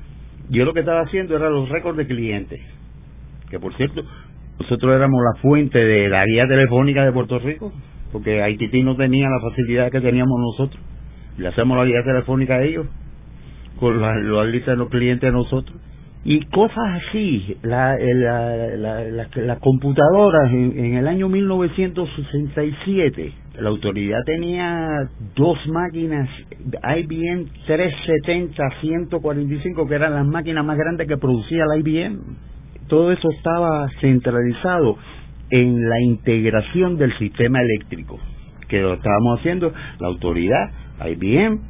Yo 0.51 0.65
lo 0.65 0.73
que 0.73 0.81
estaba 0.81 1.03
haciendo 1.03 1.37
era 1.37 1.51
los 1.51 1.69
récords 1.69 1.99
de 1.99 2.07
clientes, 2.07 2.61
que 3.51 3.61
por 3.61 3.75
cierto, 3.77 4.03
nosotros 4.59 4.95
éramos 4.95 5.21
la 5.23 5.41
fuente 5.41 5.79
de 5.79 6.09
la 6.09 6.25
guía 6.25 6.47
telefónica 6.49 7.05
de 7.05 7.13
Puerto 7.13 7.39
Rico, 7.39 7.73
porque 8.13 8.43
Haití 8.43 8.83
no 8.83 8.97
tenía 8.97 9.29
la 9.29 9.41
facilidad 9.41 9.91
que 9.91 10.01
teníamos 10.01 10.41
nosotros. 10.41 10.81
Le 11.37 11.49
hacemos 11.49 11.77
la 11.77 11.85
guía 11.85 12.03
telefónica 12.05 12.55
a 12.55 12.63
ellos, 12.63 12.87
con 13.79 14.01
la, 14.01 14.15
la 14.15 14.45
lista 14.45 14.73
de 14.73 14.79
los 14.79 14.89
clientes 14.89 15.29
a 15.29 15.33
nosotros 15.33 15.79
y 16.25 16.41
cosas 16.47 17.03
así. 17.03 17.57
La, 17.63 17.97
la, 17.99 18.77
la, 18.77 19.29
las 19.35 19.59
computadoras 19.61 20.51
en, 20.53 20.79
en, 20.79 20.95
el 20.97 21.09
año 21.09 21.29
1967, 21.29 23.33
la 23.61 23.69
autoridad 23.69 24.19
tenía 24.27 24.89
dos 25.37 25.59
máquinas 25.69 26.29
IBM 26.83 27.47
370-145, 27.67 29.89
que 29.89 29.95
eran 29.95 30.15
las 30.15 30.27
máquinas 30.27 30.65
más 30.65 30.77
grandes 30.77 31.07
que 31.09 31.17
producía 31.17 31.65
la 31.67 31.77
IBM. 31.79 32.19
Todo 32.89 33.13
eso 33.13 33.29
estaba 33.37 33.89
centralizado 34.01 34.97
en 35.51 35.89
la 35.89 36.01
integración 36.01 36.99
del 36.99 37.17
sistema 37.19 37.61
eléctrico, 37.61 38.19
que 38.69 38.81
lo 38.81 38.95
estábamos 38.95 39.41
haciendo 39.41 39.73
la 39.99 40.07
autoridad, 40.09 40.71
IBM 41.07 41.61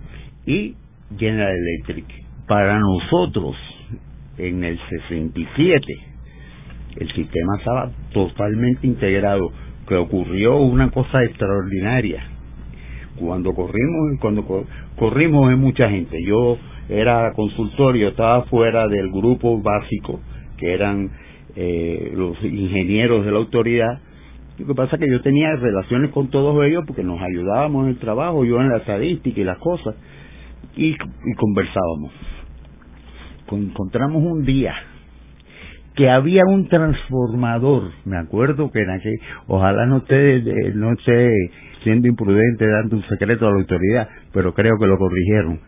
y 0.47 0.77
General 1.17 1.55
Electric. 1.55 2.07
Para 2.47 2.79
nosotros, 2.79 3.57
en 4.39 4.65
el 4.65 4.79
67 4.89 6.09
el 6.97 7.13
sistema 7.13 7.57
estaba 7.59 7.91
totalmente 8.13 8.87
integrado, 8.87 9.53
que 9.87 9.95
ocurrió 9.95 10.57
una 10.57 10.91
cosa 10.91 11.23
extraordinaria. 11.23 12.23
Cuando 13.21 13.55
corrimos, 13.55 14.19
cuando 14.21 14.67
corrimos 14.97 15.57
mucha 15.57 15.89
gente, 15.91 16.19
yo 16.25 16.59
era 16.89 17.33
consultorio, 17.35 18.09
estaba 18.09 18.43
fuera 18.45 18.89
del 18.89 19.11
grupo 19.11 19.61
básico, 19.61 20.21
que 20.57 20.73
eran 20.73 21.11
eh, 21.55 22.13
los 22.17 22.43
ingenieros 22.43 23.25
de 23.25 23.31
la 23.31 23.39
autoridad. 23.39 24.01
Lo 24.59 24.67
que 24.67 24.75
pasa 24.75 24.97
es 24.97 25.03
que 25.03 25.11
yo 25.11 25.21
tenía 25.21 25.55
relaciones 25.55 26.11
con 26.11 26.31
todos 26.31 26.65
ellos 26.65 26.83
porque 26.87 27.05
nos 27.05 27.21
ayudábamos 27.21 27.85
en 27.85 27.91
el 27.91 27.99
trabajo, 27.99 28.45
yo 28.45 28.61
en 28.61 28.71
la 28.71 28.79
estadística 28.79 29.41
y 29.41 29.45
las 29.45 29.59
cosas, 29.59 29.95
y, 30.77 30.91
y 30.91 31.35
conversábamos 31.37 32.13
encontramos 33.57 34.23
un 34.23 34.45
día 34.45 34.75
que 35.99 36.09
había 36.09 36.43
un 36.47 36.69
transformador, 36.69 37.91
me 38.05 38.19
acuerdo 38.19 38.71
que 38.71 38.83
en 38.83 38.91
aquel, 38.91 39.19
ojalá 39.49 39.85
no 39.85 39.97
esté, 39.97 40.73
no 40.75 40.93
esté 40.93 41.33
siendo 41.83 42.07
imprudente 42.07 42.69
dando 42.69 42.97
un 42.97 43.03
secreto 43.09 43.49
a 43.49 43.51
la 43.51 43.59
autoridad, 43.59 44.09
pero 44.33 44.55
creo 44.55 44.79
que 44.79 44.87
lo 44.87 44.97
corrigieron. 44.97 45.59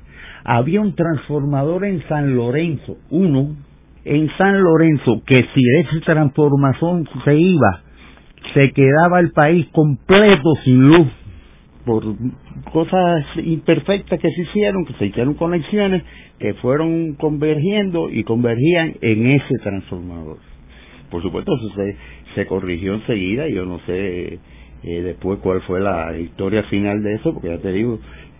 Había 0.44 0.80
un 0.82 0.94
transformador 0.94 1.84
en 1.84 2.06
San 2.08 2.36
Lorenzo, 2.36 2.96
uno, 3.10 3.56
en 4.04 4.30
San 4.38 4.62
Lorenzo, 4.62 5.20
que 5.26 5.36
si 5.52 5.62
esa 5.80 6.00
transformación 6.04 7.08
se 7.24 7.34
iba, 7.34 7.80
se 8.54 8.70
quedaba 8.70 9.18
el 9.18 9.32
país 9.32 9.66
completo 9.72 10.54
sin 10.64 10.86
luz 10.90 11.08
por 11.84 12.04
cosas 12.72 13.24
imperfectas 13.36 14.20
que 14.20 14.30
se 14.30 14.42
hicieron, 14.42 14.84
que 14.84 14.94
se 14.94 15.06
hicieron 15.06 15.34
conexiones, 15.34 16.02
que 16.38 16.54
fueron 16.54 17.14
convergiendo 17.14 18.10
y 18.10 18.24
convergían 18.24 18.94
en 19.00 19.26
ese 19.26 19.54
transformador. 19.62 20.38
Por 21.10 21.22
supuesto, 21.22 21.52
eso 21.54 21.74
se, 21.74 21.96
se 22.34 22.46
corrigió 22.46 22.94
enseguida, 22.94 23.48
yo 23.48 23.64
no 23.64 23.78
sé 23.80 24.38
eh, 24.82 25.02
después 25.02 25.38
cuál 25.40 25.60
fue 25.62 25.80
la 25.80 26.16
historia 26.18 26.62
final 26.64 27.02
de 27.02 27.14
eso, 27.14 27.32
porque 27.34 27.48
ya 27.48 27.58
te 27.58 27.72
digo, 27.72 27.98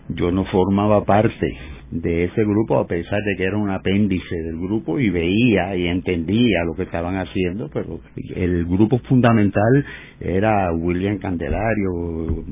yo 0.09 0.31
no 0.31 0.45
formaba 0.45 1.03
parte 1.05 1.47
de 1.91 2.23
ese 2.23 2.43
grupo 2.43 2.79
a 2.79 2.87
pesar 2.87 3.19
de 3.21 3.35
que 3.37 3.43
era 3.43 3.57
un 3.57 3.69
apéndice 3.69 4.35
del 4.45 4.57
grupo 4.57 4.97
y 4.97 5.09
veía 5.09 5.75
y 5.75 5.87
entendía 5.87 6.63
lo 6.65 6.73
que 6.73 6.83
estaban 6.83 7.17
haciendo, 7.17 7.69
pero 7.71 7.99
el 8.35 8.65
grupo 8.65 8.97
fundamental 8.99 9.85
era 10.19 10.71
William 10.73 11.17
Candelario, 11.17 12.45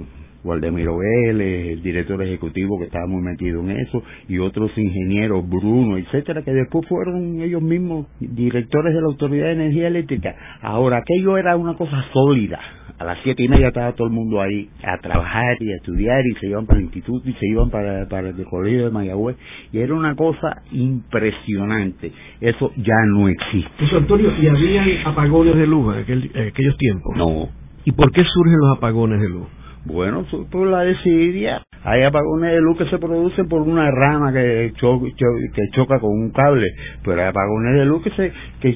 Waldemiro 0.44 0.98
Vélez, 0.98 1.74
el 1.74 1.82
director 1.82 2.22
ejecutivo 2.24 2.80
que 2.80 2.86
estaba 2.86 3.08
muy 3.08 3.22
metido 3.22 3.62
en 3.62 3.72
eso, 3.72 4.04
y 4.28 4.40
otros 4.40 4.72
ingenieros, 4.78 5.48
Bruno, 5.48 5.98
etcétera, 5.98 6.42
que 6.44 6.52
después 6.52 6.88
fueron 6.88 7.42
ellos 7.42 7.62
mismos 7.62 8.08
directores 8.20 8.94
de 8.94 9.02
la 9.02 9.08
Autoridad 9.08 9.48
de 9.48 9.54
Energía 9.54 9.88
Eléctrica. 9.88 10.36
Ahora, 10.62 10.98
aquello 10.98 11.38
era 11.38 11.58
una 11.58 11.76
cosa 11.76 12.06
sólida. 12.14 12.60
A 12.98 13.06
las 13.06 13.18
siete 13.24 13.44
y 13.44 13.48
media 13.48 13.70
estaba 13.70 13.94
todo 13.94 14.08
el 14.08 14.14
mundo 14.14 14.42
ahí 14.42 14.70
a 14.84 14.98
trabajar 14.98 15.56
y 15.62 15.72
a 15.72 15.76
estudiar 15.78 16.22
y 16.26 16.36
se 16.36 16.48
iban 16.48 16.66
para 16.66 16.80
el 16.80 16.86
instituto 16.86 17.30
y 17.30 17.34
se 17.34 17.48
iban 17.48 17.70
para, 17.70 18.10
para 18.10 18.30
el 18.30 18.44
colegio 18.44 18.86
de 18.86 18.92
Mayagüez 18.92 19.38
y 19.72 19.80
era 19.80 19.94
una 19.94 20.16
cosa 20.16 20.64
impresionante. 20.72 22.12
Eso 22.42 22.74
ya 22.76 22.96
no 23.08 23.30
existe. 23.30 23.70
José 23.80 23.96
Antonio, 23.96 24.32
¿y 24.42 24.48
había 24.48 25.08
apagones 25.08 25.56
de 25.56 25.66
luz 25.66 25.96
en, 25.96 26.48
aquellos 26.48 26.78
tiempos? 26.78 27.16
No. 27.16 27.48
¿Y 27.86 27.94
por 27.94 28.12
qué 28.12 28.22
surgen 28.26 28.58
los 28.60 28.78
apagones 28.78 29.22
de 29.22 29.30
luz? 29.30 29.48
Bueno, 29.90 30.24
por 30.52 30.68
la 30.68 30.82
desidia. 30.82 31.64
Hay 31.84 32.04
apagones 32.04 32.52
de 32.52 32.62
luz 32.62 32.78
que 32.78 32.86
se 32.86 33.00
producen 33.00 33.48
por 33.48 33.62
una 33.62 33.90
rama 33.90 34.32
que, 34.32 34.72
que 34.76 35.70
choca 35.72 36.00
con 36.00 36.12
un 36.12 36.30
cable, 36.30 36.68
pero 37.04 37.22
hay 37.22 37.30
apagones 37.30 37.74
de 37.74 37.86
luz 37.86 38.04
que 38.04 38.12
se 38.12 38.32
que 38.62 38.76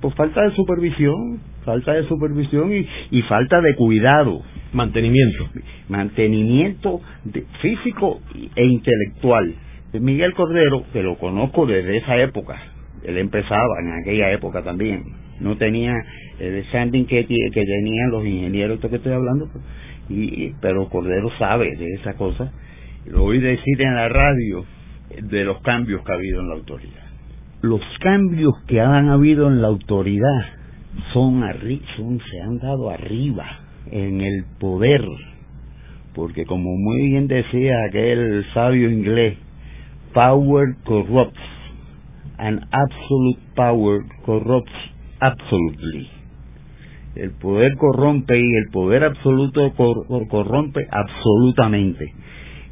por 0.00 0.14
falta 0.14 0.42
de 0.42 0.52
supervisión, 0.52 1.40
falta 1.64 1.92
de 1.92 2.04
supervisión 2.04 2.72
y, 2.72 2.88
y 3.10 3.22
falta 3.22 3.60
de 3.60 3.74
cuidado. 3.74 4.40
Mantenimiento. 4.72 5.48
Mantenimiento 5.88 7.00
físico 7.60 8.20
e 8.54 8.64
intelectual. 8.64 9.54
Miguel 10.00 10.32
Cordero, 10.34 10.84
que 10.92 11.02
lo 11.02 11.18
conozco 11.18 11.66
desde 11.66 11.98
esa 11.98 12.16
época, 12.16 12.56
él 13.04 13.18
empezaba 13.18 13.80
en 13.82 14.00
aquella 14.00 14.32
época 14.32 14.62
también, 14.62 15.04
no 15.40 15.56
tenía 15.56 15.94
el 16.38 16.64
standing 16.66 17.06
que, 17.06 17.26
que 17.26 17.64
tenían 17.64 18.10
los 18.10 18.26
ingenieros, 18.26 18.76
esto 18.76 18.90
que 18.90 18.96
estoy 18.96 19.12
hablando, 19.12 19.48
pues, 19.52 19.64
y, 20.08 20.52
pero 20.60 20.88
Cordero 20.88 21.30
sabe 21.38 21.76
de 21.76 21.94
esa 21.94 22.14
cosa. 22.14 22.52
Lo 23.06 23.24
oí 23.24 23.38
decir 23.38 23.80
en 23.80 23.94
la 23.94 24.08
radio 24.08 24.64
de 25.22 25.44
los 25.44 25.60
cambios 25.62 26.02
que 26.04 26.12
ha 26.12 26.14
habido 26.16 26.40
en 26.40 26.48
la 26.48 26.54
autoridad. 26.54 27.06
Los 27.62 27.80
cambios 28.00 28.54
que 28.66 28.80
han 28.80 29.08
habido 29.08 29.48
en 29.48 29.62
la 29.62 29.68
autoridad 29.68 30.44
son, 31.12 31.42
son 31.96 32.20
se 32.20 32.40
han 32.40 32.58
dado 32.58 32.90
arriba 32.90 33.46
en 33.90 34.20
el 34.20 34.44
poder, 34.58 35.04
porque 36.14 36.44
como 36.44 36.76
muy 36.76 37.10
bien 37.10 37.28
decía 37.28 37.74
aquel 37.88 38.44
sabio 38.52 38.90
inglés, 38.90 39.38
power 40.12 40.74
corrupts 40.84 41.40
and 42.38 42.60
absolute 42.70 43.40
power 43.54 44.00
corrupts 44.24 44.72
absolutely. 45.20 46.15
El 47.16 47.30
poder 47.30 47.76
corrompe 47.76 48.38
y 48.38 48.56
el 48.56 48.68
poder 48.70 49.04
absoluto 49.04 49.72
corrompe 49.74 50.86
absolutamente. 50.90 52.12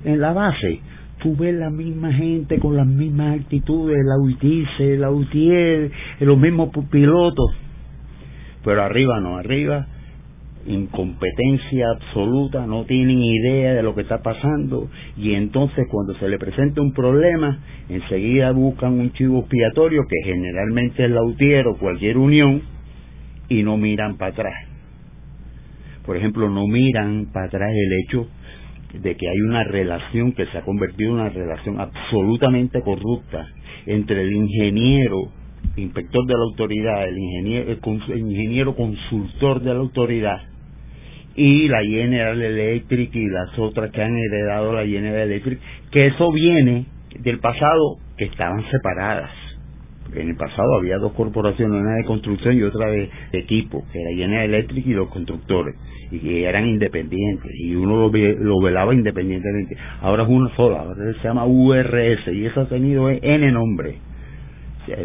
En 0.04 0.20
la 0.20 0.34
base, 0.34 0.80
tú 1.22 1.34
ves 1.34 1.54
la 1.54 1.70
misma 1.70 2.12
gente 2.12 2.58
con 2.58 2.76
las 2.76 2.86
mismas 2.86 3.40
actitudes, 3.40 3.96
la 4.04 4.18
UITICE, 4.18 4.98
la 4.98 5.10
UTIER, 5.10 5.90
los 6.20 6.38
mismos 6.38 6.68
pilotos. 6.90 7.50
Pero 8.62 8.82
arriba 8.82 9.18
no, 9.20 9.38
arriba 9.38 9.86
incompetencia 10.66 11.90
absoluta, 11.90 12.66
no 12.66 12.84
tienen 12.84 13.22
idea 13.22 13.74
de 13.74 13.82
lo 13.82 13.94
que 13.94 14.00
está 14.00 14.22
pasando 14.22 14.88
y 15.16 15.34
entonces 15.34 15.86
cuando 15.90 16.14
se 16.14 16.28
le 16.28 16.38
presenta 16.38 16.80
un 16.80 16.92
problema, 16.92 17.58
enseguida 17.88 18.50
buscan 18.52 18.98
un 18.98 19.12
chivo 19.12 19.40
expiatorio 19.40 20.02
que 20.08 20.32
generalmente 20.32 21.04
es 21.04 21.10
la 21.10 21.22
UTIER 21.22 21.66
o 21.66 21.76
cualquier 21.76 22.16
unión 22.16 22.62
y 23.48 23.62
no 23.62 23.76
miran 23.76 24.16
para 24.16 24.32
atrás. 24.32 24.54
Por 26.04 26.16
ejemplo, 26.16 26.48
no 26.50 26.66
miran 26.66 27.26
para 27.32 27.46
atrás 27.46 27.70
el 27.72 27.92
hecho 28.04 28.28
de 29.00 29.16
que 29.16 29.28
hay 29.28 29.40
una 29.40 29.64
relación 29.64 30.32
que 30.32 30.46
se 30.46 30.58
ha 30.58 30.62
convertido 30.62 31.10
en 31.10 31.20
una 31.20 31.28
relación 31.30 31.80
absolutamente 31.80 32.80
corrupta 32.82 33.46
entre 33.86 34.22
el 34.22 34.32
ingeniero, 34.32 35.30
inspector 35.76 36.26
de 36.26 36.34
la 36.34 36.44
autoridad, 36.44 37.08
el 37.08 37.18
ingeniero, 37.18 37.78
el 38.08 38.18
ingeniero 38.18 38.76
consultor 38.76 39.60
de 39.60 39.74
la 39.74 39.80
autoridad 39.80 40.42
y 41.34 41.66
la 41.68 41.82
General 41.82 42.40
Electric 42.40 43.14
y 43.14 43.26
las 43.28 43.58
otras 43.58 43.90
que 43.90 44.02
han 44.02 44.16
heredado 44.16 44.72
la 44.72 44.86
General 44.86 45.22
Electric, 45.22 45.58
que 45.90 46.06
eso 46.06 46.30
viene 46.30 46.86
del 47.18 47.40
pasado 47.40 47.98
que 48.16 48.26
estaban 48.26 48.64
separadas 48.70 49.43
en 50.14 50.28
el 50.30 50.36
pasado 50.36 50.76
había 50.78 50.98
dos 50.98 51.12
corporaciones, 51.12 51.80
una 51.80 51.96
de 51.96 52.04
construcción 52.04 52.56
y 52.56 52.62
otra 52.62 52.90
de, 52.90 53.10
equipo, 53.32 53.84
que 53.92 54.00
era 54.00 54.10
General 54.16 54.44
Electric 54.44 54.86
y 54.86 54.92
los 54.92 55.08
constructores, 55.08 55.74
y 56.10 56.18
que 56.18 56.44
eran 56.44 56.66
independientes, 56.66 57.50
y 57.54 57.74
uno 57.74 58.08
lo, 58.08 58.10
lo 58.10 58.60
velaba 58.60 58.94
independientemente. 58.94 59.76
Ahora 60.00 60.22
es 60.22 60.28
una 60.28 60.54
sola, 60.56 60.80
ahora 60.80 61.12
se 61.20 61.26
llama 61.26 61.46
URS, 61.46 62.28
y 62.32 62.46
eso 62.46 62.62
ha 62.62 62.68
tenido 62.68 63.08
N 63.10 63.52
nombre. 63.52 63.98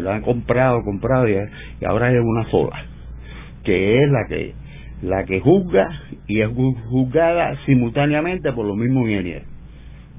lo 0.00 0.10
han 0.10 0.22
comprado, 0.22 0.82
comprado, 0.84 1.28
y, 1.28 1.36
ahora 1.84 2.12
es 2.12 2.20
una 2.22 2.50
sola, 2.50 2.84
que 3.64 4.02
es 4.02 4.10
la 4.10 4.26
que 4.28 4.54
la 5.02 5.24
que 5.24 5.40
juzga 5.40 5.88
y 6.26 6.42
es 6.42 6.50
juzgada 6.90 7.56
simultáneamente 7.64 8.52
por 8.52 8.66
los 8.66 8.76
mismos 8.76 9.08
ingenieros. 9.08 9.48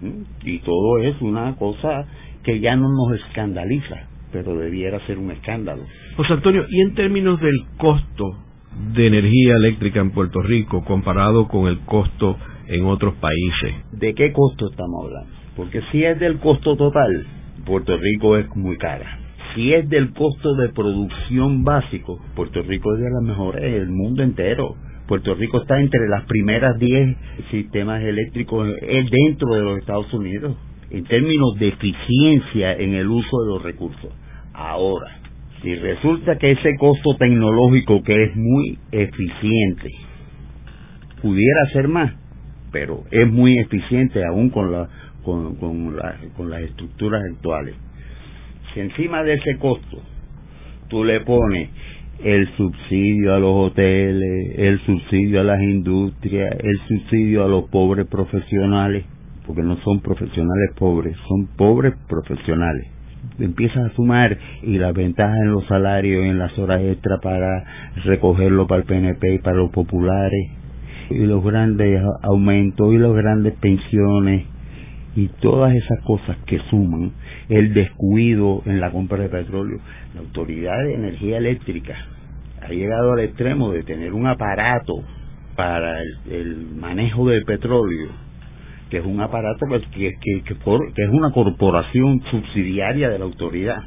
¿Mm? 0.01 0.23
Y 0.43 0.57
todo 0.59 0.97
es 1.03 1.21
una 1.21 1.55
cosa 1.55 2.07
que 2.41 2.59
ya 2.59 2.75
no 2.75 2.87
nos 2.89 3.19
escandaliza 3.19 4.07
pero 4.31 4.55
debiera 4.55 4.99
ser 5.05 5.17
un 5.17 5.31
escándalo. 5.31 5.83
José 6.15 6.33
Antonio, 6.33 6.65
y 6.69 6.81
en 6.81 6.95
términos 6.95 7.39
del 7.41 7.55
costo 7.77 8.37
de 8.93 9.07
energía 9.07 9.55
eléctrica 9.55 9.99
en 9.99 10.11
Puerto 10.11 10.41
Rico 10.41 10.83
comparado 10.83 11.47
con 11.47 11.67
el 11.67 11.79
costo 11.81 12.37
en 12.67 12.85
otros 12.85 13.15
países. 13.15 13.75
¿De 13.91 14.13
qué 14.13 14.31
costo 14.31 14.69
estamos 14.69 15.05
hablando? 15.05 15.31
Porque 15.55 15.81
si 15.91 16.03
es 16.03 16.19
del 16.19 16.39
costo 16.39 16.75
total, 16.77 17.25
Puerto 17.65 17.97
Rico 17.97 18.37
es 18.37 18.47
muy 18.55 18.77
cara. 18.77 19.19
Si 19.53 19.73
es 19.73 19.87
del 19.89 20.13
costo 20.13 20.55
de 20.55 20.69
producción 20.69 21.63
básico, 21.63 22.19
Puerto 22.35 22.61
Rico 22.61 22.93
es 22.95 23.01
de 23.01 23.09
las 23.11 23.23
mejores 23.23 23.61
del 23.61 23.89
mundo 23.89 24.23
entero. 24.23 24.75
Puerto 25.07 25.35
Rico 25.35 25.61
está 25.61 25.79
entre 25.81 26.07
las 26.07 26.23
primeras 26.23 26.79
10 26.79 27.17
sistemas 27.51 28.01
eléctricos 28.01 28.69
dentro 29.11 29.53
de 29.53 29.61
los 29.61 29.79
Estados 29.79 30.11
Unidos 30.13 30.55
en 30.91 31.05
términos 31.05 31.57
de 31.57 31.69
eficiencia 31.69 32.73
en 32.73 32.93
el 32.93 33.07
uso 33.07 33.41
de 33.43 33.47
los 33.47 33.63
recursos. 33.63 34.11
Ahora, 34.53 35.07
si 35.61 35.73
resulta 35.75 36.37
que 36.37 36.51
ese 36.51 36.75
costo 36.77 37.15
tecnológico 37.17 38.03
que 38.03 38.23
es 38.23 38.35
muy 38.35 38.77
eficiente 38.91 39.89
pudiera 41.21 41.65
ser 41.71 41.87
más, 41.87 42.13
pero 42.71 43.03
es 43.11 43.27
muy 43.31 43.57
eficiente 43.59 44.25
aún 44.25 44.49
con, 44.49 44.71
la, 44.71 44.89
con, 45.23 45.55
con, 45.55 45.95
las 45.95 46.61
estructuras 46.63 47.21
actuales. 47.31 47.75
Si 48.73 48.79
encima 48.79 49.23
de 49.23 49.35
ese 49.35 49.57
costo 49.57 50.01
tú 50.89 51.03
le 51.03 51.21
pones 51.21 51.69
el 52.23 52.47
subsidio 52.55 53.35
a 53.35 53.39
los 53.39 53.71
hoteles, 53.71 54.55
el 54.57 54.79
subsidio 54.85 55.41
a 55.41 55.43
las 55.43 55.61
industrias, 55.61 56.55
el 56.59 56.79
subsidio 56.87 57.45
a 57.45 57.47
los 57.47 57.69
pobres 57.69 58.07
profesionales, 58.07 59.05
porque 59.45 59.63
no 59.63 59.77
son 59.77 60.01
profesionales 60.01 60.71
pobres, 60.77 61.15
son 61.27 61.47
pobres 61.57 61.93
profesionales. 62.07 62.87
Empiezan 63.39 63.85
a 63.85 63.93
sumar 63.93 64.37
y 64.63 64.77
las 64.77 64.93
ventajas 64.93 65.37
en 65.43 65.51
los 65.51 65.65
salarios, 65.67 66.25
en 66.25 66.39
las 66.39 66.57
horas 66.57 66.81
extra 66.81 67.19
para 67.19 67.63
recogerlo 68.03 68.67
para 68.67 68.81
el 68.81 68.87
PNP 68.87 69.35
y 69.35 69.39
para 69.39 69.57
los 69.57 69.71
populares, 69.71 70.51
y 71.09 71.25
los 71.25 71.43
grandes 71.43 72.01
aumentos 72.23 72.93
y 72.93 72.97
las 72.97 73.13
grandes 73.13 73.53
pensiones 73.55 74.45
y 75.15 75.27
todas 75.41 75.75
esas 75.75 75.99
cosas 76.05 76.37
que 76.45 76.59
suman 76.69 77.11
el 77.49 77.73
descuido 77.73 78.61
en 78.65 78.79
la 78.79 78.91
compra 78.91 79.19
de 79.19 79.29
petróleo. 79.29 79.79
La 80.15 80.21
Autoridad 80.21 80.77
de 80.85 80.93
Energía 80.95 81.37
Eléctrica 81.37 81.95
ha 82.61 82.69
llegado 82.69 83.13
al 83.13 83.19
extremo 83.19 83.71
de 83.71 83.83
tener 83.83 84.13
un 84.13 84.27
aparato 84.27 85.03
para 85.55 86.01
el, 86.29 86.67
manejo 86.77 87.27
del 87.27 87.43
petróleo, 87.43 88.09
que 88.91 88.97
es 88.97 89.05
un 89.05 89.21
aparato 89.21 89.65
que, 89.67 90.11
que, 90.19 90.43
que, 90.43 90.53
es 90.53 91.09
una 91.09 91.31
corporación 91.31 92.21
subsidiaria 92.29 93.09
de 93.09 93.17
la 93.17 93.23
autoridad. 93.23 93.81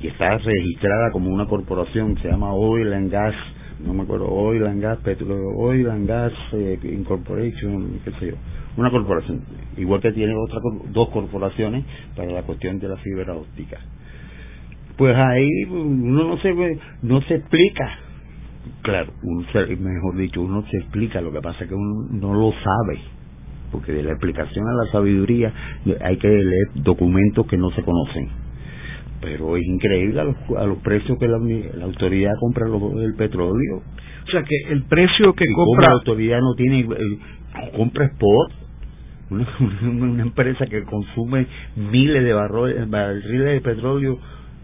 Y 0.00 0.08
está 0.08 0.38
registrada 0.38 1.10
como 1.12 1.30
una 1.30 1.46
corporación, 1.46 2.16
se 2.22 2.28
llama 2.28 2.54
Oil 2.54 2.92
and 2.94 3.12
Gas, 3.12 3.34
no 3.84 3.92
me 3.92 4.02
acuerdo, 4.04 4.26
Oil 4.28 4.66
and 4.66 4.82
Gas, 4.82 4.98
Oil 5.58 5.90
and 5.90 6.08
Gas 6.08 6.32
eh, 6.52 6.78
Incorporation, 6.84 8.00
qué 8.02 8.12
sé 8.12 8.26
yo. 8.28 8.34
Una 8.78 8.90
corporación, 8.90 9.42
igual 9.76 10.00
que 10.00 10.12
tiene 10.12 10.32
otras 10.34 10.62
dos 10.90 11.10
corporaciones 11.10 11.84
para 12.16 12.32
la 12.32 12.42
cuestión 12.42 12.78
de 12.78 12.88
la 12.88 12.96
fibra 12.96 13.34
óptica. 13.34 13.78
Pues 14.96 15.14
ahí 15.16 15.48
uno 15.68 16.28
no 16.28 16.38
se 16.38 16.78
no 17.02 17.20
se 17.22 17.34
explica, 17.34 17.98
claro, 18.82 19.12
mejor 19.22 20.16
dicho, 20.16 20.40
uno 20.40 20.64
se 20.70 20.78
explica, 20.78 21.20
lo 21.20 21.30
que 21.30 21.40
pasa 21.42 21.64
es 21.64 21.68
que 21.68 21.74
uno 21.74 22.08
no 22.10 22.32
lo 22.32 22.52
sabe, 22.52 23.00
porque 23.74 23.90
de 23.90 24.04
la 24.04 24.12
explicación 24.12 24.64
a 24.68 24.84
la 24.84 24.92
sabiduría 24.92 25.52
hay 26.00 26.16
que 26.16 26.28
leer 26.28 26.68
documentos 26.76 27.44
que 27.48 27.56
no 27.56 27.72
se 27.72 27.82
conocen. 27.82 28.28
Pero 29.20 29.56
es 29.56 29.64
increíble 29.66 30.20
a 30.20 30.24
los, 30.64 30.78
precios 30.78 31.18
que 31.18 31.26
la, 31.26 31.38
autoridad 31.84 32.34
compra 32.38 32.66
el 32.68 33.14
petróleo. 33.14 33.82
O 34.28 34.30
sea 34.30 34.44
que 34.44 34.56
el 34.72 34.84
precio 34.84 35.34
que 35.34 35.46
compra 35.52 35.88
la 35.88 35.94
autoridad 35.94 36.38
no 36.38 36.54
tiene 36.54 36.80
eh, 36.82 37.18
compra 37.76 38.04
spot 38.04 38.52
una, 39.30 40.22
empresa 40.22 40.66
que 40.66 40.84
consume 40.84 41.48
miles 41.74 42.22
de 42.22 42.32
barriles 42.32 43.54
de 43.54 43.60
petróleo 43.60 44.18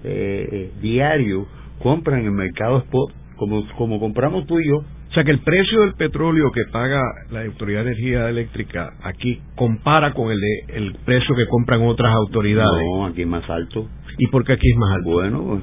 eh, 0.05 0.49
eh, 0.53 0.73
diario, 0.81 1.49
compran 1.83 2.21
en 2.21 2.27
el 2.27 2.33
mercado 2.33 2.79
spot, 2.79 3.13
como, 3.37 3.67
como 3.77 3.99
compramos 3.99 4.47
tú 4.47 4.61
y 4.61 4.69
yo. 4.69 4.85
O 5.11 5.13
sea 5.13 5.25
que 5.25 5.33
el 5.33 5.41
precio 5.41 5.81
del 5.81 5.95
petróleo 5.95 6.53
que 6.53 6.63
paga 6.71 7.03
la 7.31 7.43
Autoridad 7.43 7.85
de 7.85 7.91
Energía 7.91 8.29
Eléctrica 8.29 8.93
aquí 9.03 9.41
compara 9.57 10.13
con 10.13 10.31
el, 10.31 10.39
de, 10.39 10.77
el 10.77 10.95
precio 11.05 11.35
que 11.35 11.47
compran 11.47 11.83
otras 11.83 12.15
autoridades. 12.15 12.85
No, 12.95 13.07
aquí 13.07 13.23
es 13.23 13.27
más 13.27 13.49
alto. 13.51 13.89
¿Y 14.19 14.29
por 14.29 14.45
qué 14.45 14.53
aquí 14.53 14.71
es 14.71 14.77
más 14.77 14.97
alto? 14.97 15.11
Bueno, 15.11 15.63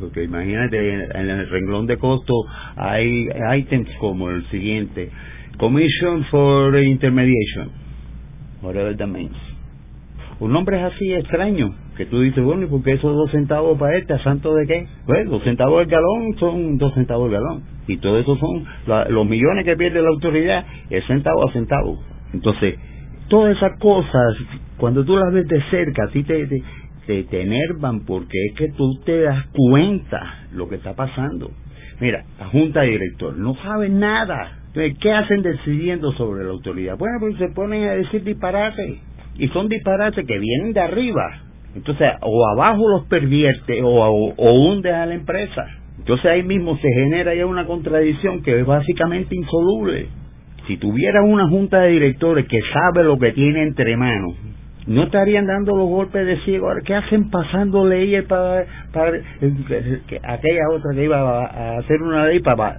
porque 0.00 0.24
imagínate, 0.24 0.78
en 0.94 1.30
el 1.30 1.48
renglón 1.48 1.86
de 1.86 1.96
costo 1.96 2.34
hay 2.74 3.28
ítems 3.58 3.88
como 4.00 4.30
el 4.30 4.44
siguiente. 4.50 5.10
Commission 5.58 6.24
for 6.24 6.76
Intermediation 6.76 7.82
whatever 8.62 8.96
that 8.96 9.08
means. 9.08 9.36
Un 10.40 10.52
nombre 10.52 10.78
es 10.78 10.92
así 10.92 11.12
extraño, 11.12 11.74
que 11.96 12.06
tú 12.06 12.20
dices, 12.20 12.42
bueno, 12.42 12.64
¿y 12.64 12.66
por 12.66 12.82
qué 12.82 12.92
esos 12.92 13.14
dos 13.14 13.30
centavos 13.30 13.78
para 13.78 13.96
este? 13.96 14.14
¿A 14.14 14.22
santo 14.22 14.54
de 14.54 14.66
qué? 14.66 14.86
Pues 15.06 15.28
dos 15.28 15.42
centavos 15.44 15.82
el 15.82 15.88
galón 15.88 16.34
son 16.38 16.78
dos 16.78 16.94
centavos 16.94 17.26
el 17.26 17.32
galón. 17.32 17.62
Y 17.86 17.98
todo 17.98 18.18
eso 18.18 18.36
son 18.36 18.64
los 19.08 19.26
millones 19.26 19.64
que 19.64 19.76
pierde 19.76 20.02
la 20.02 20.08
autoridad, 20.08 20.64
es 20.90 21.04
centavo 21.06 21.48
a 21.48 21.52
centavo. 21.52 21.98
Entonces, 22.32 22.76
todas 23.28 23.56
esas 23.56 23.78
cosas, 23.78 24.36
cuando 24.76 25.04
tú 25.04 25.16
las 25.16 25.32
ves 25.32 25.46
de 25.48 25.60
cerca, 25.70 26.04
a 26.04 26.08
ti 26.08 26.22
te, 26.22 26.46
te, 27.06 27.24
te 27.24 27.42
enervan 27.42 28.00
porque 28.00 28.38
es 28.50 28.54
que 28.56 28.68
tú 28.72 29.00
te 29.04 29.20
das 29.20 29.46
cuenta 29.52 30.46
lo 30.52 30.68
que 30.68 30.76
está 30.76 30.94
pasando. 30.94 31.50
Mira, 32.00 32.24
la 32.38 32.46
junta 32.48 32.80
de 32.80 32.88
director 32.88 33.36
no 33.36 33.54
sabe 33.56 33.88
nada 33.88 34.62
¿qué 34.72 35.12
hacen 35.12 35.42
decidiendo 35.42 36.12
sobre 36.12 36.44
la 36.44 36.50
autoridad? 36.50 36.96
Bueno, 36.96 37.18
pues 37.20 37.36
se 37.36 37.48
ponen 37.48 37.84
a 37.84 37.92
decir 37.92 38.24
disparates. 38.24 38.98
Y 39.36 39.48
son 39.48 39.68
disparates 39.68 40.26
que 40.26 40.38
vienen 40.38 40.72
de 40.72 40.80
arriba. 40.80 41.42
Entonces, 41.74 42.08
o 42.20 42.46
abajo 42.48 42.88
los 42.88 43.06
pervierte 43.06 43.82
o, 43.82 43.88
o, 43.88 44.52
hunde 44.52 44.92
a 44.92 45.06
la 45.06 45.14
empresa. 45.14 45.66
Entonces 45.98 46.26
ahí 46.26 46.42
mismo 46.42 46.76
se 46.78 46.88
genera 46.88 47.34
ya 47.34 47.46
una 47.46 47.66
contradicción 47.66 48.42
que 48.42 48.60
es 48.60 48.66
básicamente 48.66 49.34
insoluble. 49.34 50.08
Si 50.66 50.76
tuviera 50.76 51.22
una 51.22 51.48
junta 51.48 51.80
de 51.80 51.90
directores 51.90 52.46
que 52.46 52.60
sabe 52.72 53.04
lo 53.04 53.18
que 53.18 53.32
tiene 53.32 53.62
entre 53.62 53.96
manos, 53.96 54.34
no 54.86 55.04
estarían 55.04 55.46
dando 55.46 55.76
los 55.76 55.88
golpes 55.88 56.26
de 56.26 56.38
ciego. 56.40 56.68
¿qué 56.84 56.94
hacen 56.94 57.30
pasando 57.30 57.86
leyes 57.86 58.24
para, 58.24 58.64
para 58.92 59.12
aquella 60.22 60.68
otra 60.72 60.92
que 60.94 61.04
iba 61.04 61.46
a, 61.46 61.78
hacer 61.78 62.02
una 62.02 62.26
ley 62.26 62.40
para, 62.40 62.78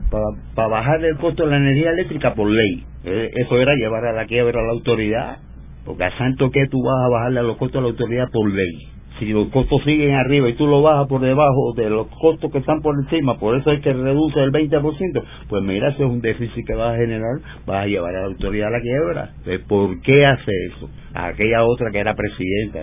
para, 0.55 0.67
bajar 0.67 1.03
el 1.03 1.17
costo 1.17 1.43
de 1.43 1.51
la 1.51 1.57
energía 1.57 1.91
eléctrica 1.91 2.33
por 2.33 2.49
ley? 2.49 2.83
Eh, 3.05 3.31
eso 3.35 3.59
era 3.59 3.73
llevar 3.75 4.05
a 4.05 4.13
la 4.13 4.25
quiebra 4.25 4.59
a 4.59 4.63
la 4.63 4.71
autoridad, 4.71 5.37
porque 5.85 6.03
a 6.03 6.17
santo 6.17 6.49
que 6.51 6.67
tú 6.67 6.81
vas 6.83 7.05
a 7.05 7.09
bajarle 7.09 7.39
a 7.39 7.43
los 7.43 7.57
costos 7.57 7.79
a 7.79 7.81
la 7.81 7.89
autoridad 7.89 8.29
por 8.31 8.49
ley 8.49 8.93
si 9.19 9.31
los 9.31 9.49
costos 9.49 9.81
siguen 9.83 10.15
arriba 10.15 10.49
y 10.49 10.53
tú 10.53 10.67
lo 10.67 10.81
bajas 10.81 11.07
por 11.07 11.21
debajo 11.21 11.73
de 11.75 11.89
los 11.89 12.07
costos 12.07 12.51
que 12.51 12.57
están 12.57 12.81
por 12.81 12.95
encima, 12.95 13.37
por 13.37 13.55
eso 13.55 13.71
es 13.71 13.81
que 13.81 13.93
reduce 13.93 14.39
el 14.39 14.51
20%, 14.51 15.23
pues 15.47 15.63
mira, 15.63 15.89
ese 15.89 16.03
es 16.03 16.09
un 16.09 16.21
déficit 16.21 16.65
que 16.65 16.73
vas 16.73 16.95
a 16.95 16.97
generar, 16.97 17.39
vas 17.65 17.83
a 17.83 17.87
llevar 17.87 18.15
a 18.15 18.21
la 18.21 18.27
autoridad 18.27 18.69
a 18.69 18.71
la 18.71 18.81
quiebra. 18.81 19.29
¿Por 19.67 20.01
qué 20.01 20.25
hace 20.25 20.51
eso? 20.67 20.89
aquella 21.13 21.63
otra 21.63 21.91
que 21.91 21.99
era 21.99 22.15
presidenta, 22.15 22.79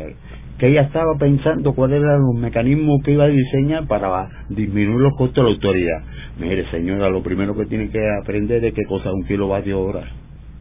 que 0.59 0.69
ella 0.69 0.83
estaba 0.83 1.17
pensando 1.19 1.75
cuáles 1.75 2.01
eran 2.01 2.21
los 2.21 2.41
mecanismos 2.41 3.03
que 3.05 3.13
iba 3.13 3.25
a 3.25 3.29
diseñar 3.29 3.87
para 3.89 4.29
disminuir 4.49 5.01
los 5.01 5.17
costos 5.17 5.37
de 5.37 5.43
la 5.43 5.49
autoridad. 5.49 6.03
Mire, 6.39 6.71
señora, 6.71 7.11
lo 7.11 7.23
primero 7.23 7.57
que 7.57 7.67
tiene 7.67 7.91
que 7.91 8.01
aprender 8.23 8.65
es 8.65 8.75
qué 8.75 8.85
cosa 8.85 9.09
es 9.09 9.15
un 9.15 9.25
kilovatio 9.25 9.81
hora. 9.81 10.05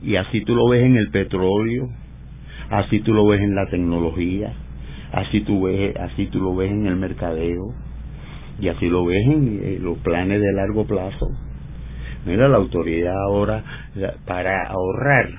Y 0.01 0.15
así 0.15 0.41
tú 0.45 0.55
lo 0.55 0.67
ves 0.69 0.83
en 0.83 0.95
el 0.95 1.11
petróleo, 1.11 1.89
así 2.69 2.99
tú 3.01 3.13
lo 3.13 3.25
ves 3.27 3.41
en 3.41 3.55
la 3.55 3.67
tecnología, 3.67 4.53
así 5.11 5.41
tú 5.41 5.63
ves 5.63 5.95
así 5.97 6.27
tú 6.27 6.39
lo 6.39 6.55
ves 6.55 6.71
en 6.71 6.85
el 6.87 6.95
mercadeo. 6.95 7.73
Y 8.61 8.67
así 8.67 8.89
lo 8.89 9.05
ves 9.05 9.25
en 9.25 9.83
los 9.83 9.97
planes 9.99 10.41
de 10.41 10.51
largo 10.51 10.85
plazo. 10.85 11.27
Mira 12.25 12.49
la 12.49 12.57
autoridad 12.57 13.15
ahora 13.17 13.63
para 14.25 14.67
ahorrar 14.67 15.29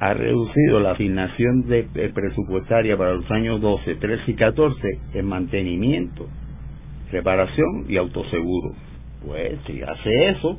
ha 0.00 0.14
reducido 0.14 0.80
la 0.80 0.92
asignación 0.92 1.66
eh, 1.70 2.10
presupuestaria 2.14 2.96
para 2.96 3.12
los 3.12 3.30
años 3.30 3.60
12, 3.60 3.96
13 3.96 4.30
y 4.30 4.34
14 4.34 4.98
en 5.12 5.26
mantenimiento, 5.26 6.26
reparación 7.12 7.84
y 7.86 7.98
autoseguro. 7.98 8.74
Pues 9.26 9.58
si 9.66 9.82
hace 9.82 10.30
eso 10.30 10.58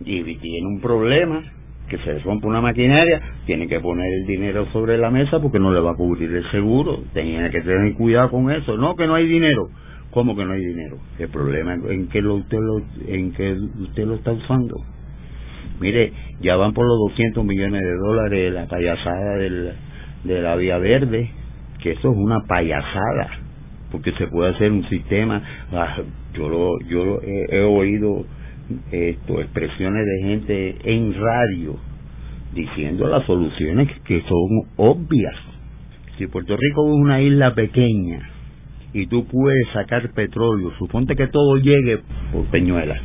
y 0.00 0.22
tiene 0.36 0.66
un 0.66 0.80
problema, 0.82 1.42
que 1.88 1.98
se 1.98 2.18
rompe 2.20 2.46
una 2.46 2.60
maquinaria, 2.60 3.20
tiene 3.46 3.68
que 3.68 3.80
poner 3.80 4.06
el 4.20 4.26
dinero 4.26 4.66
sobre 4.72 4.96
la 4.96 5.10
mesa 5.10 5.40
porque 5.40 5.58
no 5.58 5.72
le 5.72 5.80
va 5.80 5.92
a 5.92 5.96
cubrir 5.96 6.32
el 6.32 6.50
seguro. 6.50 7.00
Tiene 7.12 7.50
que 7.50 7.60
tener 7.60 7.94
cuidado 7.94 8.30
con 8.30 8.50
eso. 8.50 8.76
No, 8.76 8.96
que 8.96 9.06
no 9.06 9.14
hay 9.14 9.26
dinero. 9.26 9.68
¿Cómo 10.10 10.36
que 10.36 10.44
no 10.44 10.52
hay 10.52 10.64
dinero? 10.64 10.96
El 11.18 11.28
problema 11.28 11.74
es 11.74 11.84
en 11.90 12.08
que 12.08 12.22
lo, 12.22 12.36
usted 12.36 12.58
lo, 12.58 12.78
en 13.08 13.32
que 13.32 13.52
usted 13.52 14.06
lo 14.06 14.14
está 14.14 14.32
usando. 14.32 14.76
Mire, 15.80 16.12
ya 16.40 16.56
van 16.56 16.72
por 16.72 16.86
los 16.86 17.10
200 17.10 17.44
millones 17.44 17.82
de 17.82 17.96
dólares 17.96 18.52
la 18.52 18.66
payasada 18.66 19.36
del, 19.38 19.72
de 20.22 20.40
la 20.40 20.54
vía 20.56 20.78
verde, 20.78 21.30
que 21.82 21.92
eso 21.92 22.12
es 22.12 22.16
una 22.16 22.44
payasada, 22.46 23.28
porque 23.90 24.12
se 24.12 24.28
puede 24.28 24.54
hacer 24.54 24.70
un 24.70 24.88
sistema. 24.88 25.42
Ah, 25.72 25.96
yo 26.32 26.48
lo, 26.48 26.78
yo 26.88 27.20
he 27.22 27.60
oído 27.62 28.24
esto, 28.90 29.40
expresiones 29.40 30.04
de 30.06 30.28
gente 30.28 30.76
en 30.84 31.14
radio 31.14 31.76
diciendo 32.54 33.08
las 33.08 33.26
soluciones 33.26 33.88
que 34.04 34.22
son 34.22 34.68
obvias. 34.76 35.34
Si 36.16 36.26
Puerto 36.26 36.56
Rico 36.56 36.86
es 36.86 36.94
una 36.94 37.20
isla 37.20 37.54
pequeña 37.54 38.20
y 38.92 39.06
tú 39.06 39.26
puedes 39.26 39.66
sacar 39.72 40.10
petróleo, 40.12 40.70
suponte 40.78 41.16
que 41.16 41.26
todo 41.26 41.56
llegue 41.56 42.00
por 42.32 42.44
Peñuela 42.46 42.96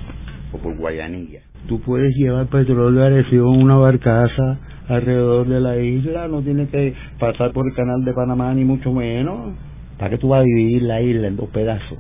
o 0.54 0.58
por 0.58 0.76
Guayanilla, 0.78 1.42
tú 1.68 1.82
puedes 1.82 2.16
llevar 2.16 2.48
petróleo 2.48 3.04
a 3.04 3.08
en 3.08 3.42
una 3.42 3.78
barcaza 3.78 4.60
alrededor 4.88 5.48
de 5.48 5.60
la 5.60 5.78
isla, 5.78 6.28
no 6.28 6.42
tienes 6.42 6.70
que 6.70 6.94
pasar 7.20 7.52
por 7.52 7.68
el 7.68 7.76
canal 7.76 8.04
de 8.04 8.14
Panamá 8.14 8.54
ni 8.54 8.66
mucho 8.66 8.92
menos. 8.92 9.56
¿Para 9.98 10.12
que 10.12 10.18
tú 10.18 10.30
vas 10.30 10.42
a 10.42 10.44
dividir 10.44 10.84
la 10.84 11.02
isla 11.02 11.28
en 11.28 11.36
dos 11.36 11.50
pedazos? 11.50 11.98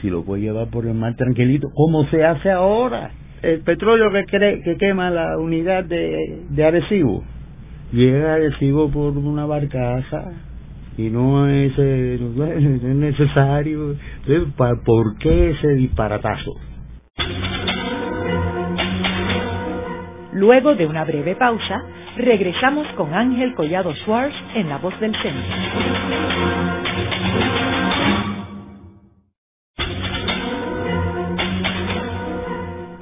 Si 0.00 0.10
lo 0.10 0.24
puede 0.24 0.42
llevar 0.42 0.68
por 0.68 0.86
el 0.86 0.94
mar 0.94 1.14
tranquilito, 1.16 1.68
como 1.74 2.04
se 2.06 2.24
hace 2.24 2.50
ahora. 2.50 3.10
El 3.42 3.60
petróleo 3.60 4.10
que, 4.10 4.60
que 4.64 4.76
quema 4.76 5.10
la 5.10 5.38
unidad 5.38 5.84
de, 5.84 6.42
de 6.48 6.64
Arecibo, 6.64 7.22
llega 7.92 8.32
a 8.32 8.34
Arecibo 8.34 8.90
por 8.90 9.16
una 9.16 9.46
barcaza 9.46 10.32
y 10.98 11.10
no 11.10 11.46
es, 11.48 11.72
eh, 11.78 12.14
es 12.14 12.82
necesario. 12.82 13.96
Entonces, 14.26 14.54
¿por 14.84 15.18
qué 15.18 15.50
ese 15.50 15.68
disparatazo? 15.74 16.54
Luego 20.32 20.74
de 20.74 20.86
una 20.86 21.04
breve 21.04 21.34
pausa, 21.36 21.82
regresamos 22.16 22.86
con 22.96 23.12
Ángel 23.14 23.54
Collado 23.54 23.94
Schwartz 23.94 24.34
en 24.54 24.68
La 24.68 24.78
Voz 24.78 24.98
del 25.00 25.12
Centro. 25.12 25.42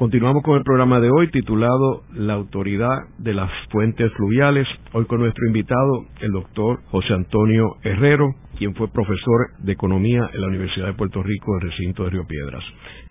Continuamos 0.00 0.42
con 0.42 0.56
el 0.56 0.64
programa 0.64 0.98
de 0.98 1.10
hoy 1.10 1.30
titulado 1.30 2.04
La 2.14 2.32
autoridad 2.32 3.00
de 3.18 3.34
las 3.34 3.50
fuentes 3.68 4.10
fluviales. 4.14 4.66
Hoy 4.94 5.04
con 5.04 5.20
nuestro 5.20 5.46
invitado, 5.46 6.06
el 6.22 6.32
doctor 6.32 6.80
José 6.90 7.12
Antonio 7.12 7.76
Herrero, 7.82 8.34
quien 8.56 8.74
fue 8.74 8.90
profesor 8.90 9.48
de 9.58 9.72
economía 9.72 10.30
en 10.32 10.40
la 10.40 10.46
Universidad 10.46 10.86
de 10.86 10.94
Puerto 10.94 11.22
Rico 11.22 11.52
del 11.52 11.68
recinto 11.70 12.04
de 12.04 12.10
Río 12.12 12.26
Piedras. 12.26 12.64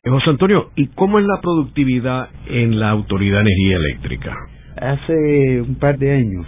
Eh, 0.03 0.09
José 0.09 0.31
Antonio, 0.31 0.71
¿y 0.75 0.87
cómo 0.87 1.19
es 1.19 1.25
la 1.27 1.39
productividad 1.39 2.29
en 2.47 2.79
la 2.79 2.89
Autoridad 2.89 3.43
de 3.43 3.51
Energía 3.51 3.77
Eléctrica? 3.77 4.35
Hace 4.75 5.61
un 5.61 5.75
par 5.75 5.95
de 5.99 6.11
años 6.11 6.47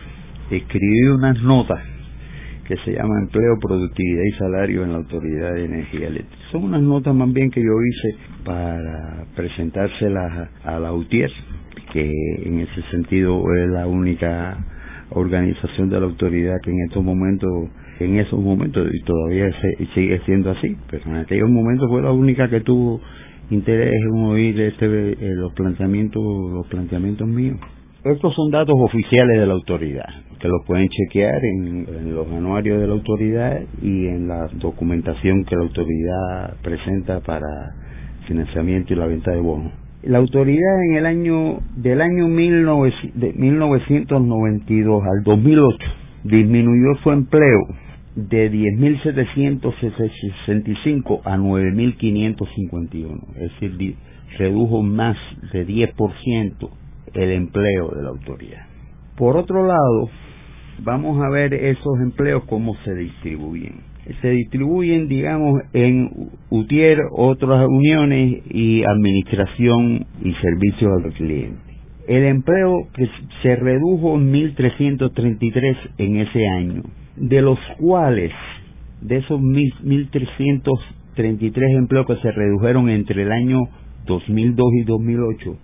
escribí 0.49 1.07
unas 1.09 1.39
notas 1.43 1.90
que 2.71 2.77
se 2.85 2.93
llama 2.93 3.19
Empleo, 3.19 3.59
Productividad 3.59 4.23
y 4.23 4.31
Salario 4.37 4.83
en 4.83 4.93
la 4.93 4.99
Autoridad 4.99 5.55
de 5.55 5.65
Energía 5.65 6.07
Eléctrica. 6.07 6.41
Son 6.53 6.63
unas 6.63 6.81
notas 6.81 7.13
más 7.13 7.31
bien 7.33 7.51
que 7.51 7.61
yo 7.61 7.73
hice 7.81 8.17
para 8.45 9.25
presentárselas 9.35 10.49
a 10.63 10.79
la 10.79 10.93
UTIER, 10.93 11.29
que 11.91 12.09
en 12.45 12.59
ese 12.61 12.81
sentido 12.89 13.43
es 13.55 13.69
la 13.71 13.87
única 13.87 14.57
organización 15.09 15.89
de 15.89 15.99
la 15.99 16.05
autoridad 16.05 16.61
que 16.63 16.71
en 16.71 16.79
estos 16.87 17.03
momentos 17.03 17.51
en 17.99 18.17
esos 18.17 18.39
momentos 18.39 18.87
y 18.91 19.03
todavía 19.03 19.51
sigue 19.93 20.21
siendo 20.25 20.51
así 20.51 20.77
pero 20.89 21.03
en 21.07 21.17
aquellos 21.17 21.49
momentos 21.49 21.89
fue 21.89 22.01
la 22.01 22.11
única 22.11 22.49
que 22.49 22.61
tuvo 22.61 23.01
interés 23.49 23.93
en 23.93 24.23
oír 24.23 24.59
este 24.61 25.11
eh, 25.11 25.35
los 25.35 25.51
planteamientos 25.53 26.23
los 26.23 26.65
planteamientos 26.67 27.27
míos 27.27 27.57
estos 28.03 28.33
son 28.33 28.49
datos 28.49 28.73
oficiales 28.79 29.39
de 29.39 29.45
la 29.45 29.53
autoridad, 29.53 30.07
que 30.39 30.47
los 30.47 30.65
pueden 30.65 30.89
chequear 30.89 31.39
en, 31.45 32.15
los 32.15 32.25
anuarios 32.31 32.81
de 32.81 32.87
la 32.87 32.93
autoridad 32.93 33.61
y 33.79 34.07
en 34.07 34.27
la 34.27 34.47
documentación 34.55 35.45
que 35.45 35.55
la 35.55 35.61
autoridad 35.61 36.55
presenta 36.63 37.19
para 37.19 37.75
financiamiento 38.27 38.93
y 38.93 38.95
la 38.95 39.05
venta 39.05 39.29
de 39.31 39.39
bonos. 39.39 39.71
La 40.01 40.17
autoridad 40.17 40.83
en 40.89 40.95
el 40.95 41.05
año 41.05 41.59
del 41.75 42.01
año 42.01 42.27
de 42.27 43.33
1992 43.33 45.03
al 45.03 45.21
2008 45.23 45.77
disminuyó 46.23 46.95
su 47.03 47.11
empleo 47.11 47.59
de 48.15 48.51
10.765 48.51 51.21
a 51.23 51.37
9.551, 51.37 53.19
es 53.35 53.51
decir, 53.59 53.95
redujo 54.39 54.81
más 54.81 55.17
de 55.53 55.67
10% 55.67 56.80
el 57.13 57.31
empleo 57.31 57.89
de 57.89 58.03
la 58.03 58.09
autoridad. 58.09 58.65
Por 59.17 59.37
otro 59.37 59.65
lado, 59.65 60.09
vamos 60.79 61.23
a 61.23 61.29
ver 61.29 61.53
esos 61.53 61.99
empleos 62.01 62.43
cómo 62.45 62.75
se 62.83 62.93
distribuyen. 62.95 63.91
Se 64.21 64.29
distribuyen, 64.29 65.07
digamos, 65.07 65.61
en 65.73 66.09
UTIER, 66.49 66.97
otras 67.11 67.65
uniones 67.67 68.41
y 68.49 68.83
administración 68.83 70.07
y 70.23 70.33
servicios 70.33 70.91
al 71.03 71.13
cliente. 71.13 71.59
El 72.07 72.23
empleo 72.25 72.87
que 72.95 73.07
se 73.43 73.55
redujo 73.55 74.15
en 74.15 74.33
1.333 74.33 75.77
en 75.99 76.15
ese 76.17 76.47
año, 76.47 76.81
de 77.15 77.43
los 77.43 77.59
cuales, 77.79 78.31
de 79.01 79.17
esos 79.17 79.39
1.333 79.39 81.77
empleos 81.77 82.07
que 82.07 82.15
se 82.17 82.31
redujeron 82.31 82.89
entre 82.89 83.21
el 83.21 83.31
año 83.31 83.59
2002 84.07 84.67
y 84.79 84.83
2008, 84.83 85.57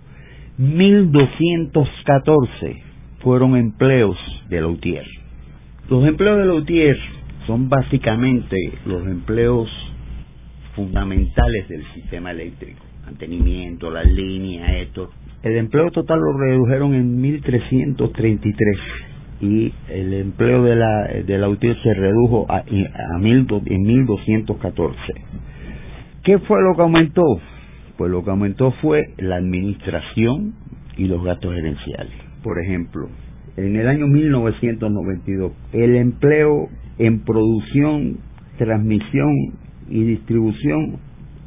1.214 0.58 2.82
fueron 3.20 3.56
empleos 3.56 4.18
de 4.48 4.60
la 4.60 4.66
UTIER. 4.66 5.06
Los 5.88 6.04
empleos 6.06 6.38
de 6.38 6.46
la 6.46 6.54
UTIER 6.54 6.96
son 7.46 7.68
básicamente 7.68 8.56
los 8.84 9.06
empleos 9.06 9.68
fundamentales 10.74 11.68
del 11.68 11.84
sistema 11.94 12.32
eléctrico, 12.32 12.84
mantenimiento, 13.04 13.88
las 13.90 14.06
líneas, 14.06 14.68
esto. 14.82 15.12
El 15.44 15.58
empleo 15.58 15.92
total 15.92 16.18
lo 16.18 16.36
redujeron 16.36 16.92
en 16.94 17.22
1.333 17.22 18.56
y 19.40 19.72
el 19.88 20.12
empleo 20.12 20.64
de 20.64 20.74
la, 20.74 21.04
de 21.24 21.38
la 21.38 21.48
UTIER 21.48 21.80
se 21.82 21.94
redujo 21.94 22.46
a, 22.48 22.56
a 22.56 22.62
en 22.62 23.22
1.214. 23.22 24.94
¿Qué 26.24 26.40
fue 26.40 26.60
lo 26.62 26.74
que 26.74 26.82
aumentó? 26.82 27.22
Pues 27.98 28.10
lo 28.12 28.24
que 28.24 28.30
aumentó 28.30 28.70
fue 28.80 29.12
la 29.18 29.36
administración 29.36 30.54
y 30.96 31.06
los 31.08 31.22
gastos 31.22 31.52
gerenciales. 31.52 32.14
Por 32.44 32.60
ejemplo, 32.60 33.08
en 33.56 33.74
el 33.74 33.88
año 33.88 34.06
1992, 34.06 35.52
el 35.72 35.96
empleo 35.96 36.68
en 36.98 37.24
producción, 37.24 38.18
transmisión 38.56 39.34
y 39.88 40.04
distribución 40.04 40.98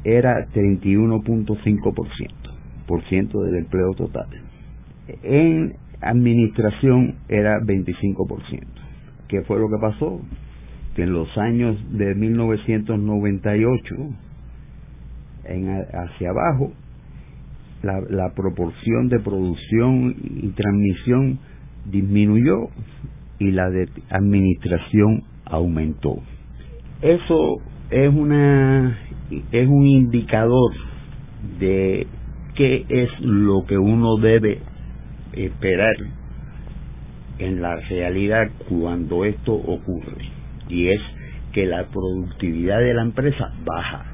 era 0.04 0.46
31.5% 0.54 2.32
por 2.86 3.02
ciento 3.06 3.42
del 3.44 3.56
empleo 3.56 3.94
total. 3.94 4.28
En 5.24 5.76
administración 6.02 7.16
era 7.30 7.62
25%. 7.62 8.68
¿Qué 9.30 9.42
fue 9.44 9.58
lo 9.58 9.70
que 9.70 9.78
pasó? 9.80 10.20
Que 10.96 11.04
en 11.04 11.14
los 11.14 11.38
años 11.38 11.78
de 11.98 12.14
1998 12.14 13.96
en, 15.46 15.70
hacia 15.70 16.30
abajo, 16.30 16.72
la, 17.84 18.02
la 18.10 18.34
proporción 18.34 19.10
de 19.10 19.20
producción 19.20 20.16
y 20.42 20.50
transmisión 20.50 21.40
disminuyó 21.86 22.70
y 23.40 23.52
la 23.52 23.70
de 23.70 23.90
administración 24.10 25.24
aumentó. 25.46 26.20
Eso 27.02 27.58
es 27.90 28.14
una 28.14 28.98
es 29.52 29.68
un 29.68 29.88
indicador 29.88 30.74
de 31.60 32.06
qué 32.56 32.86
es 32.88 33.10
lo 33.20 33.66
que 33.66 33.78
uno 33.78 34.18
debe 34.18 34.60
esperar 35.34 35.96
en 37.40 37.62
la 37.62 37.78
realidad 37.78 38.50
cuando 38.70 39.26
esto 39.26 39.54
ocurre 39.54 40.26
y 40.70 40.90
es 40.90 41.02
que 41.54 41.66
la 41.66 41.86
productividad 41.86 42.80
de 42.80 42.94
la 42.94 43.02
empresa 43.02 43.54
baja 43.66 44.11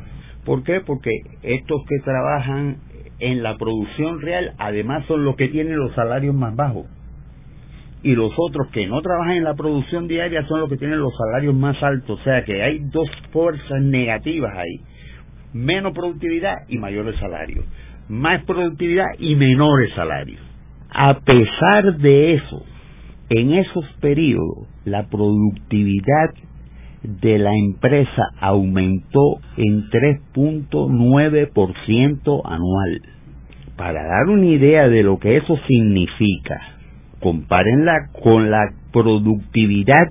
¿Por 0.47 0.63
qué? 0.63 0.79
Porque 0.79 1.11
estos 1.43 1.81
que 1.89 1.99
trabajan 2.05 2.77
en 3.19 3.43
la 3.43 3.57
producción 3.57 4.21
real 4.21 4.53
además 4.57 5.05
son 5.05 5.25
los 5.25 5.35
que 5.35 5.49
tienen 5.49 5.75
los 5.75 5.93
salarios 5.93 6.33
más 6.33 6.55
bajos. 6.55 6.85
Y 8.01 8.15
los 8.15 8.31
otros 8.37 8.69
que 8.71 8.87
no 8.87 9.01
trabajan 9.01 9.35
en 9.35 9.43
la 9.43 9.55
producción 9.55 10.07
diaria 10.07 10.47
son 10.47 10.61
los 10.61 10.69
que 10.69 10.77
tienen 10.77 11.01
los 11.01 11.11
salarios 11.17 11.53
más 11.53 11.83
altos. 11.83 12.21
O 12.21 12.23
sea 12.23 12.45
que 12.45 12.63
hay 12.63 12.79
dos 12.79 13.09
fuerzas 13.33 13.81
negativas 13.81 14.55
ahí. 14.55 14.79
Menos 15.51 15.91
productividad 15.91 16.55
y 16.69 16.77
mayores 16.77 17.19
salarios. 17.19 17.65
Más 18.07 18.41
productividad 18.45 19.07
y 19.19 19.35
menores 19.35 19.93
salarios. 19.95 20.39
A 20.91 21.19
pesar 21.19 21.97
de 21.97 22.35
eso, 22.35 22.63
en 23.31 23.51
esos 23.51 23.83
periodos, 23.99 24.69
la 24.85 25.09
productividad 25.09 26.33
de 27.07 27.39
la 27.39 27.55
empresa 27.55 28.29
aumentó 28.41 29.39
en 29.55 29.89
3.9% 29.89 32.41
anual. 32.43 33.01
Para 33.77 34.03
dar 34.03 34.27
una 34.27 34.47
idea 34.47 34.89
de 34.89 35.03
lo 35.03 35.17
que 35.17 35.37
eso 35.37 35.57
significa, 35.67 36.59
compárenla 37.21 38.09
con 38.21 38.51
la 38.51 38.73
productividad 38.91 40.07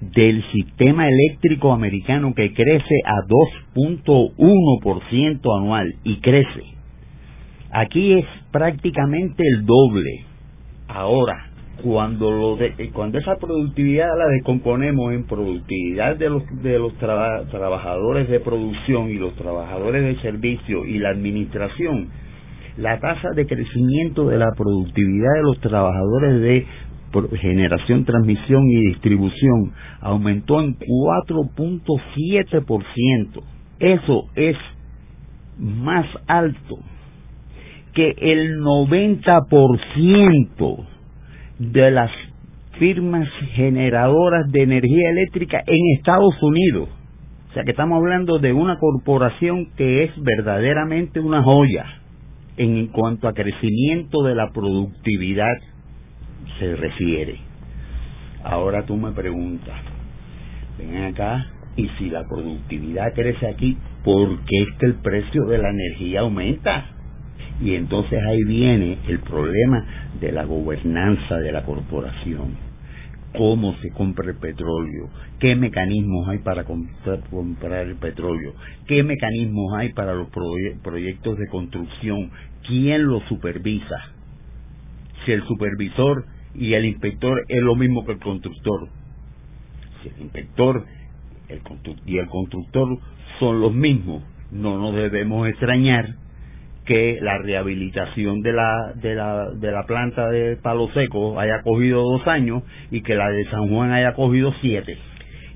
del 0.00 0.44
sistema 0.52 1.08
eléctrico 1.08 1.72
americano 1.72 2.34
que 2.34 2.52
crece 2.52 2.96
a 3.06 3.22
2.1% 3.74 5.58
anual 5.58 5.94
y 6.04 6.20
crece. 6.20 6.62
Aquí 7.70 8.12
es 8.12 8.26
prácticamente 8.52 9.42
el 9.46 9.64
doble. 9.64 10.26
Ahora, 10.88 11.53
cuando 11.82 12.30
lo 12.30 12.60
eh, 12.60 12.90
cuando 12.92 13.18
esa 13.18 13.36
productividad 13.36 14.08
la 14.16 14.28
descomponemos 14.28 15.12
en 15.12 15.24
productividad 15.24 16.16
de 16.16 16.30
los 16.30 16.42
de 16.62 16.78
los 16.78 16.94
trabajadores 16.94 18.28
de 18.28 18.40
producción 18.40 19.10
y 19.10 19.14
los 19.14 19.34
trabajadores 19.34 20.04
de 20.04 20.22
servicio 20.22 20.86
y 20.86 20.98
la 20.98 21.10
administración 21.10 22.08
la 22.76 22.98
tasa 22.98 23.30
de 23.30 23.46
crecimiento 23.46 24.28
de 24.28 24.36
la 24.38 24.50
productividad 24.56 25.32
de 25.36 25.42
los 25.42 25.60
trabajadores 25.60 26.40
de 26.40 26.66
generación, 27.40 28.04
transmisión 28.04 28.68
y 28.68 28.88
distribución 28.88 29.72
aumentó 30.00 30.60
en 30.60 30.76
4.7%. 30.76 33.42
Eso 33.78 34.24
es 34.34 34.56
más 35.58 36.06
alto 36.26 36.80
que 37.94 38.12
el 38.18 38.58
90% 38.60 40.86
de 41.72 41.90
las 41.90 42.10
firmas 42.78 43.28
generadoras 43.54 44.50
de 44.50 44.62
energía 44.62 45.10
eléctrica 45.10 45.62
en 45.66 45.96
Estados 45.96 46.34
Unidos. 46.42 46.88
O 47.50 47.52
sea 47.54 47.62
que 47.64 47.70
estamos 47.70 47.98
hablando 47.98 48.38
de 48.38 48.52
una 48.52 48.78
corporación 48.78 49.66
que 49.76 50.04
es 50.04 50.10
verdaderamente 50.16 51.20
una 51.20 51.42
joya 51.42 51.84
en 52.56 52.88
cuanto 52.88 53.28
a 53.28 53.32
crecimiento 53.32 54.22
de 54.24 54.34
la 54.34 54.50
productividad 54.52 55.56
se 56.58 56.74
refiere. 56.76 57.38
Ahora 58.42 58.84
tú 58.84 58.96
me 58.96 59.12
preguntas, 59.12 59.76
ven 60.78 61.04
acá, 61.04 61.46
y 61.76 61.88
si 61.98 62.10
la 62.10 62.24
productividad 62.28 63.12
crece 63.14 63.48
aquí, 63.48 63.76
¿por 64.04 64.40
qué 64.44 64.62
es 64.62 64.68
que 64.78 64.86
el 64.86 64.94
precio 64.94 65.44
de 65.46 65.58
la 65.58 65.70
energía 65.70 66.20
aumenta? 66.20 66.93
Y 67.60 67.74
entonces 67.74 68.20
ahí 68.22 68.42
viene 68.44 68.98
el 69.08 69.20
problema 69.20 69.84
de 70.20 70.32
la 70.32 70.44
gobernanza 70.44 71.38
de 71.38 71.52
la 71.52 71.62
corporación. 71.64 72.56
¿Cómo 73.36 73.74
se 73.78 73.90
compra 73.90 74.30
el 74.30 74.36
petróleo? 74.36 75.08
¿Qué 75.40 75.56
mecanismos 75.56 76.28
hay 76.28 76.38
para 76.38 76.64
comprar 76.64 77.86
el 77.86 77.96
petróleo? 77.96 78.54
¿Qué 78.86 79.02
mecanismos 79.02 79.74
hay 79.76 79.92
para 79.92 80.14
los 80.14 80.28
proyectos 80.82 81.36
de 81.38 81.48
construcción? 81.48 82.30
¿Quién 82.66 83.06
lo 83.06 83.20
supervisa? 83.28 83.96
Si 85.24 85.32
el 85.32 85.42
supervisor 85.48 86.26
y 86.54 86.74
el 86.74 86.84
inspector 86.84 87.44
es 87.48 87.62
lo 87.62 87.74
mismo 87.74 88.04
que 88.06 88.12
el 88.12 88.20
constructor. 88.20 88.88
Si 90.02 90.08
el 90.10 90.22
inspector 90.22 90.84
y 92.06 92.18
el 92.18 92.28
constructor 92.28 92.98
son 93.40 93.60
los 93.60 93.74
mismos, 93.74 94.22
no 94.52 94.78
nos 94.78 94.94
debemos 94.94 95.48
extrañar 95.48 96.14
que 96.84 97.18
la 97.20 97.38
rehabilitación 97.38 98.42
de 98.42 98.52
la, 98.52 98.92
de 98.94 99.14
la, 99.14 99.50
de 99.50 99.72
la 99.72 99.84
planta 99.86 100.28
de 100.28 100.56
Palo 100.56 100.88
Seco 100.92 101.40
haya 101.40 101.62
cogido 101.62 102.02
dos 102.02 102.26
años 102.26 102.62
y 102.90 103.02
que 103.02 103.14
la 103.14 103.30
de 103.30 103.44
San 103.46 103.68
Juan 103.68 103.90
haya 103.92 104.12
cogido 104.12 104.52
siete. 104.60 104.96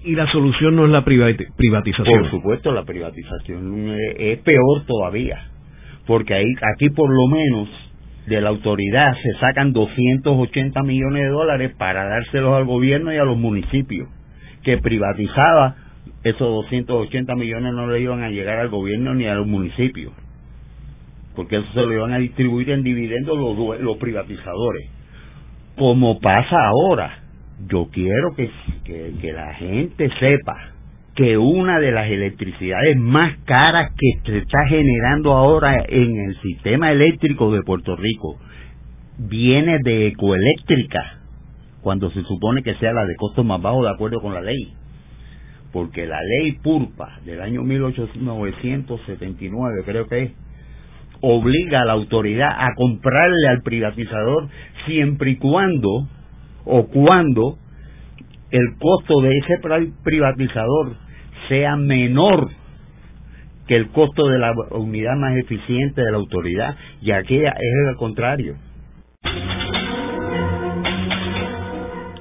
Y 0.05 0.15
la 0.15 0.27
solución 0.31 0.77
no 0.77 0.87
es 0.87 0.91
la 0.91 1.05
privatización. 1.05 2.23
Por 2.23 2.31
supuesto, 2.31 2.73
la 2.73 2.85
privatización 2.85 3.95
es 4.17 4.39
peor 4.41 4.87
todavía, 4.87 5.39
porque 6.07 6.35
ahí, 6.35 6.55
aquí 6.75 6.89
por 6.91 7.11
lo 7.11 7.27
menos 7.27 7.69
de 8.27 8.41
la 8.41 8.49
autoridad 8.49 9.13
se 9.23 9.39
sacan 9.41 9.73
280 9.73 10.83
millones 10.83 11.25
de 11.25 11.29
dólares 11.29 11.73
para 11.77 12.09
dárselos 12.09 12.55
al 12.55 12.65
gobierno 12.65 13.13
y 13.13 13.19
a 13.19 13.25
los 13.25 13.37
municipios, 13.37 14.09
que 14.63 14.79
privatizaba 14.79 15.77
esos 16.25 16.41
280 16.41 17.35
millones 17.35 17.75
no 17.75 17.87
le 17.87 18.01
iban 18.01 18.23
a 18.23 18.31
llegar 18.31 18.59
al 18.59 18.69
gobierno 18.69 19.15
ni 19.15 19.27
a 19.27 19.35
los 19.35 19.47
municipios 19.47 20.13
porque 21.39 21.57
eso 21.57 21.73
se 21.73 21.81
lo 21.83 21.93
iban 21.93 22.13
a 22.13 22.19
distribuir 22.19 22.69
en 22.71 22.83
dividendos 22.83 23.39
los, 23.39 23.97
privatizadores. 23.99 24.91
Como 25.77 26.19
pasa 26.19 26.57
ahora, 26.67 27.21
yo 27.69 27.89
quiero 27.93 28.35
que, 28.35 28.51
que, 28.85 29.33
la 29.33 29.55
gente 29.55 30.11
sepa 30.19 30.73
que 31.15 31.39
una 31.39 31.79
de 31.79 31.93
las 31.93 32.11
electricidades 32.11 32.97
más 32.97 33.39
caras 33.45 33.93
que 33.97 34.19
se 34.29 34.39
está 34.39 34.67
generando 34.67 35.33
ahora 35.33 35.85
en 35.87 36.29
el 36.29 36.41
sistema 36.41 36.91
eléctrico 36.91 37.53
de 37.53 37.63
Puerto 37.63 37.95
Rico 37.95 38.41
viene 39.19 39.79
de 39.85 40.09
ecoeléctrica, 40.09 41.21
cuando 41.83 42.11
se 42.11 42.25
supone 42.25 42.65
que 42.65 42.75
sea 42.79 42.93
la 42.93 43.07
de 43.07 43.15
costo 43.15 43.45
más 43.45 43.63
bajo 43.63 43.85
de 43.85 43.91
acuerdo 43.91 44.21
con 44.21 44.35
la 44.35 44.41
ley. 44.41 44.73
Porque 45.73 46.05
la 46.05 46.19
ley 46.21 46.59
PURPA 46.65 47.21
del 47.25 47.43
año 47.43 47.63
1879, 47.63 49.83
creo 49.85 50.09
que 50.09 50.23
es, 50.25 50.33
obliga 51.21 51.81
a 51.81 51.85
la 51.85 51.93
autoridad 51.93 52.51
a 52.51 52.75
comprarle 52.75 53.49
al 53.49 53.63
privatizador 53.63 54.49
siempre 54.87 55.33
y 55.33 55.37
cuando 55.37 56.07
o 56.65 56.87
cuando 56.87 57.59
el 58.51 58.77
costo 58.79 59.21
de 59.21 59.39
ese 59.39 59.61
privatizador 60.05 60.95
sea 61.49 61.77
menor 61.77 62.49
que 63.67 63.77
el 63.77 63.89
costo 63.91 64.29
de 64.29 64.39
la 64.39 64.53
unidad 64.71 65.15
más 65.17 65.37
eficiente 65.37 66.03
de 66.03 66.11
la 66.11 66.17
autoridad, 66.17 66.75
y 67.03 67.13
aquella 67.13 67.51
es 67.51 67.89
el 67.91 67.97
contrario. 67.97 68.57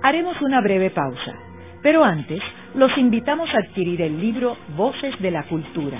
Haremos 0.04 0.40
una 0.42 0.62
breve 0.62 0.90
pausa, 0.90 1.34
pero 1.82 2.04
antes 2.04 2.42
los 2.76 2.96
invitamos 2.98 3.50
a 3.54 3.60
adquirir 3.60 4.02
el 4.02 4.20
libro 4.20 4.58
Voces 4.76 5.18
de 5.22 5.32
la 5.32 5.44
Cultura 5.44 6.00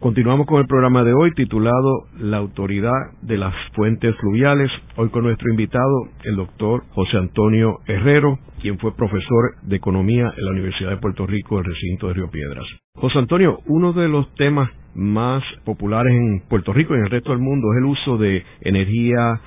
Continuamos 0.00 0.46
con 0.46 0.60
el 0.60 0.66
programa 0.66 1.04
de 1.04 1.12
hoy 1.12 1.30
titulado 1.34 2.06
La 2.18 2.38
Autoridad 2.38 3.12
de 3.20 3.36
las 3.36 3.54
Fuentes 3.74 4.16
Fluviales. 4.16 4.70
Hoy 4.96 5.10
con 5.10 5.24
nuestro 5.24 5.50
invitado, 5.50 6.08
el 6.24 6.36
doctor 6.36 6.84
José 6.92 7.18
Antonio 7.18 7.80
Herrero, 7.86 8.38
quien 8.62 8.78
fue 8.78 8.96
profesor 8.96 9.56
de 9.60 9.76
Economía 9.76 10.32
en 10.38 10.44
la 10.46 10.52
Universidad 10.52 10.88
de 10.88 10.96
Puerto 10.96 11.26
Rico, 11.26 11.58
el 11.58 11.66
recinto 11.66 12.08
de 12.08 12.14
Río 12.14 12.30
Piedras. 12.30 12.64
José 12.94 13.18
Antonio, 13.18 13.58
uno 13.66 13.92
de 13.92 14.08
los 14.08 14.34
temas 14.36 14.70
más 14.94 15.44
populares 15.66 16.14
en 16.14 16.44
Puerto 16.48 16.72
Rico 16.72 16.94
y 16.94 16.96
en 16.96 17.04
el 17.04 17.10
resto 17.10 17.32
del 17.32 17.40
mundo 17.40 17.70
es 17.74 17.78
el 17.80 17.84
uso 17.84 18.16
de 18.16 18.42
energía 18.62 19.38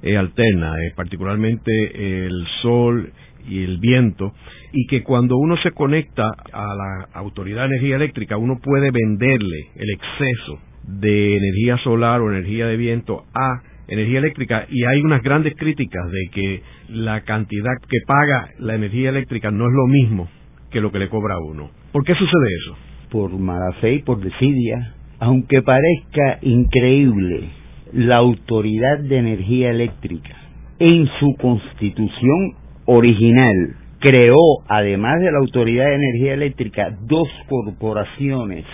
eh, 0.00 0.16
alterna, 0.16 0.72
eh, 0.72 0.94
particularmente 0.96 2.24
el 2.24 2.46
sol 2.62 3.12
y 3.46 3.62
el 3.62 3.76
viento, 3.76 4.32
y 4.72 4.86
que 4.86 5.02
cuando 5.02 5.36
uno 5.36 5.56
se 5.58 5.70
conecta 5.72 6.24
a 6.52 6.74
la 6.74 7.08
Autoridad 7.14 7.62
de 7.62 7.76
Energía 7.76 7.96
Eléctrica, 7.96 8.36
uno 8.36 8.58
puede 8.62 8.90
venderle 8.90 9.68
el 9.76 9.90
exceso 9.90 10.60
de 10.84 11.36
energía 11.36 11.76
solar 11.78 12.20
o 12.20 12.30
energía 12.30 12.66
de 12.66 12.76
viento 12.76 13.24
a 13.34 13.62
energía 13.88 14.18
eléctrica 14.18 14.66
y 14.70 14.84
hay 14.84 15.00
unas 15.00 15.22
grandes 15.22 15.54
críticas 15.56 16.10
de 16.10 16.28
que 16.32 16.62
la 16.90 17.22
cantidad 17.22 17.72
que 17.88 17.98
paga 18.06 18.50
la 18.58 18.74
energía 18.74 19.08
eléctrica 19.08 19.50
no 19.50 19.66
es 19.66 19.72
lo 19.72 19.86
mismo 19.86 20.28
que 20.70 20.80
lo 20.80 20.92
que 20.92 20.98
le 20.98 21.08
cobra 21.08 21.34
a 21.34 21.38
uno. 21.38 21.70
¿Por 21.92 22.04
qué 22.04 22.14
sucede 22.14 22.48
eso? 22.62 22.76
Por 23.10 23.30
mala 23.38 23.72
fe 23.80 23.94
y 23.94 24.02
por 24.02 24.20
desidia. 24.20 24.94
Aunque 25.20 25.62
parezca 25.62 26.38
increíble, 26.42 27.48
la 27.92 28.16
Autoridad 28.16 28.98
de 29.00 29.16
Energía 29.16 29.70
Eléctrica 29.70 30.36
en 30.78 31.08
su 31.18 31.34
constitución 31.40 32.54
original 32.84 33.76
creó, 34.00 34.36
además 34.68 35.20
de 35.20 35.32
la 35.32 35.38
Autoridad 35.38 35.86
de 35.86 35.94
Energía 35.96 36.34
Eléctrica, 36.34 36.96
dos 37.02 37.28
corporaciones 37.48 38.64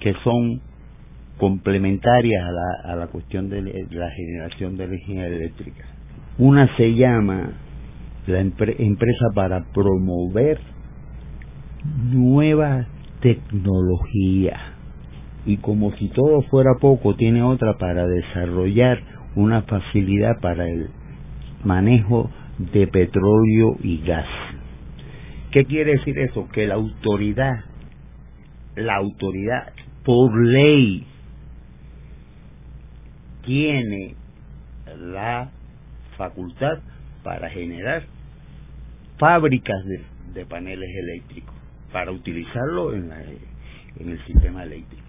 que 0.00 0.14
son 0.24 0.60
complementarias 1.38 2.44
a 2.44 2.50
la, 2.50 2.92
a 2.92 2.96
la 2.96 3.06
cuestión 3.08 3.48
de 3.48 3.62
la 3.62 4.10
generación 4.10 4.76
de 4.76 4.84
energía 4.84 5.26
eléctrica. 5.26 5.84
Una 6.38 6.76
se 6.76 6.94
llama 6.94 7.52
la 8.26 8.40
empresa 8.40 9.26
para 9.34 9.64
promover 9.72 10.58
nueva 12.12 12.86
tecnología 13.20 14.56
y 15.46 15.56
como 15.58 15.92
si 15.92 16.08
todo 16.08 16.42
fuera 16.42 16.72
poco 16.80 17.14
tiene 17.14 17.42
otra 17.42 17.78
para 17.78 18.06
desarrollar 18.06 19.00
una 19.34 19.62
facilidad 19.62 20.40
para 20.40 20.68
el 20.68 20.90
manejo 21.64 22.30
de 22.58 22.86
petróleo 22.88 23.76
y 23.82 24.02
gas. 24.04 24.26
¿Qué 25.52 25.64
quiere 25.64 25.92
decir 25.92 26.18
eso? 26.18 26.48
Que 26.52 26.66
la 26.66 26.74
autoridad, 26.74 27.64
la 28.76 28.96
autoridad 28.96 29.72
por 30.04 30.36
ley 30.44 31.06
tiene 33.44 34.14
la 34.96 35.50
facultad 36.16 36.80
para 37.22 37.48
generar 37.48 38.02
fábricas 39.18 39.76
de, 40.34 40.46
paneles 40.46 40.88
eléctricos 41.02 41.54
para 41.92 42.12
utilizarlo 42.12 42.94
en, 42.94 43.10
en 43.96 44.08
el 44.10 44.24
sistema 44.24 44.62
eléctrico. 44.62 45.02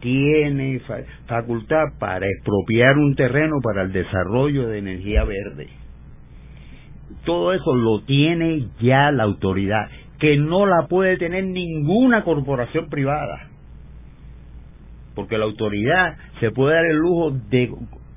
Tiene 0.00 0.80
facultad 1.26 1.86
para 1.98 2.26
expropiar 2.26 2.96
un 2.96 3.16
terreno 3.16 3.56
para 3.62 3.82
el 3.82 3.92
desarrollo 3.92 4.68
de 4.68 4.78
energía 4.78 5.24
verde 5.24 5.79
todo 7.24 7.52
eso 7.52 7.74
lo 7.74 8.02
tiene 8.02 8.66
ya 8.80 9.10
la 9.10 9.24
autoridad, 9.24 9.88
que 10.18 10.36
no 10.36 10.66
la 10.66 10.86
puede 10.88 11.16
tener 11.16 11.44
ninguna 11.44 12.24
corporación 12.24 12.88
privada. 12.88 13.48
Porque 15.14 15.38
la 15.38 15.44
autoridad 15.44 16.16
se 16.40 16.50
puede 16.50 16.74
dar 16.74 16.86
el 16.86 16.96
lujo 16.96 17.32
de 17.50 17.70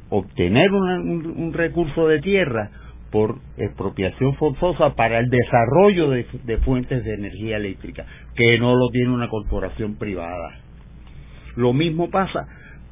obtener 0.10 0.72
un, 0.72 1.54
recurso 1.54 2.08
de 2.08 2.20
tierra 2.20 2.70
por 3.12 3.38
expropiación 3.58 4.36
forzosa 4.36 4.96
para 4.96 5.20
el 5.20 5.30
desarrollo 5.30 6.10
de, 6.10 6.58
fuentes 6.64 7.04
de 7.04 7.14
energía 7.14 7.58
eléctrica, 7.58 8.06
que 8.36 8.60
no 8.60 8.76
lo 8.76 8.90
tiene 8.90 9.12
una 9.12 9.30
corporación 9.30 9.96
privada. 9.96 10.60
Lo 11.56 11.74
mismo 11.74 12.10
pasa 12.10 12.48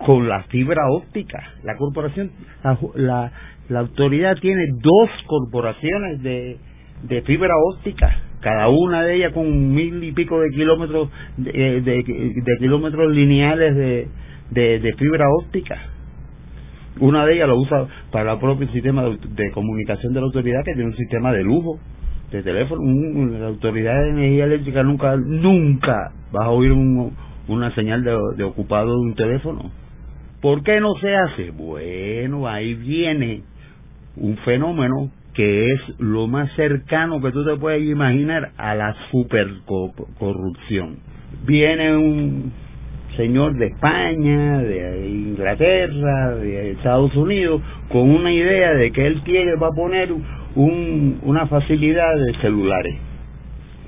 con 0.05 0.27
la 0.27 0.43
fibra 0.43 0.89
óptica. 0.89 1.41
La 1.63 1.75
corporación, 1.77 2.31
la, 2.95 3.31
la, 3.69 3.79
autoridad 3.79 4.37
tiene 4.39 4.67
dos 4.81 5.09
corporaciones 5.27 6.21
de, 6.23 6.57
de 7.03 7.21
fibra 7.23 7.53
óptica, 7.73 8.15
cada 8.41 8.67
una 8.69 9.03
de 9.03 9.15
ellas 9.15 9.33
con 9.33 9.73
mil 9.73 10.03
y 10.03 10.11
pico 10.11 10.39
de 10.39 10.49
kilómetros 10.49 11.09
de, 11.37 11.81
de, 11.81 12.57
kilómetros 12.59 13.11
lineales 13.11 13.75
de, 13.75 14.79
de, 14.79 14.93
fibra 14.97 15.25
óptica. 15.29 15.77
Una 16.99 17.25
de 17.25 17.35
ellas 17.35 17.47
lo 17.47 17.57
usa 17.57 17.87
para 18.11 18.33
el 18.33 18.39
propio 18.39 18.67
sistema 18.69 19.03
de, 19.03 19.51
comunicación 19.51 20.13
de 20.13 20.19
la 20.19 20.25
autoridad, 20.25 20.63
que 20.65 20.73
tiene 20.73 20.89
un 20.89 20.97
sistema 20.97 21.31
de 21.31 21.43
lujo 21.43 21.79
de 22.31 22.43
teléfono. 22.43 22.81
la 23.37 23.47
autoridad 23.47 23.93
de 24.03 24.09
energía 24.09 24.45
eléctrica 24.45 24.83
nunca, 24.83 25.15
nunca 25.15 26.11
vas 26.31 26.45
a 26.45 26.49
oír 26.49 26.71
una 27.47 27.73
señal 27.75 28.03
de 28.03 28.43
ocupado 28.43 28.91
de 28.91 29.01
un 29.01 29.15
teléfono. 29.15 29.71
¿Por 30.41 30.63
qué 30.63 30.79
no 30.79 30.95
se 30.95 31.15
hace? 31.15 31.51
Bueno, 31.51 32.47
ahí 32.47 32.73
viene 32.73 33.43
un 34.17 34.37
fenómeno 34.37 35.11
que 35.35 35.67
es 35.71 35.99
lo 35.99 36.27
más 36.27 36.51
cercano 36.55 37.21
que 37.21 37.31
tú 37.31 37.45
te 37.45 37.55
puedes 37.57 37.83
imaginar 37.83 38.51
a 38.57 38.73
la 38.73 38.95
supercorrupción. 39.11 40.97
Viene 41.45 41.95
un 41.95 42.51
señor 43.17 43.53
de 43.55 43.67
España, 43.67 44.57
de 44.63 45.09
Inglaterra, 45.09 46.35
de 46.35 46.71
Estados 46.71 47.15
Unidos, 47.15 47.61
con 47.89 48.09
una 48.09 48.33
idea 48.33 48.73
de 48.73 48.91
que 48.91 49.05
él 49.05 49.21
quiere, 49.23 49.55
va 49.57 49.67
a 49.67 49.75
poner 49.75 50.11
un, 50.55 51.19
una 51.21 51.45
facilidad 51.45 52.15
de 52.15 52.41
celulares. 52.41 53.10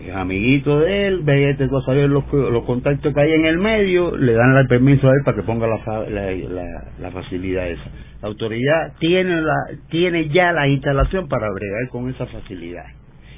Es 0.05 0.13
amiguito 0.13 0.79
de 0.79 1.07
él, 1.07 1.21
ve 1.23 1.51
este 1.51 1.69
cosa 1.69 1.93
los, 1.93 2.31
los 2.33 2.65
contactos 2.65 3.13
que 3.13 3.21
hay 3.21 3.31
en 3.31 3.45
el 3.45 3.57
medio, 3.57 4.15
le 4.17 4.33
dan 4.33 4.57
el 4.57 4.67
permiso 4.67 5.07
a 5.07 5.11
él 5.11 5.21
para 5.23 5.37
que 5.37 5.43
ponga 5.43 5.65
la, 5.65 6.09
la, 6.09 6.83
la 6.99 7.11
facilidad 7.11 7.69
esa. 7.69 7.89
La 8.21 8.27
autoridad 8.27 8.93
tiene, 8.99 9.41
la, 9.41 9.55
tiene 9.89 10.27
ya 10.27 10.51
la 10.51 10.67
instalación 10.67 11.29
para 11.29 11.47
bregar 11.49 11.87
con 11.89 12.09
esa 12.09 12.25
facilidad. 12.25 12.85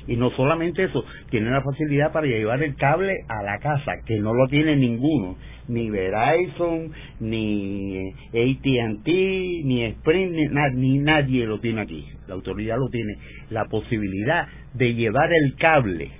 Y 0.07 0.16
no 0.16 0.30
solamente 0.32 0.84
eso, 0.84 1.03
tiene 1.30 1.49
la 1.49 1.61
facilidad 1.61 2.11
para 2.11 2.28
llevar 2.28 2.61
el 2.61 2.76
cable 2.76 3.13
a 3.28 3.43
la 3.43 3.59
casa, 3.59 3.93
que 4.05 4.20
no 4.20 4.34
lo 4.34 4.47
tiene 4.47 4.76
ninguno, 4.76 5.36
ni 5.68 5.89
Verizon, 5.89 6.91
ni 7.20 8.11
ATT, 8.30 9.07
ni 9.07 9.84
Sprint, 9.86 10.32
ni, 10.32 10.47
ni 10.76 10.99
nadie 10.99 11.45
lo 11.45 11.59
tiene 11.59 11.82
aquí. 11.82 12.05
La 12.28 12.36
autoridad 12.36 12.78
lo 12.78 12.89
tiene. 12.89 13.18
La 13.49 13.66
posibilidad 13.66 14.47
de 14.74 14.93
llevar 14.93 15.32
el 15.32 15.55
cable, 15.55 16.11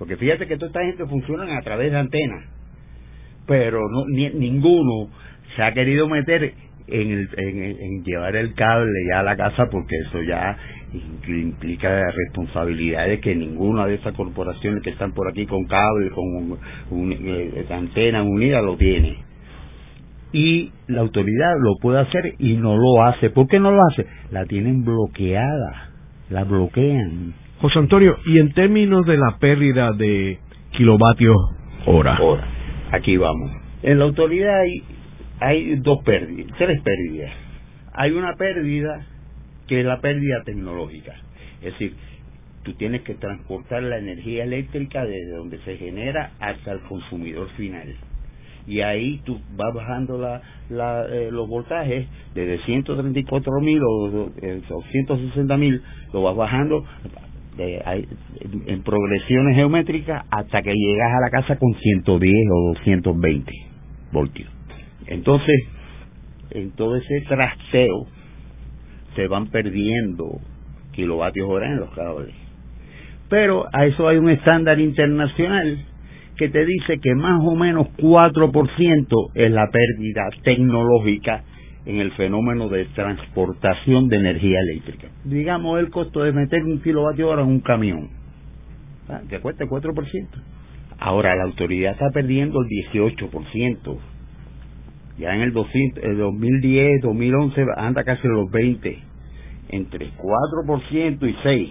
porque 0.00 0.16
fíjate 0.16 0.48
que 0.48 0.56
toda 0.56 0.68
esta 0.68 0.82
gente 0.82 1.04
funciona 1.04 1.58
a 1.58 1.60
través 1.60 1.92
de 1.92 1.98
antenas, 1.98 2.46
pero 3.46 3.80
no, 3.90 4.06
ni, 4.08 4.30
ninguno 4.30 5.10
se 5.54 5.62
ha 5.62 5.74
querido 5.74 6.08
meter 6.08 6.54
en, 6.86 7.10
el, 7.10 7.28
en, 7.36 8.02
llevar 8.02 8.34
el 8.34 8.54
cable 8.54 8.90
ya 9.10 9.20
a 9.20 9.22
la 9.22 9.36
casa 9.36 9.68
porque 9.70 9.94
eso 10.08 10.22
ya 10.22 10.56
implica 11.28 12.10
responsabilidades 12.10 13.20
que 13.20 13.34
ninguna 13.34 13.84
de 13.84 13.96
esas 13.96 14.14
corporaciones 14.14 14.82
que 14.82 14.88
están 14.88 15.12
por 15.12 15.28
aquí 15.28 15.44
con 15.44 15.66
cable, 15.66 16.10
con 16.12 16.58
un, 16.92 17.12
eh, 17.12 17.66
antena 17.68 18.22
unida 18.22 18.62
lo 18.62 18.78
tiene. 18.78 19.18
Y 20.32 20.72
la 20.86 21.02
autoridad 21.02 21.56
lo 21.60 21.74
puede 21.82 22.00
hacer 22.00 22.36
y 22.38 22.56
no 22.56 22.74
lo 22.74 23.04
hace. 23.04 23.28
¿Por 23.28 23.48
qué 23.48 23.60
no 23.60 23.70
lo 23.70 23.82
hace? 23.90 24.06
La 24.30 24.46
tienen 24.46 24.82
bloqueada, 24.82 25.90
la 26.30 26.44
bloquean. 26.44 27.34
José 27.60 27.78
Antonio, 27.78 28.16
y 28.24 28.38
en 28.38 28.52
términos 28.52 29.04
de 29.04 29.18
la 29.18 29.36
pérdida 29.38 29.92
de 29.92 30.38
kilovatios 30.72 31.36
hora. 31.84 32.18
Aquí 32.90 33.18
vamos. 33.18 33.50
En 33.82 33.98
la 33.98 34.06
autoridad 34.06 34.60
hay 34.60 34.82
hay 35.40 35.76
dos 35.76 36.02
pérdidas, 36.04 36.56
tres 36.58 36.80
pérdidas. 36.82 37.32
Hay 37.92 38.12
una 38.12 38.34
pérdida 38.36 39.06
que 39.66 39.80
es 39.80 39.86
la 39.86 40.00
pérdida 40.00 40.42
tecnológica, 40.44 41.14
es 41.60 41.72
decir, 41.72 41.94
tú 42.62 42.72
tienes 42.74 43.02
que 43.02 43.14
transportar 43.14 43.82
la 43.82 43.98
energía 43.98 44.44
eléctrica 44.44 45.04
desde 45.04 45.30
donde 45.30 45.58
se 45.60 45.76
genera 45.76 46.32
hasta 46.40 46.72
el 46.72 46.80
consumidor 46.80 47.48
final. 47.56 47.94
Y 48.66 48.80
ahí 48.80 49.20
tú 49.24 49.40
vas 49.56 49.74
bajando 49.74 50.18
la, 50.18 50.42
la, 50.68 51.06
eh, 51.06 51.30
los 51.30 51.48
voltajes 51.48 52.06
desde 52.34 52.62
134 52.64 53.60
mil 53.60 53.80
o, 53.82 54.30
160 54.92 55.56
mil, 55.56 55.82
lo 56.12 56.22
vas 56.22 56.36
bajando 56.36 56.84
en 57.58 58.82
progresiones 58.82 59.56
geométricas 59.56 60.24
hasta 60.30 60.62
que 60.62 60.72
llegas 60.72 61.12
a 61.12 61.20
la 61.20 61.30
casa 61.30 61.56
con 61.56 61.74
110 61.74 62.34
o 62.50 62.68
220 62.74 63.52
voltios. 64.12 64.50
Entonces, 65.06 65.56
en 66.50 66.70
todo 66.72 66.96
ese 66.96 67.20
trasteo 67.28 68.06
se 69.14 69.26
van 69.26 69.48
perdiendo 69.48 70.38
kilovatios 70.92 71.48
hora 71.48 71.66
en 71.66 71.76
los 71.76 71.90
cables. 71.90 72.34
Pero 73.28 73.66
a 73.72 73.86
eso 73.86 74.08
hay 74.08 74.16
un 74.16 74.30
estándar 74.30 74.80
internacional 74.80 75.84
que 76.36 76.48
te 76.48 76.64
dice 76.64 76.98
que 77.00 77.14
más 77.14 77.40
o 77.44 77.54
menos 77.54 77.88
4% 77.98 79.30
es 79.34 79.50
la 79.50 79.68
pérdida 79.70 80.30
tecnológica 80.42 81.44
en 81.86 81.98
el 81.98 82.12
fenómeno 82.12 82.68
de 82.68 82.84
transportación 82.86 84.08
de 84.08 84.16
energía 84.16 84.58
eléctrica. 84.60 85.08
Digamos 85.24 85.80
el 85.80 85.90
costo 85.90 86.22
de 86.22 86.32
meter 86.32 86.62
un 86.62 86.80
kilovatio 86.82 87.28
hora 87.28 87.42
en 87.42 87.48
un 87.48 87.60
camión, 87.60 88.10
que 89.28 89.40
cuesta 89.40 89.64
4%. 89.64 90.28
Ahora 90.98 91.34
la 91.34 91.44
autoridad 91.44 91.92
está 91.92 92.10
perdiendo 92.10 92.60
el 92.60 92.68
18% 92.68 93.98
ya 95.20 95.34
en 95.34 95.42
el, 95.42 95.52
2010, 95.52 97.02
2011 97.02 97.66
anda 97.76 98.04
casi 98.04 98.26
los 98.26 98.50
20. 98.50 98.98
Entre 99.68 100.10
4% 100.16 101.28
y 101.28 101.36
6 101.42 101.70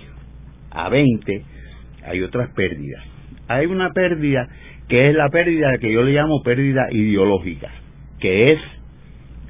a 0.70 0.90
20 0.90 1.44
hay 2.06 2.22
otras 2.22 2.52
pérdidas. 2.52 3.04
Hay 3.48 3.66
una 3.66 3.90
pérdida 3.92 4.48
que 4.88 5.10
es 5.10 5.16
la 5.16 5.30
pérdida 5.30 5.80
que 5.80 5.92
yo 5.92 6.04
le 6.04 6.14
llamo 6.14 6.44
pérdida 6.44 6.90
ideológica, 6.92 7.70
que 8.20 8.54
es 8.54 8.60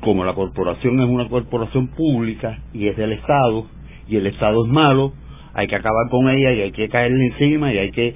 como 0.02 0.24
la 0.24 0.34
corporación 0.34 1.00
es 1.00 1.08
una 1.08 1.28
corporación 1.28 1.88
pública 1.88 2.60
y 2.74 2.88
es 2.88 2.98
del 2.98 3.14
Estado 3.14 3.66
y 4.08 4.18
el 4.18 4.28
Estado 4.28 4.66
es 4.66 4.72
malo, 4.72 5.14
hay 5.54 5.68
que 5.68 5.76
acabar 5.76 6.10
con 6.10 6.30
ella 6.30 6.54
y 6.54 6.62
hay 6.62 6.72
que 6.72 6.90
caerle 6.90 7.28
encima 7.28 7.74
y 7.74 7.78
hay 7.78 7.92
que 7.92 8.16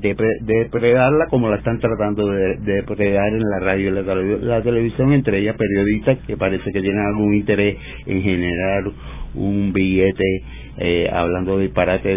depredarla 0.00 1.26
como 1.28 1.50
la 1.50 1.56
están 1.56 1.78
tratando 1.78 2.26
de, 2.28 2.56
depredar 2.56 3.28
en 3.28 3.42
la 3.42 3.60
radio 3.60 3.88
y 3.90 4.44
la, 4.44 4.62
televisión, 4.62 5.12
entre 5.12 5.38
ellas 5.38 5.56
periodistas 5.56 6.18
que 6.26 6.36
parece 6.36 6.72
que 6.72 6.80
tienen 6.80 7.04
algún 7.06 7.34
interés 7.34 7.76
en 8.06 8.22
generar 8.22 8.84
un 9.34 9.72
billete 9.72 10.42
eh, 10.78 11.10
hablando 11.12 11.58
de 11.58 11.64
disparate 11.64 12.14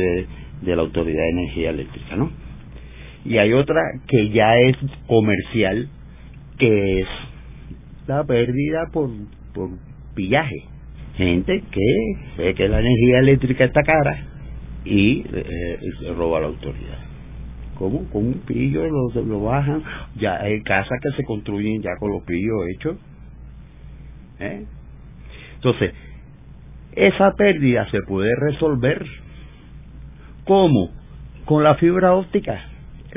de 0.61 0.75
la 0.75 0.81
Autoridad 0.81 1.21
de 1.21 1.29
Energía 1.29 1.69
Eléctrica, 1.71 2.15
¿no? 2.15 2.31
Y 3.25 3.37
hay 3.37 3.51
otra 3.51 3.81
que 4.07 4.29
ya 4.29 4.57
es 4.57 4.77
comercial, 5.05 5.89
que 6.57 7.01
es 7.01 7.07
la 8.07 8.23
pérdida 8.23 8.87
por, 8.91 9.09
por 9.53 9.69
pillaje. 10.15 10.63
Gente 11.15 11.63
que 11.71 12.15
ve 12.37 12.53
que 12.55 12.67
la 12.67 12.79
energía 12.79 13.19
eléctrica 13.19 13.65
está 13.65 13.81
cara 13.81 14.25
y 14.85 15.25
eh, 15.33 15.79
roba 16.15 16.37
a 16.37 16.41
la 16.41 16.47
autoridad. 16.47 16.99
¿Cómo? 17.77 18.09
Con 18.09 18.27
un 18.27 18.33
pillo 18.45 18.85
lo, 18.87 19.21
lo 19.23 19.43
bajan. 19.43 19.83
Ya 20.15 20.37
hay 20.41 20.61
casas 20.63 20.99
que 21.01 21.11
se 21.15 21.23
construyen 21.23 21.81
ya 21.81 21.91
con 21.99 22.11
los 22.11 22.23
pillos 22.23 22.55
hechos. 22.73 22.97
¿Eh? 24.39 24.65
Entonces, 25.55 25.93
esa 26.95 27.33
pérdida 27.35 27.89
se 27.91 28.01
puede 28.01 28.33
resolver. 28.35 29.05
¿Cómo? 30.45 30.91
Con 31.45 31.63
la 31.63 31.75
fibra 31.75 32.13
óptica. 32.13 32.61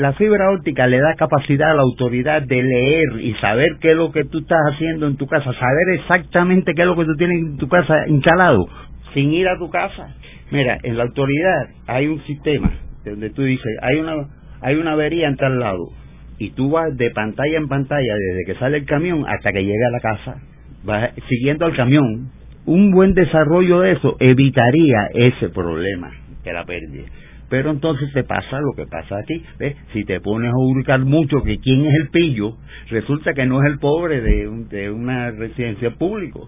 La 0.00 0.14
fibra 0.14 0.50
óptica 0.50 0.86
le 0.86 0.98
da 0.98 1.14
capacidad 1.14 1.72
a 1.72 1.74
la 1.74 1.82
autoridad 1.82 2.40
de 2.40 2.62
leer 2.62 3.20
y 3.20 3.34
saber 3.34 3.72
qué 3.82 3.90
es 3.90 3.96
lo 3.98 4.10
que 4.10 4.24
tú 4.24 4.38
estás 4.38 4.58
haciendo 4.72 5.06
en 5.06 5.18
tu 5.18 5.26
casa, 5.26 5.52
saber 5.52 5.90
exactamente 5.98 6.72
qué 6.74 6.80
es 6.80 6.86
lo 6.86 6.96
que 6.96 7.04
tú 7.04 7.16
tienes 7.18 7.38
en 7.40 7.58
tu 7.58 7.68
casa 7.68 8.08
instalado, 8.08 8.66
sin 9.12 9.30
ir 9.34 9.46
a 9.46 9.58
tu 9.58 9.68
casa. 9.68 10.16
Mira, 10.50 10.78
en 10.84 10.96
la 10.96 11.02
autoridad 11.02 11.68
hay 11.86 12.06
un 12.06 12.24
sistema 12.24 12.72
donde 13.04 13.28
tú 13.28 13.42
dices, 13.42 13.76
hay 13.82 13.98
una 13.98 14.14
hay 14.62 14.76
una 14.76 14.92
avería 14.92 15.28
en 15.28 15.36
tal 15.36 15.60
lado 15.60 15.90
y 16.38 16.52
tú 16.52 16.70
vas 16.70 16.96
de 16.96 17.10
pantalla 17.10 17.58
en 17.58 17.68
pantalla 17.68 18.14
desde 18.14 18.46
que 18.46 18.58
sale 18.58 18.78
el 18.78 18.86
camión 18.86 19.26
hasta 19.28 19.52
que 19.52 19.62
llega 19.62 19.88
a 19.88 19.90
la 19.90 20.00
casa, 20.00 20.40
vas 20.82 21.10
siguiendo 21.28 21.66
al 21.66 21.76
camión, 21.76 22.30
un 22.64 22.90
buen 22.90 23.12
desarrollo 23.12 23.80
de 23.80 23.92
eso 23.92 24.16
evitaría 24.18 25.10
ese 25.12 25.50
problema 25.50 26.10
de 26.42 26.52
la 26.54 26.64
pérdida. 26.64 27.04
Pero 27.50 27.72
entonces 27.72 28.12
te 28.14 28.22
pasa 28.22 28.60
lo 28.60 28.72
que 28.76 28.86
pasa 28.86 29.18
aquí, 29.18 29.44
¿ves? 29.58 29.76
Si 29.92 30.04
te 30.04 30.20
pones 30.20 30.52
a 30.52 30.56
ubicar 30.56 31.00
mucho 31.00 31.42
que 31.42 31.58
quién 31.58 31.84
es 31.84 31.94
el 32.00 32.08
pillo, 32.10 32.56
resulta 32.88 33.34
que 33.34 33.44
no 33.44 33.60
es 33.60 33.72
el 33.72 33.78
pobre 33.80 34.20
de, 34.20 34.48
de 34.70 34.90
una 34.90 35.32
residencia 35.32 35.90
pública, 35.90 36.38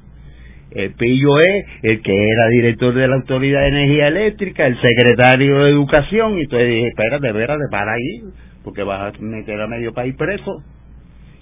el 0.70 0.94
pillo 0.94 1.40
es 1.40 1.66
el 1.82 2.00
que 2.03 2.12
era 2.12 2.48
director 2.48 2.94
de 2.94 3.09
la 3.09 3.16
Autoridad 3.16 3.62
de 3.62 3.68
Energía 3.68 4.09
Eléctrica, 4.09 4.66
el 4.66 4.80
secretario 4.80 5.64
de 5.64 5.70
Educación, 5.70 6.38
y 6.38 6.42
entonces 6.42 6.68
dije, 6.68 6.88
espérate, 6.88 7.28
espérate, 7.28 7.64
para 7.70 7.92
ahí, 7.92 8.22
porque 8.64 8.82
vas 8.82 9.12
a 9.14 9.18
meter 9.20 9.61
a 9.61 9.66
medio 9.66 9.92
país 9.92 10.14
preso, 10.16 10.62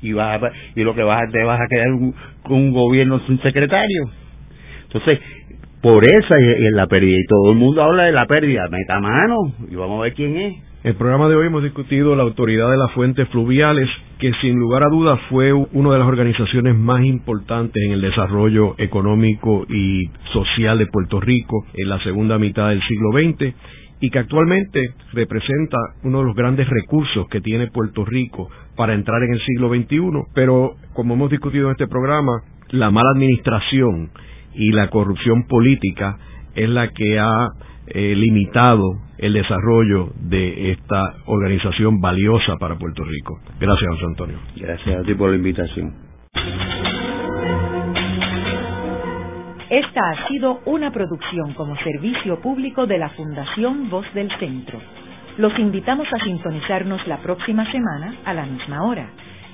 y 0.03 0.15
vas 0.15 0.41
y 0.75 0.83
lo 0.83 0.95
que 0.95 1.03
vas 1.03 1.23
a, 1.23 1.31
te 1.31 1.45
vas 1.45 1.61
a 1.61 1.69
quedar 1.69 1.93
un, 1.93 2.15
un 2.49 2.73
gobierno 2.73 3.21
sin 3.27 3.41
secretario. 3.43 4.11
Entonces, 4.85 5.21
por 5.83 6.05
esa 6.05 6.37
es 6.39 6.73
la 6.73 6.87
pérdida, 6.87 7.17
y 7.19 7.27
todo 7.27 7.53
el 7.53 7.59
mundo 7.59 7.83
habla 7.83 8.05
de 8.05 8.13
la 8.13 8.27
pérdida, 8.27 8.69
meta 8.71 9.01
mano, 9.01 9.55
y 9.71 9.75
vamos 9.75 10.01
a 10.01 10.03
ver 10.05 10.15
quién 10.15 10.37
es. 10.37 10.71
El 10.83 10.95
programa 10.95 11.29
de 11.29 11.37
hoy 11.37 11.47
hemos 11.47 11.63
discutido 11.63 12.17
la 12.17 12.23
autoridad 12.23 12.71
de 12.71 12.79
las 12.79 12.91
fuentes 12.93 13.29
fluviales, 13.29 13.89
que 14.19 14.33
sin 14.41 14.59
lugar 14.59 14.83
a 14.83 14.91
dudas 14.91 15.19
fue 15.29 15.53
una 15.53 15.93
de 15.93 15.99
las 15.99 16.09
organizaciones 16.09 16.75
más 16.75 17.05
importantes 17.05 17.83
en 17.83 17.93
el 17.93 18.01
desarrollo 18.01 18.75
económico 18.79 19.67
y 19.69 20.09
social 20.33 20.79
de 20.79 20.87
Puerto 20.87 21.21
Rico 21.21 21.67
en 21.75 21.89
la 21.89 22.03
segunda 22.03 22.39
mitad 22.39 22.71
del 22.71 22.81
siglo 22.83 23.11
XX 23.13 23.55
y 24.01 24.11
que 24.11 24.19
actualmente 24.19 24.95
representa 25.13 25.77
uno 26.03 26.21
de 26.21 26.25
los 26.25 26.35
grandes 26.35 26.69
recursos 26.69 27.29
que 27.29 27.43
tiene 27.43 27.71
Puerto 27.71 28.05
Rico 28.07 28.49
para 28.75 28.95
entrar 28.95 29.23
en 29.23 29.35
el 29.35 29.41
siglo 29.43 29.69
XXI, 29.69 30.33
pero 30.35 30.77
como 30.95 31.13
hemos 31.13 31.31
discutido 31.31 31.67
en 31.67 31.73
este 31.73 31.89
programa, 31.89 32.43
la 32.71 32.91
mala 32.91 33.11
administración 33.15 34.11
y 34.55 34.73
la 34.73 34.89
corrupción 34.89 35.47
política 35.47 36.19
es 36.55 36.69
la 36.69 36.89
que 36.89 37.19
ha 37.19 37.49
eh, 37.87 38.15
limitado 38.15 38.85
el 39.19 39.33
desarrollo 39.33 40.11
de 40.21 40.73
esta 40.73 41.15
organización 41.27 42.01
valiosa 42.01 42.57
para 42.59 42.77
Puerto 42.77 43.05
Rico. 43.05 43.39
Gracias, 43.59 43.91
José 43.91 44.05
Antonio. 44.07 44.37
Gracias 44.57 45.01
a 45.01 45.03
ti 45.03 45.15
por 45.15 45.31
la 45.31 45.37
invitación. 45.37 46.11
Esta 49.71 50.01
ha 50.11 50.29
sido 50.29 50.61
una 50.67 50.91
producción 50.91 51.55
como 51.55 51.77
servicio 51.77 52.41
público 52.41 52.87
de 52.87 52.99
la 52.99 53.11
Fundación 53.11 53.89
Voz 53.89 54.07
del 54.15 54.29
Centro. 54.39 54.81
Los 55.39 55.57
invitamos 55.59 56.09
a 56.13 56.25
sintonizarnos 56.25 57.07
la 57.07 57.19
próxima 57.19 57.71
semana 57.71 58.15
a 58.25 58.35
la 58.35 58.47
misma 58.47 58.83
hora. 58.83 59.11